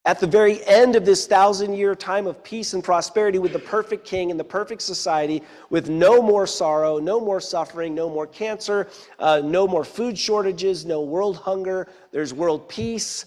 at 0.07 0.21
the 0.21 0.25
very 0.25 0.65
end 0.65 0.95
of 0.95 1.03
this 1.03 1.27
thousand 1.27 1.73
year 1.73 1.93
time 1.93 2.27
of 2.27 2.41
peace 2.41 2.73
and 2.73 2.81
prosperity 2.81 3.39
with 3.39 3.51
the 3.51 3.59
perfect 3.59 4.05
king 4.05 4.31
and 4.31 4.39
the 4.39 4.43
perfect 4.43 4.81
society, 4.81 5.43
with 5.69 5.89
no 5.89 6.21
more 6.21 6.47
sorrow, 6.47 6.97
no 6.97 7.19
more 7.19 7.41
suffering, 7.41 7.93
no 7.93 8.09
more 8.09 8.25
cancer, 8.25 8.87
uh, 9.19 9.41
no 9.43 9.67
more 9.67 9.83
food 9.83 10.17
shortages, 10.17 10.85
no 10.85 11.01
world 11.01 11.35
hunger, 11.35 11.89
there's 12.13 12.33
world 12.33 12.69
peace. 12.69 13.25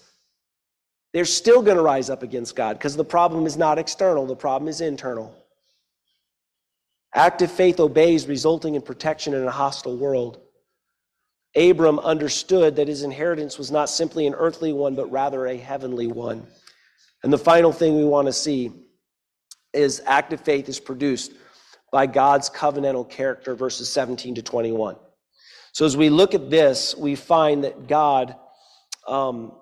They're 1.13 1.27
still 1.27 1.61
going 1.61 1.77
to 1.77 1.83
rise 1.83 2.09
up 2.09 2.23
against 2.23 2.57
God 2.57 2.79
because 2.79 2.97
the 2.97 3.05
problem 3.05 3.45
is 3.45 3.59
not 3.59 3.79
external, 3.79 4.25
the 4.25 4.35
problem 4.35 4.67
is 4.67 4.81
internal. 4.81 5.37
Active 7.15 7.53
faith 7.53 7.79
obeys, 7.79 8.27
resulting 8.27 8.75
in 8.75 8.81
protection 8.81 9.35
in 9.35 9.45
a 9.45 9.51
hostile 9.51 9.99
world. 9.99 10.41
Abram 11.57 11.99
understood 11.99 12.77
that 12.77 12.89
his 12.89 13.03
inheritance 13.03 13.59
was 13.59 13.71
not 13.71 13.91
simply 13.91 14.27
an 14.27 14.35
earthly 14.35 14.73
one, 14.73 14.95
but 14.95 15.11
rather 15.11 15.47
a 15.47 15.57
heavenly 15.59 16.07
one. 16.07 16.47
And 17.23 17.33
the 17.33 17.39
final 17.39 17.73
thing 17.73 17.97
we 17.97 18.05
want 18.05 18.27
to 18.27 18.33
see 18.33 18.73
is 19.73 20.03
active 20.07 20.41
faith 20.41 20.69
is 20.69 20.81
produced 20.81 21.33
by 21.93 22.07
God's 22.07 22.49
covenantal 22.49 23.09
character, 23.09 23.55
verses 23.55 23.89
17 23.89 24.37
to 24.37 24.43
21. 24.43 24.97
So 25.73 25.85
as 25.85 25.97
we 25.97 26.09
look 26.09 26.35
at 26.35 26.51
this, 26.51 26.97
we 26.97 27.15
find 27.15 27.65
that 27.65 27.87
God 27.87 28.37
um, 29.07 29.53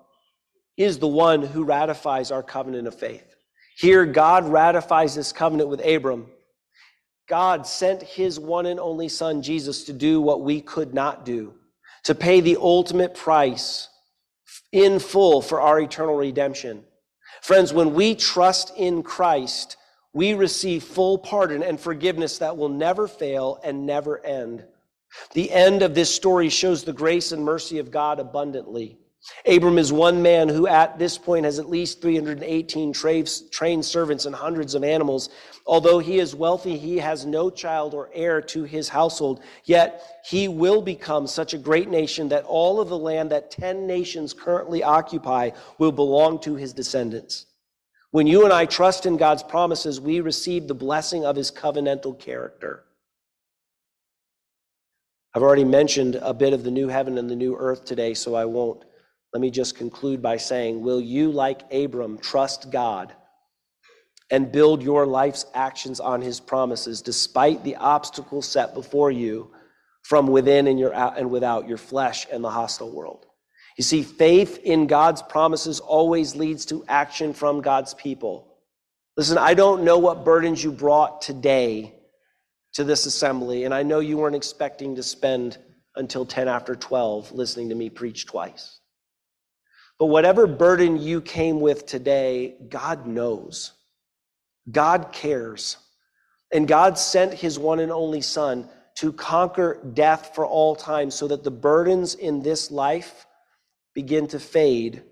is 0.77 0.99
the 0.99 1.09
one 1.09 1.43
who 1.43 1.65
ratifies 1.65 2.31
our 2.31 2.43
covenant 2.43 2.87
of 2.87 2.95
faith. 2.95 3.25
Here, 3.77 4.07
God 4.07 4.49
ratifies 4.49 5.15
this 5.15 5.33
covenant 5.33 5.69
with 5.69 5.85
Abram. 5.85 6.27
God 7.29 7.67
sent 7.67 8.03
his 8.03 8.41
one 8.41 8.67
and 8.67 8.81
only 8.81 9.09
son, 9.09 9.43
Jesus, 9.43 9.85
to 9.85 9.93
do 9.93 10.21
what 10.21 10.41
we 10.43 10.61
could 10.61 10.95
not 10.95 11.25
do, 11.25 11.55
to 12.05 12.15
pay 12.15 12.41
the 12.41 12.57
ultimate 12.57 13.15
price 13.15 13.89
in 14.73 14.99
full 14.99 15.43
for 15.43 15.61
our 15.61 15.79
eternal 15.79 16.17
redemption. 16.17 16.85
Friends, 17.41 17.73
when 17.73 17.95
we 17.95 18.15
trust 18.15 18.73
in 18.77 19.03
Christ, 19.03 19.77
we 20.13 20.35
receive 20.35 20.83
full 20.83 21.19
pardon 21.19 21.63
and 21.63 21.79
forgiveness 21.79 22.39
that 22.39 22.57
will 22.57 22.69
never 22.69 23.07
fail 23.07 23.61
and 23.63 23.87
never 23.87 24.25
end. 24.25 24.65
The 25.33 25.51
end 25.51 25.83
of 25.83 25.95
this 25.95 26.15
story 26.15 26.49
shows 26.49 26.85
the 26.85 26.93
grace 26.93 27.33
and 27.33 27.45
mercy 27.45 27.79
of 27.79 27.91
God 27.91 28.21
abundantly. 28.21 28.99
Abram 29.47 29.79
is 29.79 29.93
one 29.93 30.21
man 30.21 30.49
who 30.49 30.67
at 30.67 30.99
this 30.99 31.17
point 31.17 31.45
has 31.45 31.59
at 31.59 31.71
least 31.71 32.03
318 32.03 32.93
trained 32.93 33.85
servants 33.85 34.27
and 34.27 34.35
hundreds 34.35 34.75
of 34.75 34.85
animals. 34.85 35.31
Although 35.67 35.99
he 35.99 36.19
is 36.19 36.35
wealthy, 36.35 36.77
he 36.77 36.99
has 36.99 37.25
no 37.25 37.49
child 37.49 37.95
or 37.95 38.11
heir 38.13 38.41
to 38.43 38.65
his 38.65 38.89
household. 38.89 39.41
Yet 39.65 40.03
he 40.25 40.49
will 40.49 40.83
become 40.83 41.27
such 41.27 41.55
a 41.55 41.59
great 41.59 41.89
nation 41.89 42.29
that 42.31 42.45
all 42.45 42.81
of 42.81 42.89
the 42.89 42.99
land 42.99 43.31
that 43.31 43.51
10 43.51 43.87
nations 43.87 44.33
currently 44.35 44.83
occupy 44.83 45.51
will 45.79 45.93
belong 45.93 46.41
to 46.41 46.57
his 46.57 46.73
descendants. 46.73 47.47
When 48.11 48.27
you 48.27 48.45
and 48.45 48.53
I 48.53 48.65
trust 48.65 49.07
in 49.07 49.19
God's 49.19 49.43
promises, 49.43 50.01
we 50.01 50.21
receive 50.21 50.67
the 50.67 50.75
blessing 50.75 51.25
of 51.25 51.37
his 51.37 51.51
covenantal 51.51 52.19
character. 52.19 52.85
I've 55.35 55.43
already 55.43 55.65
mentioned 55.65 56.17
a 56.17 56.33
bit 56.33 56.55
of 56.55 56.65
the 56.65 56.71
new 56.71 56.89
heaven 56.89 57.19
and 57.19 57.31
the 57.31 57.37
new 57.37 57.55
earth 57.57 57.85
today, 57.85 58.15
so 58.15 58.35
I 58.35 58.47
won't 58.47 58.83
let 59.33 59.41
me 59.41 59.51
just 59.51 59.77
conclude 59.77 60.23
by 60.23 60.37
saying, 60.37 60.81
Will 60.81 61.01
you, 61.01 61.31
like 61.31 61.73
Abram, 61.73 62.19
trust 62.19 62.71
God 62.71 63.15
and 64.31 64.53
build 64.53 64.83
your 64.83 65.07
life's 65.07 65.47
actions 65.55 66.01
on 66.01 66.21
his 66.21 66.41
promises 66.41 67.03
despite 67.03 67.65
the 67.65 67.77
obstacles 67.77 68.47
set 68.47 68.75
before 68.75 69.11
you 69.11 69.51
from 70.03 70.27
within 70.27 70.67
and, 70.67 70.79
your, 70.79 70.95
and 70.95 71.31
without 71.31 71.69
your 71.69 71.79
flesh 71.79 72.27
and 72.33 72.43
the 72.43 72.51
hostile 72.51 72.91
world? 72.91 73.27
You 73.77 73.85
see, 73.85 74.03
faith 74.03 74.59
in 74.65 74.87
God's 74.87 75.23
promises 75.23 75.79
always 75.79 76.35
leads 76.35 76.67
to 76.67 76.85
action 76.89 77.33
from 77.33 77.61
God's 77.61 77.95
people. 77.95 78.57
Listen, 79.17 79.39
I 79.39 79.55
don't 79.55 79.85
know 79.85 79.99
what 79.99 80.25
burdens 80.25 80.63
you 80.63 80.73
brought 80.73 81.23
today 81.23 81.95
to 82.75 82.85
this 82.85 83.07
assembly, 83.07 83.65
and 83.65 83.75
I 83.75 83.83
know 83.83 84.01
you 84.01 84.17
weren't 84.17 84.37
expecting 84.37 84.97
to 84.97 85.03
spend 85.03 85.59
until 85.97 86.25
10 86.25 86.49
after 86.49 86.75
12 86.75 87.33
listening 87.33 87.69
to 87.69 87.75
me 87.75 87.91
preach 87.91 88.27
twice. 88.27 88.78
But 89.99 90.07
whatever 90.07 90.47
burden 90.47 90.97
you 90.97 91.21
came 91.21 91.61
with 91.61 91.87
today, 91.87 92.57
God 92.69 93.07
knows. 93.07 93.73
God 94.71 95.13
cares. 95.13 95.77
And 96.53 96.69
God 96.69 96.99
sent 96.99 97.35
his 97.35 97.59
one 97.59 97.81
and 97.81 97.91
only 97.93 98.21
Son 98.21 98.69
to 98.97 99.13
conquer 99.13 99.81
death 99.95 100.33
for 100.35 100.47
all 100.47 100.75
time 100.75 101.11
so 101.11 101.29
that 101.29 101.45
the 101.45 101.51
burdens 101.51 102.15
in 102.15 102.43
this 102.43 102.71
life 102.71 103.27
begin 103.95 104.27
to 104.29 104.39
fade 104.39 105.03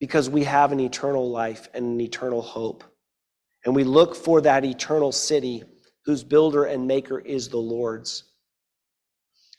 because 0.00 0.28
we 0.28 0.44
have 0.44 0.72
an 0.72 0.80
eternal 0.80 1.30
life 1.30 1.68
and 1.74 1.84
an 1.86 2.00
eternal 2.00 2.42
hope. 2.42 2.84
And 3.64 3.74
we 3.74 3.84
look 3.84 4.14
for 4.14 4.40
that 4.42 4.64
eternal 4.64 5.12
city 5.12 5.62
whose 6.04 6.22
builder 6.22 6.64
and 6.64 6.86
maker 6.86 7.18
is 7.18 7.48
the 7.48 7.56
Lord's. 7.56 8.24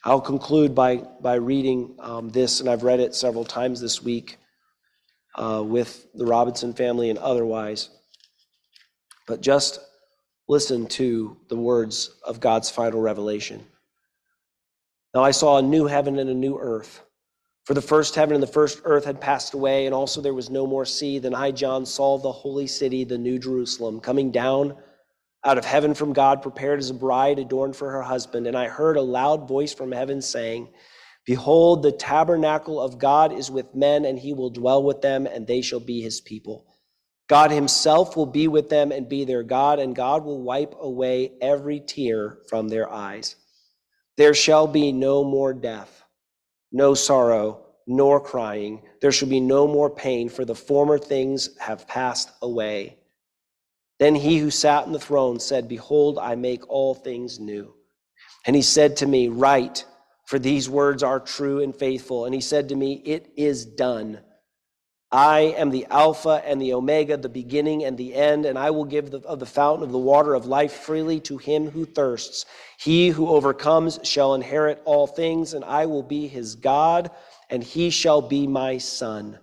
I'll 0.08 0.22
conclude 0.22 0.74
by, 0.74 1.04
by 1.20 1.36
reading 1.36 1.94
um, 2.00 2.30
this, 2.30 2.62
and 2.62 2.70
I've 2.70 2.84
read 2.84 3.02
it 3.02 3.14
several 3.14 3.44
times 3.44 3.82
this 3.82 4.02
week 4.02 4.38
uh, 5.36 5.62
with 5.66 6.08
the 6.14 6.26
Robinson 6.26 6.74
family 6.74 7.10
and 7.10 7.20
otherwise. 7.20 7.90
But 9.28 9.42
just 9.42 9.82
listen 10.48 10.88
to 10.88 11.36
the 11.50 11.58
words 11.58 12.16
of 12.24 12.40
God's 12.40 12.70
final 12.70 13.02
revelation. 13.02 13.66
Now 15.14 15.26
I 15.26 15.32
saw 15.32 15.58
a 15.58 15.62
new 15.62 15.88
heaven 15.88 16.20
and 16.20 16.30
a 16.30 16.34
new 16.34 16.58
earth. 16.58 17.04
For 17.66 17.74
the 17.74 17.82
first 17.82 18.16
heaven 18.16 18.34
and 18.34 18.42
the 18.42 18.48
first 18.48 18.80
earth 18.86 19.04
had 19.04 19.20
passed 19.20 19.56
away, 19.56 19.88
and 19.88 19.94
also 19.94 20.22
there 20.22 20.34
was 20.34 20.50
no 20.50 20.66
more 20.66 20.86
sea. 20.86 21.20
Then 21.20 21.36
I, 21.36 21.52
John, 21.52 21.86
saw 21.86 22.18
the 22.18 22.32
holy 22.32 22.68
city, 22.68 23.04
the 23.04 23.18
new 23.18 23.38
Jerusalem, 23.38 24.00
coming 24.00 24.32
down 24.32 24.78
out 25.48 25.58
of 25.58 25.66
heaven 25.66 25.94
from 25.94 26.14
God, 26.14 26.42
prepared 26.42 26.80
as 26.80 26.90
a 26.90 26.94
bride 26.94 27.40
adorned 27.40 27.76
for 27.76 27.90
her 27.92 28.02
husband. 28.02 28.46
And 28.46 28.58
I 28.58 28.68
heard 28.68 28.98
a 28.98 29.02
loud 29.02 29.48
voice 29.48 29.74
from 29.74 29.92
heaven 29.92 30.22
saying, 30.22 30.70
Behold, 31.26 31.82
the 31.84 31.92
tabernacle 31.92 32.80
of 32.80 33.00
God 33.00 33.32
is 33.34 33.50
with 33.50 33.74
men, 33.74 34.06
and 34.06 34.20
he 34.20 34.34
will 34.34 34.50
dwell 34.50 34.84
with 34.84 35.02
them, 35.02 35.26
and 35.26 35.48
they 35.48 35.62
shall 35.62 35.80
be 35.80 36.02
his 36.02 36.22
people. 36.22 36.66
God 37.28 37.52
himself 37.52 38.16
will 38.16 38.26
be 38.26 38.48
with 38.48 38.70
them 38.70 38.92
and 38.92 39.10
be 39.10 39.26
their 39.26 39.44
God, 39.44 39.80
and 39.80 39.96
God 39.96 40.24
will 40.24 40.42
wipe 40.42 40.76
away 40.80 41.32
every 41.42 41.80
tear 41.80 42.38
from 42.50 42.68
their 42.68 42.92
eyes. 42.92 43.36
There 44.18 44.34
shall 44.34 44.68
be 44.68 44.92
no 44.92 45.24
more 45.24 45.54
death 45.54 46.04
no 46.72 46.94
sorrow, 46.94 47.66
nor 47.86 48.20
crying. 48.20 48.82
There 49.02 49.12
shall 49.12 49.30
be 49.30 49.40
no 49.40 49.68
more 49.68 49.90
pain, 49.90 50.30
for 50.30 50.46
the 50.46 50.56
former 50.56 50.98
things 50.98 51.58
have 51.60 51.88
passed 51.88 52.32
away. 52.42 52.97
Then 54.00 54.16
he 54.16 54.38
who 54.38 54.52
sat 54.52 54.84
on 54.84 54.92
the 54.92 55.00
throne 55.00 55.40
said, 55.40 55.68
Behold, 55.68 56.20
I 56.20 56.36
make 56.36 56.70
all 56.70 56.94
things 56.94 57.40
new. 57.40 57.74
And 58.46 58.56
he 58.56 58.62
said 58.62 58.98
to 58.98 59.08
me, 59.08 59.28
Write, 59.28 59.86
for 60.26 60.38
these 60.38 60.70
words 60.70 61.04
are 61.04 61.20
true 61.20 61.62
and 61.62 61.76
faithful. 61.76 62.26
And 62.26 62.34
he 62.36 62.42
said 62.42 62.70
to 62.70 62.76
me, 62.76 63.02
It 63.06 63.32
is 63.36 63.66
done. 63.66 64.20
I 65.10 65.40
am 65.58 65.70
the 65.70 65.86
Alpha 65.90 66.42
and 66.46 66.62
the 66.62 66.74
Omega, 66.74 67.16
the 67.16 67.30
beginning 67.30 67.86
and 67.86 67.98
the 67.98 68.14
end, 68.14 68.46
and 68.46 68.60
I 68.60 68.72
will 68.72 68.84
give 68.84 69.10
the, 69.10 69.20
of 69.20 69.40
the 69.40 69.46
fountain 69.46 69.84
of 69.84 69.94
the 69.94 69.98
water 69.98 70.34
of 70.34 70.46
life 70.46 70.74
freely 70.74 71.22
to 71.22 71.38
him 71.38 71.72
who 71.72 71.86
thirsts. 71.86 72.46
He 72.78 73.08
who 73.08 73.30
overcomes 73.30 74.00
shall 74.04 74.34
inherit 74.34 74.82
all 74.84 75.08
things, 75.08 75.54
and 75.54 75.64
I 75.64 75.86
will 75.86 76.04
be 76.04 76.28
his 76.28 76.56
God, 76.56 77.10
and 77.50 77.64
he 77.64 77.90
shall 77.90 78.22
be 78.22 78.48
my 78.48 78.80
son. 78.80 79.40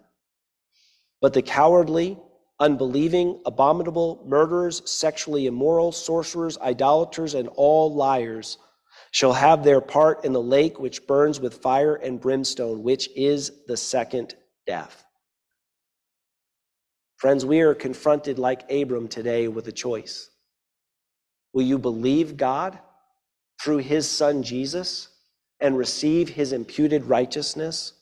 But 1.23 1.33
the 1.33 1.41
cowardly, 1.41 2.19
unbelieving, 2.61 3.41
abominable, 3.47 4.25
murderers, 4.27 4.89
sexually 4.91 5.47
immoral, 5.47 5.93
sorcerers, 5.93 6.59
idolaters, 6.59 7.35
and 7.35 7.49
all 7.57 7.95
liars 7.95 8.59
shall 9.11 9.33
have 9.33 9.63
their 9.65 9.81
part 9.81 10.25
in 10.25 10.33
the 10.33 10.43
lake 10.43 10.79
which 10.79 11.07
burns 11.07 11.41
with 11.41 11.63
fire 11.63 11.95
and 11.95 12.21
brimstone, 12.21 12.83
which 12.83 13.09
is 13.17 13.53
the 13.67 13.77
second 13.77 14.35
death. 14.67 15.05
Friends, 17.17 17.45
we 17.45 17.61
are 17.61 17.75
confronted 17.75 18.39
like 18.39 18.71
Abram 18.71 19.09
today 19.09 19.49
with 19.49 19.67
a 19.69 19.73
choice. 19.73 20.31
Will 21.53 21.63
you 21.63 21.79
believe 21.79 22.37
God 22.37 22.79
through 23.63 23.79
his 23.79 24.11
son 24.11 24.43
Jesus 24.43 25.09
and 25.61 25.79
receive 25.79 26.29
his 26.29 26.53
imputed 26.53 27.05
righteousness? 27.05 27.93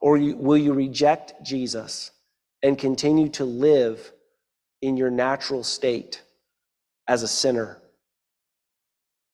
Or 0.00 0.18
will 0.18 0.56
you 0.58 0.72
reject 0.72 1.34
Jesus 1.44 2.10
and 2.62 2.78
continue 2.78 3.28
to 3.30 3.44
live 3.44 4.12
in 4.82 4.96
your 4.96 5.10
natural 5.10 5.64
state 5.64 6.22
as 7.08 7.22
a 7.22 7.28
sinner, 7.28 7.78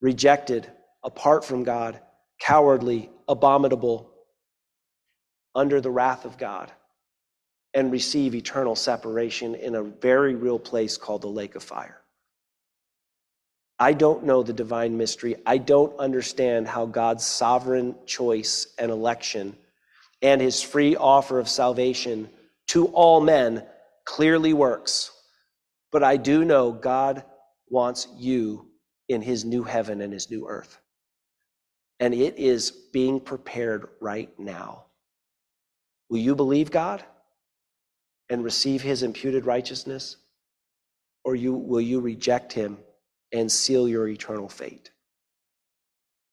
rejected, 0.00 0.70
apart 1.02 1.44
from 1.44 1.64
God, 1.64 2.00
cowardly, 2.40 3.10
abominable, 3.28 4.10
under 5.54 5.80
the 5.80 5.90
wrath 5.90 6.24
of 6.24 6.38
God? 6.38 6.70
and 7.74 7.90
receive 7.90 8.34
eternal 8.34 8.76
separation 8.76 9.54
in 9.54 9.74
a 9.74 9.82
very 9.82 10.34
real 10.34 10.58
place 10.58 10.96
called 10.96 11.22
the 11.22 11.28
lake 11.28 11.54
of 11.54 11.62
fire. 11.62 11.98
I 13.78 13.94
don't 13.94 14.24
know 14.24 14.42
the 14.42 14.52
divine 14.52 14.96
mystery. 14.96 15.36
I 15.46 15.58
don't 15.58 15.98
understand 15.98 16.68
how 16.68 16.86
God's 16.86 17.24
sovereign 17.24 17.96
choice 18.06 18.68
and 18.78 18.90
election 18.92 19.56
and 20.20 20.40
his 20.40 20.62
free 20.62 20.94
offer 20.94 21.38
of 21.40 21.48
salvation 21.48 22.28
to 22.72 22.86
all 22.88 23.20
men 23.20 23.64
clearly 24.04 24.52
works. 24.52 25.10
But 25.90 26.02
I 26.02 26.16
do 26.16 26.44
know 26.44 26.72
God 26.72 27.24
wants 27.68 28.08
you 28.16 28.68
in 29.08 29.22
his 29.22 29.44
new 29.44 29.62
heaven 29.62 30.00
and 30.00 30.12
his 30.12 30.30
new 30.30 30.46
earth. 30.48 30.78
And 32.00 32.14
it 32.14 32.38
is 32.38 32.70
being 32.92 33.20
prepared 33.20 33.88
right 34.00 34.30
now. 34.38 34.84
Will 36.10 36.18
you 36.18 36.34
believe 36.34 36.70
God? 36.70 37.04
and 38.32 38.42
receive 38.42 38.80
his 38.80 39.02
imputed 39.02 39.44
righteousness? 39.44 40.16
Or 41.22 41.36
you, 41.36 41.52
will 41.52 41.82
you 41.82 42.00
reject 42.00 42.52
him 42.52 42.78
and 43.32 43.52
seal 43.52 43.86
your 43.86 44.08
eternal 44.08 44.48
fate? 44.48 44.90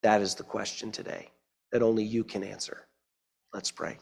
That 0.01 0.21
is 0.21 0.33
the 0.35 0.43
question 0.43 0.93
today 0.93 1.29
that 1.73 1.83
only 1.83 2.05
you 2.05 2.23
can 2.23 2.43
answer. 2.43 2.87
Let's 3.53 3.69
pray. 3.69 3.97